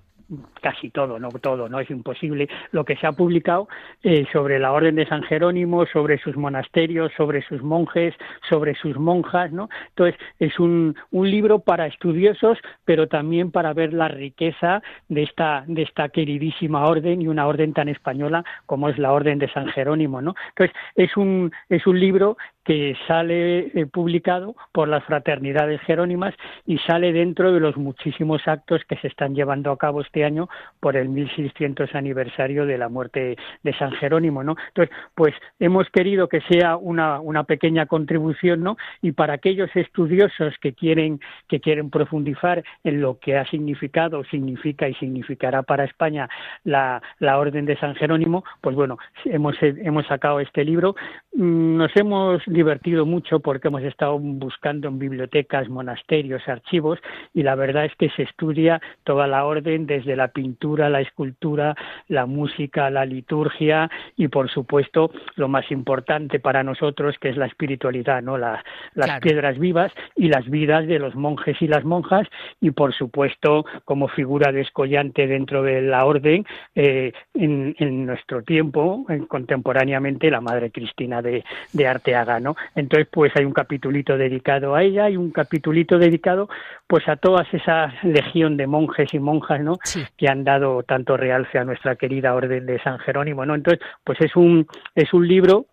casi 0.60 0.90
todo, 0.90 1.18
no 1.18 1.28
todo, 1.30 1.68
no 1.68 1.80
es 1.80 1.90
imposible, 1.90 2.48
lo 2.72 2.84
que 2.84 2.96
se 2.96 3.06
ha 3.06 3.12
publicado 3.12 3.68
eh, 4.02 4.26
sobre 4.32 4.58
la 4.58 4.72
Orden 4.72 4.96
de 4.96 5.06
San 5.06 5.22
Jerónimo, 5.22 5.86
sobre 5.86 6.18
sus 6.18 6.36
monasterios, 6.36 7.12
sobre 7.16 7.42
sus 7.42 7.62
monjes, 7.62 8.14
sobre 8.48 8.74
sus 8.74 8.96
monjas, 8.96 9.52
¿no? 9.52 9.68
Entonces, 9.88 10.20
es 10.38 10.58
un, 10.58 10.96
un 11.10 11.30
libro 11.30 11.60
para 11.60 11.86
estudiosos, 11.86 12.58
pero 12.84 13.08
también 13.08 13.50
para 13.50 13.72
ver 13.72 13.92
la 13.92 14.08
riqueza 14.08 14.82
de 15.08 15.22
esta, 15.22 15.64
de 15.66 15.82
esta 15.82 16.08
queridísima 16.08 16.86
orden 16.86 17.22
y 17.22 17.28
una 17.28 17.46
orden 17.46 17.72
tan 17.72 17.88
española 17.88 18.44
como 18.66 18.88
es 18.88 18.98
la 18.98 19.12
Orden 19.12 19.38
de 19.38 19.50
San 19.52 19.68
Jerónimo, 19.68 20.20
¿no? 20.20 20.34
Entonces, 20.50 20.76
es 20.94 21.16
un, 21.16 21.52
es 21.68 21.86
un 21.86 21.98
libro 21.98 22.36
que 22.64 22.94
sale 23.06 23.70
eh, 23.74 23.86
publicado 23.86 24.54
por 24.72 24.88
las 24.88 25.04
fraternidades 25.04 25.80
jerónimas 25.82 26.34
y 26.66 26.78
sale 26.78 27.12
dentro 27.12 27.52
de 27.52 27.60
los 27.60 27.76
muchísimos 27.76 28.46
actos 28.46 28.82
que 28.88 28.96
se 28.96 29.08
están 29.08 29.34
llevando 29.34 29.70
a 29.70 29.78
cabo 29.78 30.00
este 30.00 30.24
año 30.24 30.48
por 30.78 30.96
el 30.96 31.08
1600 31.08 31.94
aniversario 31.94 32.66
de 32.66 32.78
la 32.78 32.88
muerte 32.88 33.36
de 33.62 33.72
San 33.74 33.92
Jerónimo, 33.92 34.44
¿no? 34.44 34.56
Entonces, 34.68 34.94
pues 35.14 35.34
hemos 35.58 35.88
querido 35.90 36.28
que 36.28 36.40
sea 36.42 36.76
una, 36.76 37.20
una 37.20 37.44
pequeña 37.44 37.86
contribución, 37.86 38.62
¿no? 38.62 38.76
Y 39.02 39.12
para 39.12 39.34
aquellos 39.34 39.70
estudiosos 39.74 40.54
que 40.60 40.74
quieren 40.74 41.20
que 41.48 41.60
quieren 41.60 41.90
profundizar 41.90 42.62
en 42.84 43.00
lo 43.00 43.18
que 43.18 43.36
ha 43.36 43.46
significado, 43.46 44.24
significa 44.24 44.88
y 44.88 44.94
significará 44.94 45.62
para 45.62 45.84
España 45.84 46.28
la, 46.64 47.02
la 47.18 47.38
Orden 47.38 47.64
de 47.64 47.76
San 47.78 47.94
Jerónimo, 47.94 48.44
pues 48.60 48.76
bueno, 48.76 48.98
hemos 49.24 49.56
hemos 49.62 50.06
sacado 50.06 50.40
este 50.40 50.64
libro, 50.64 50.94
mm, 51.34 51.76
nos 51.76 51.96
hemos 51.96 52.42
divertido 52.52 53.06
mucho 53.06 53.40
porque 53.40 53.68
hemos 53.68 53.82
estado 53.82 54.18
buscando 54.18 54.88
en 54.88 54.98
bibliotecas, 54.98 55.68
monasterios, 55.68 56.46
archivos 56.48 56.98
y 57.32 57.42
la 57.42 57.54
verdad 57.54 57.84
es 57.84 57.94
que 57.96 58.10
se 58.10 58.22
estudia 58.22 58.80
toda 59.04 59.26
la 59.26 59.44
orden 59.44 59.86
desde 59.86 60.16
la 60.16 60.28
pintura, 60.28 60.88
la 60.88 61.00
escultura, 61.00 61.74
la 62.08 62.26
música, 62.26 62.90
la 62.90 63.04
liturgia 63.04 63.90
y 64.16 64.28
por 64.28 64.50
supuesto 64.50 65.10
lo 65.36 65.48
más 65.48 65.70
importante 65.70 66.40
para 66.40 66.62
nosotros 66.62 67.16
que 67.20 67.28
es 67.30 67.36
la 67.36 67.46
espiritualidad, 67.46 68.22
¿no? 68.22 68.36
las 68.36 68.62
piedras 69.20 69.58
vivas 69.58 69.92
y 70.16 70.28
las 70.28 70.48
vidas 70.48 70.86
de 70.86 70.98
los 70.98 71.14
monjes 71.14 71.56
y 71.60 71.68
las 71.68 71.84
monjas 71.84 72.26
y 72.60 72.70
por 72.72 72.94
supuesto 72.94 73.64
como 73.84 74.08
figura 74.08 74.52
descollante 74.52 75.26
dentro 75.26 75.62
de 75.62 75.82
la 75.82 76.04
orden 76.04 76.44
eh, 76.74 77.12
en, 77.34 78.06
nuestro 78.06 78.42
tiempo, 78.42 79.06
contemporáneamente 79.28 80.30
la 80.30 80.40
Madre 80.40 80.70
Cristina 80.70 81.22
de, 81.22 81.44
de 81.72 81.86
Arteaga 81.86 82.39
entonces, 82.74 83.08
pues 83.10 83.32
hay 83.36 83.44
un 83.44 83.52
capitulito 83.52 84.16
dedicado 84.16 84.74
a 84.74 84.82
ella 84.82 85.08
y 85.08 85.16
un 85.16 85.30
capitulito 85.30 85.98
dedicado 85.98 86.48
pues 86.86 87.08
a 87.08 87.16
toda 87.16 87.46
esa 87.52 87.92
legión 88.02 88.56
de 88.56 88.66
monjes 88.66 89.12
y 89.14 89.18
monjas, 89.18 89.60
¿no? 89.60 89.78
Que 90.16 90.28
han 90.28 90.44
dado 90.44 90.82
tanto 90.82 91.16
realce 91.16 91.58
a 91.58 91.64
nuestra 91.64 91.96
querida 91.96 92.34
Orden 92.34 92.66
de 92.66 92.80
San 92.82 92.98
Jerónimo, 92.98 93.44
¿no? 93.46 93.54
Entonces, 93.54 93.84
pues 94.04 94.20
es 94.20 94.34
un 94.36 94.66
es 94.94 95.12
un 95.12 95.26
libro 95.26 95.66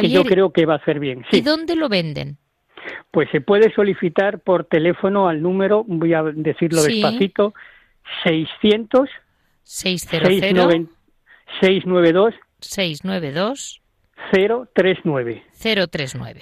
que 0.00 0.08
yo 0.08 0.24
creo 0.24 0.52
que 0.52 0.66
va 0.66 0.74
a 0.74 0.78
hacer 0.78 0.98
bien. 0.98 1.24
¿Y 1.30 1.40
dónde 1.40 1.76
lo 1.76 1.88
venden? 1.88 2.38
Pues 3.10 3.28
se 3.30 3.40
puede 3.40 3.72
solicitar 3.74 4.40
por 4.40 4.64
teléfono 4.64 5.28
al 5.28 5.42
número, 5.42 5.84
voy 5.86 6.14
a 6.14 6.22
decirlo 6.22 6.82
despacito, 6.82 7.54
600 8.24 9.08
600 9.64 10.84
692 11.34 12.34
692 12.60 13.85
039. 14.32 15.42
039. 15.52 16.40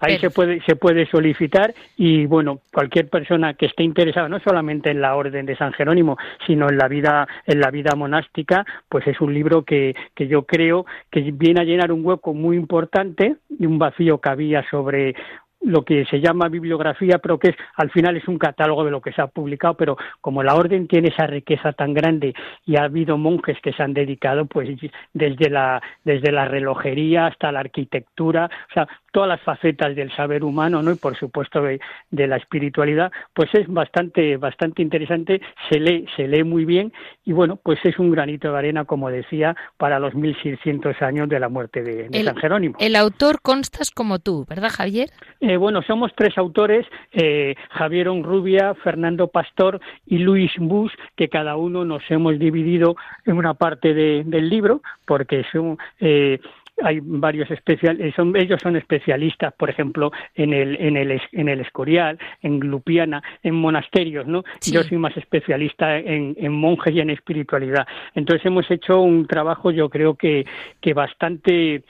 Ahí 0.00 0.18
se 0.18 0.30
puede, 0.30 0.62
se 0.62 0.76
puede 0.76 1.06
solicitar 1.10 1.74
y, 1.96 2.24
bueno, 2.24 2.60
cualquier 2.72 3.08
persona 3.10 3.52
que 3.52 3.66
esté 3.66 3.82
interesada 3.82 4.30
no 4.30 4.40
solamente 4.40 4.90
en 4.90 5.02
la 5.02 5.14
Orden 5.14 5.44
de 5.44 5.56
San 5.56 5.72
Jerónimo, 5.74 6.16
sino 6.46 6.70
en 6.70 6.78
la 6.78 6.88
vida, 6.88 7.28
en 7.46 7.60
la 7.60 7.70
vida 7.70 7.94
monástica, 7.94 8.64
pues 8.88 9.06
es 9.06 9.20
un 9.20 9.34
libro 9.34 9.62
que, 9.62 9.94
que 10.14 10.26
yo 10.26 10.44
creo 10.44 10.86
que 11.10 11.20
viene 11.32 11.60
a 11.60 11.64
llenar 11.64 11.92
un 11.92 12.04
hueco 12.04 12.32
muy 12.32 12.56
importante 12.56 13.36
y 13.58 13.66
un 13.66 13.78
vacío 13.78 14.18
que 14.18 14.30
había 14.30 14.64
sobre 14.70 15.14
lo 15.60 15.84
que 15.84 16.04
se 16.06 16.20
llama 16.20 16.48
bibliografía, 16.48 17.18
pero 17.18 17.38
que 17.38 17.48
es 17.50 17.56
al 17.76 17.90
final 17.90 18.16
es 18.16 18.26
un 18.28 18.38
catálogo 18.38 18.84
de 18.84 18.90
lo 18.90 19.00
que 19.00 19.12
se 19.12 19.20
ha 19.20 19.26
publicado, 19.26 19.74
pero 19.74 19.96
como 20.20 20.42
la 20.42 20.54
orden 20.54 20.88
tiene 20.88 21.08
esa 21.08 21.26
riqueza 21.26 21.72
tan 21.72 21.94
grande 21.94 22.34
y 22.64 22.76
ha 22.76 22.84
habido 22.84 23.18
monjes 23.18 23.58
que 23.62 23.72
se 23.72 23.82
han 23.82 23.92
dedicado 23.92 24.46
pues 24.46 24.68
desde 25.12 25.50
la 25.50 25.82
desde 26.04 26.32
la 26.32 26.46
relojería 26.46 27.26
hasta 27.26 27.52
la 27.52 27.60
arquitectura, 27.60 28.50
o 28.70 28.72
sea, 28.72 28.88
todas 29.10 29.28
las 29.28 29.40
facetas 29.42 29.94
del 29.96 30.14
saber 30.14 30.44
humano, 30.44 30.82
¿no? 30.82 30.92
Y 30.92 30.96
por 30.96 31.16
supuesto 31.16 31.62
de, 31.62 31.80
la 32.10 32.36
espiritualidad, 32.36 33.10
pues 33.34 33.52
es 33.54 33.66
bastante 33.66 34.36
bastante 34.36 34.82
interesante, 34.82 35.40
se 35.68 35.80
lee 35.80 36.06
se 36.16 36.28
lee 36.28 36.44
muy 36.44 36.64
bien 36.64 36.92
y 37.24 37.32
bueno, 37.32 37.56
pues 37.56 37.78
es 37.84 37.98
un 37.98 38.10
granito 38.10 38.52
de 38.52 38.58
arena 38.58 38.84
como 38.84 39.10
decía 39.10 39.56
para 39.76 39.98
los 39.98 40.14
1600 40.14 41.00
años 41.02 41.28
de 41.28 41.40
la 41.40 41.48
muerte 41.48 41.82
de, 41.82 42.24
San 42.24 42.36
Jerónimo. 42.36 42.76
El 42.78 42.96
autor 42.96 43.40
constas 43.42 43.90
como 43.90 44.18
tú, 44.18 44.46
¿verdad, 44.48 44.70
Javier? 44.70 45.10
Eh, 45.40 45.56
bueno, 45.56 45.82
somos 45.82 46.12
tres 46.14 46.36
autores, 46.38 46.86
eh, 47.12 47.54
Javier 47.70 48.08
Onrubia, 48.08 48.74
Fernando 48.74 49.28
Pastor 49.28 49.80
y 50.06 50.18
Luis 50.18 50.52
Bus, 50.58 50.92
que 51.16 51.28
cada 51.28 51.56
uno 51.56 51.84
nos 51.84 52.02
hemos 52.10 52.38
dividido 52.38 52.96
en 53.24 53.36
una 53.36 53.54
parte 53.54 53.94
del 53.94 54.48
libro, 54.48 54.82
porque 55.06 55.44
son, 55.52 55.78
eh, 56.00 56.40
hay 56.82 57.00
varios 57.02 57.50
especialistas, 57.50 58.14
son, 58.14 58.36
ellos 58.36 58.60
son 58.62 58.76
especialistas, 58.76 59.52
por 59.54 59.70
ejemplo, 59.70 60.12
en 60.34 60.52
el, 60.52 60.76
en 60.80 60.96
el, 60.96 61.20
en 61.32 61.48
el 61.48 61.60
Escorial, 61.60 62.18
en 62.42 62.60
Lupiana, 62.60 63.22
en 63.42 63.54
monasterios, 63.54 64.26
¿no? 64.26 64.44
Yo 64.70 64.82
soy 64.82 64.98
más 64.98 65.16
especialista 65.16 65.98
en, 65.98 66.36
en, 66.38 66.52
monjes 66.52 66.94
y 66.94 67.00
en 67.00 67.10
espiritualidad. 67.10 67.86
Entonces 68.14 68.44
hemos 68.46 68.70
hecho 68.70 69.00
un 69.00 69.26
trabajo, 69.26 69.70
yo 69.70 69.88
creo 69.88 70.14
que, 70.14 70.46
que 70.80 70.94
bastante, 70.94 71.84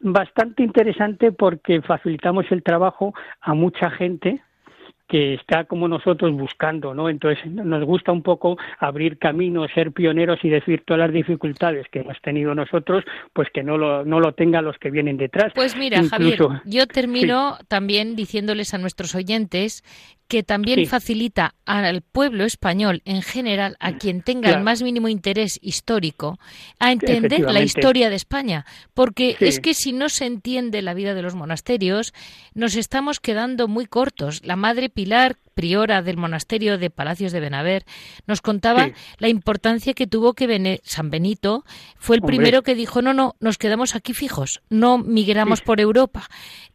bastante 0.00 0.62
interesante 0.62 1.32
porque 1.32 1.82
facilitamos 1.82 2.46
el 2.50 2.62
trabajo 2.62 3.14
a 3.40 3.54
mucha 3.54 3.90
gente 3.90 4.40
que 5.08 5.34
está 5.34 5.64
como 5.64 5.88
nosotros 5.88 6.32
buscando, 6.32 6.94
¿no? 6.94 7.08
Entonces 7.08 7.44
nos 7.46 7.84
gusta 7.84 8.12
un 8.12 8.22
poco 8.22 8.56
abrir 8.78 9.18
caminos, 9.18 9.70
ser 9.74 9.92
pioneros 9.92 10.40
y 10.42 10.48
decir 10.48 10.82
todas 10.84 11.00
las 11.00 11.12
dificultades 11.12 11.86
que 11.90 12.00
hemos 12.00 12.20
tenido 12.22 12.54
nosotros, 12.54 13.04
pues 13.32 13.48
que 13.52 13.62
no 13.62 13.78
lo, 13.78 14.04
no 14.04 14.20
lo 14.20 14.32
tengan 14.32 14.64
los 14.64 14.76
que 14.78 14.90
vienen 14.90 15.16
detrás. 15.16 15.52
Pues 15.54 15.76
mira, 15.76 16.02
Javier, 16.02 16.38
yo 16.64 16.86
termino 16.86 17.58
también 17.68 18.16
diciéndoles 18.16 18.74
a 18.74 18.78
nuestros 18.78 19.14
oyentes 19.14 19.84
que 20.28 20.42
también 20.42 20.86
facilita 20.86 21.54
al 21.64 22.02
pueblo 22.02 22.44
español 22.44 23.02
en 23.04 23.22
general, 23.22 23.76
a 23.78 23.92
quien 23.92 24.22
tenga 24.22 24.50
el 24.50 24.62
más 24.62 24.82
mínimo 24.82 25.08
interés 25.08 25.58
histórico, 25.62 26.38
a 26.80 26.90
entender 26.90 27.40
la 27.42 27.62
historia 27.62 28.10
de 28.10 28.16
España. 28.16 28.66
Porque 28.92 29.36
es 29.40 29.60
que 29.60 29.74
si 29.74 29.92
no 29.92 30.08
se 30.08 30.26
entiende 30.26 30.82
la 30.82 30.94
vida 30.94 31.14
de 31.14 31.22
los 31.22 31.36
monasterios, 31.36 32.12
nos 32.54 32.74
estamos 32.74 33.20
quedando 33.20 33.68
muy 33.68 33.86
cortos. 33.86 34.44
La 34.44 34.56
Madre 34.56 34.88
Pilar 34.96 35.36
priora 35.56 36.02
del 36.02 36.18
monasterio 36.18 36.76
de 36.76 36.90
Palacios 36.90 37.32
de 37.32 37.40
Benaver, 37.40 37.86
nos 38.26 38.42
contaba 38.42 38.90
la 39.18 39.28
importancia 39.28 39.94
que 39.94 40.06
tuvo 40.06 40.34
que 40.34 40.80
San 40.84 41.10
Benito. 41.10 41.64
Fue 41.96 42.16
el 42.16 42.22
primero 42.22 42.62
que 42.62 42.74
dijo, 42.74 43.00
no, 43.00 43.14
no, 43.14 43.34
nos 43.40 43.56
quedamos 43.56 43.96
aquí 43.96 44.12
fijos, 44.12 44.60
no 44.68 44.98
migramos 44.98 45.62
por 45.62 45.80
Europa. 45.80 46.28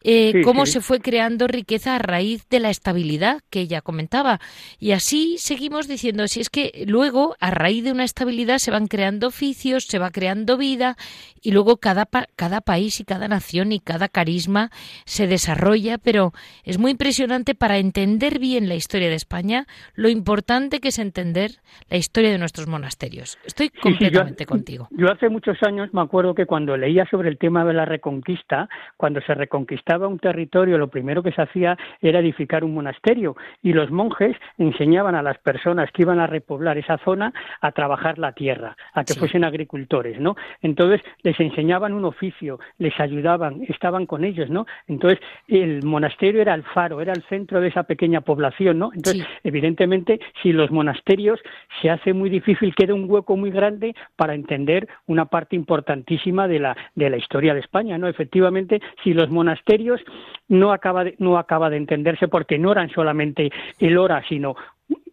Eh, 0.03 0.41
cómo 0.43 0.65
se 0.65 0.81
fue 0.81 0.99
creando 0.99 1.47
riqueza 1.47 1.95
a 1.95 1.99
raíz 1.99 2.49
de 2.49 2.59
la 2.59 2.71
estabilidad 2.71 3.41
que 3.51 3.61
ella 3.61 3.81
comentaba. 3.81 4.41
Y 4.79 4.93
así 4.93 5.35
seguimos 5.37 5.87
diciendo, 5.87 6.27
si 6.27 6.41
es 6.41 6.49
que 6.49 6.85
luego, 6.87 7.35
a 7.39 7.51
raíz 7.51 7.83
de 7.83 7.91
una 7.91 8.03
estabilidad, 8.03 8.57
se 8.57 8.71
van 8.71 8.87
creando 8.87 9.27
oficios, 9.27 9.85
se 9.85 9.99
va 9.99 10.09
creando 10.09 10.57
vida, 10.57 10.97
y 11.39 11.51
luego 11.51 11.77
cada, 11.77 12.09
cada 12.35 12.61
país 12.61 12.99
y 12.99 13.03
cada 13.03 13.27
nación 13.27 13.71
y 13.71 13.79
cada 13.79 14.07
carisma 14.07 14.71
se 15.05 15.27
desarrolla, 15.27 15.99
pero 15.99 16.33
es 16.63 16.79
muy 16.79 16.91
impresionante 16.91 17.53
para 17.53 17.77
entender 17.77 18.39
bien 18.39 18.69
la 18.71 18.75
historia 18.75 19.09
de 19.09 19.15
España, 19.15 19.65
lo 19.95 20.07
importante 20.07 20.79
que 20.79 20.87
es 20.87 20.99
entender 20.99 21.51
la 21.89 21.97
historia 21.97 22.31
de 22.31 22.37
nuestros 22.37 22.67
monasterios. 22.67 23.37
Estoy 23.45 23.69
completamente 23.69 24.45
contigo. 24.45 24.87
Yo 24.91 25.11
hace 25.11 25.27
muchos 25.27 25.61
años 25.63 25.93
me 25.93 25.99
acuerdo 25.99 26.33
que 26.33 26.45
cuando 26.45 26.77
leía 26.77 27.05
sobre 27.11 27.27
el 27.27 27.37
tema 27.37 27.65
de 27.65 27.73
la 27.73 27.83
reconquista, 27.83 28.69
cuando 28.95 29.19
se 29.21 29.33
reconquistaba 29.35 30.07
un 30.07 30.19
territorio, 30.19 30.77
lo 30.77 30.87
primero 30.87 31.21
que 31.21 31.33
se 31.33 31.41
hacía 31.41 31.77
era 32.01 32.19
edificar 32.19 32.63
un 32.63 32.73
monasterio 32.73 33.35
y 33.61 33.73
los 33.73 33.91
monjes 33.91 34.37
enseñaban 34.57 35.15
a 35.15 35.21
las 35.21 35.37
personas 35.39 35.91
que 35.91 36.03
iban 36.03 36.21
a 36.21 36.27
repoblar 36.27 36.77
esa 36.77 36.97
zona 36.99 37.33
a 37.59 37.73
trabajar 37.73 38.19
la 38.19 38.31
tierra, 38.31 38.77
a 38.93 39.03
que 39.03 39.15
fuesen 39.15 39.43
agricultores, 39.43 40.17
¿no? 40.17 40.37
Entonces 40.61 41.01
les 41.23 41.37
enseñaban 41.41 41.91
un 41.91 42.05
oficio, 42.05 42.61
les 42.77 42.97
ayudaban, 43.01 43.63
estaban 43.67 44.05
con 44.05 44.23
ellos, 44.23 44.49
¿no? 44.49 44.65
Entonces 44.87 45.19
el 45.49 45.83
monasterio 45.83 46.41
era 46.41 46.53
el 46.53 46.63
faro, 46.63 47.01
era 47.01 47.11
el 47.11 47.23
centro 47.23 47.59
de 47.59 47.67
esa 47.67 47.83
pequeña 47.83 48.21
población 48.21 48.60
entonces, 48.69 49.25
evidentemente, 49.43 50.19
si 50.41 50.53
los 50.53 50.71
monasterios 50.71 51.39
se 51.81 51.89
hace 51.89 52.13
muy 52.13 52.29
difícil, 52.29 52.75
queda 52.75 52.93
un 52.93 53.09
hueco 53.09 53.35
muy 53.35 53.51
grande 53.51 53.95
para 54.15 54.35
entender 54.35 54.87
una 55.07 55.25
parte 55.25 55.55
importantísima 55.55 56.47
de 56.47 56.59
la, 56.59 56.77
de 56.95 57.09
la 57.09 57.17
historia 57.17 57.53
de 57.53 57.61
España, 57.61 57.97
¿no? 57.97 58.07
Efectivamente, 58.07 58.81
si 59.03 59.13
los 59.13 59.29
monasterios 59.29 60.01
no 60.47 60.71
acaba 60.71 61.03
de, 61.05 61.15
no 61.19 61.37
acaba 61.37 61.69
de 61.69 61.77
entenderse 61.77 62.27
porque 62.27 62.57
no 62.57 62.71
eran 62.71 62.89
solamente 62.89 63.51
el 63.79 63.97
hora, 63.97 64.23
sino 64.27 64.55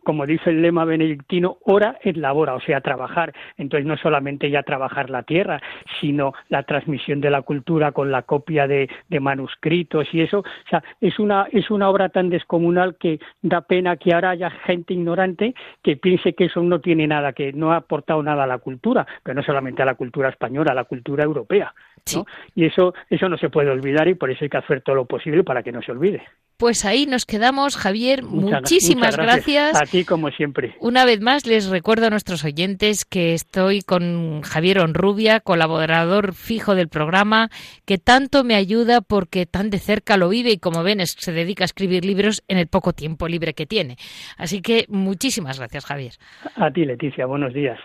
como 0.09 0.25
dice 0.25 0.49
el 0.49 0.63
lema 0.63 0.87
benedictino, 0.87 1.59
ora 1.67 1.99
et 2.03 2.17
labora, 2.17 2.55
o 2.55 2.61
sea, 2.61 2.81
trabajar. 2.81 3.35
Entonces, 3.59 3.87
no 3.87 3.99
solamente 3.99 4.49
ya 4.49 4.63
trabajar 4.63 5.11
la 5.11 5.23
tierra, 5.23 5.61
sino 6.01 6.33
la 6.49 6.63
transmisión 6.63 7.21
de 7.21 7.29
la 7.29 7.43
cultura 7.43 7.93
con 7.93 8.11
la 8.11 8.23
copia 8.23 8.67
de, 8.67 8.89
manuscritos 9.21 10.07
y 10.15 10.23
eso. 10.23 10.39
O 10.39 10.69
sea, 10.71 10.83
es 11.03 11.19
una, 11.19 11.47
es 11.53 11.71
una 11.71 11.91
obra 11.91 12.09
tan 12.09 12.31
descomunal 12.31 12.97
que 12.97 13.21
da 13.43 13.61
pena 13.61 13.99
que 13.99 14.15
ahora 14.15 14.31
haya 14.31 14.49
gente 14.51 14.95
ignorante 14.95 15.55
que 15.83 15.99
piense 15.99 16.33
que 16.33 16.47
eso 16.47 16.63
no 16.63 16.81
tiene 16.81 17.07
nada, 17.07 17.35
que 17.35 17.53
no 17.53 17.73
ha 17.73 17.77
aportado 17.77 18.23
nada 18.23 18.45
a 18.45 18.47
la 18.47 18.57
cultura, 18.57 19.07
pero 19.23 19.35
no 19.35 19.43
solamente 19.43 19.83
a 19.83 19.85
la 19.85 19.97
cultura 19.97 20.31
española, 20.31 20.73
a 20.73 20.75
la 20.75 20.85
cultura 20.85 21.23
europea. 21.23 21.75
Y 22.55 22.65
eso, 22.65 22.95
eso 23.11 23.29
no 23.29 23.37
se 23.37 23.51
puede 23.51 23.69
olvidar 23.69 24.09
y 24.09 24.15
por 24.15 24.31
eso 24.31 24.43
hay 24.43 24.49
que 24.49 24.57
hacer 24.57 24.81
todo 24.81 24.97
lo 24.97 25.05
posible 25.05 25.45
para 25.45 25.63
que 25.63 25.71
no 25.71 25.83
se 25.83 25.93
olvide. 25.93 26.23
Pues 26.59 26.85
ahí 26.85 27.07
nos 27.07 27.25
quedamos, 27.25 27.77
Javier. 27.77 28.25
muchísimas 28.25 29.17
gracias. 29.17 29.81
A 29.81 29.87
ti, 29.87 30.05
como 30.05 30.29
siempre. 30.31 30.75
Una 30.81 31.05
vez 31.05 31.21
más, 31.21 31.47
les 31.47 31.69
recuerdo 31.69 32.09
a 32.09 32.11
nuestros 32.11 32.45
oyentes 32.45 33.05
que 33.05 33.33
estoy 33.33 33.83
con 33.83 34.43
Javier 34.43 34.81
Onrubia, 34.81 35.39
colaborador 35.39 36.35
fijo 36.35 36.75
del 36.75 36.89
programa, 36.89 37.49
que 37.87 37.99
tanto 37.99 38.43
me 38.43 38.57
ayuda 38.57 39.01
porque 39.01 39.47
tan 39.47 39.71
de 39.71 39.79
cerca 39.79 40.17
lo 40.17 40.29
vive 40.29 40.51
y, 40.51 40.59
como 40.59 40.83
ven, 40.83 40.99
se 41.07 41.31
dedica 41.31 41.63
a 41.63 41.67
escribir 41.67 42.05
libros 42.05 42.43
en 42.49 42.59
el 42.59 42.67
poco 42.67 42.93
tiempo 42.93 43.29
libre 43.29 43.55
que 43.55 43.67
tiene. 43.67 43.97
Así 44.37 44.61
que 44.61 44.87
muchísimas 44.89 45.59
gracias, 45.59 45.87
Javier. 45.87 46.15
A 46.57 46.73
ti, 46.73 46.85
Leticia. 46.85 47.27
Buenos 47.27 47.55
días. 47.55 47.79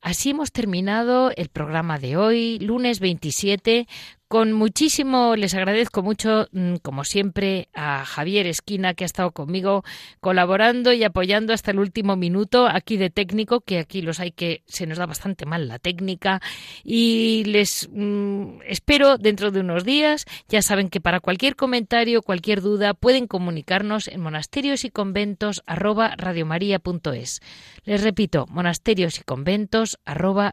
Así 0.00 0.30
hemos 0.30 0.52
terminado 0.52 1.32
el 1.36 1.48
programa 1.48 1.98
de 1.98 2.16
hoy, 2.16 2.58
lunes 2.60 3.00
27, 3.00 3.86
con 4.28 4.52
muchísimo, 4.52 5.36
les 5.36 5.54
agradezco 5.54 6.02
mucho, 6.02 6.48
mm, 6.52 6.76
como 6.82 7.04
siempre, 7.04 7.68
a 7.72 8.04
Javier 8.04 8.46
Esquina, 8.46 8.92
que 8.92 9.04
ha 9.04 9.06
estado 9.06 9.30
conmigo 9.32 9.84
colaborando 10.20 10.92
y 10.92 11.02
apoyando 11.02 11.54
hasta 11.54 11.70
el 11.70 11.78
último 11.78 12.14
minuto 12.14 12.68
aquí 12.68 12.98
de 12.98 13.08
técnico, 13.08 13.60
que 13.62 13.78
aquí 13.78 14.02
los 14.02 14.20
hay 14.20 14.30
que 14.32 14.62
se 14.66 14.86
nos 14.86 14.98
da 14.98 15.06
bastante 15.06 15.46
mal 15.46 15.66
la 15.66 15.78
técnica. 15.78 16.42
Y 16.84 17.44
les 17.46 17.88
mm, 17.90 18.60
espero 18.66 19.16
dentro 19.16 19.50
de 19.50 19.60
unos 19.60 19.84
días. 19.84 20.26
Ya 20.48 20.60
saben 20.60 20.90
que 20.90 21.00
para 21.00 21.20
cualquier 21.20 21.56
comentario, 21.56 22.20
cualquier 22.20 22.60
duda, 22.60 22.92
pueden 22.92 23.26
comunicarnos 23.26 24.08
en 24.08 24.20
monasterios 24.20 24.84
y 24.84 24.90
conventos 24.90 25.62
arroba. 25.66 26.14
Les 27.84 28.02
repito, 28.02 28.46
monasterios 28.50 29.18
y 29.18 29.22
conventos 29.22 29.98
arroba. 30.04 30.52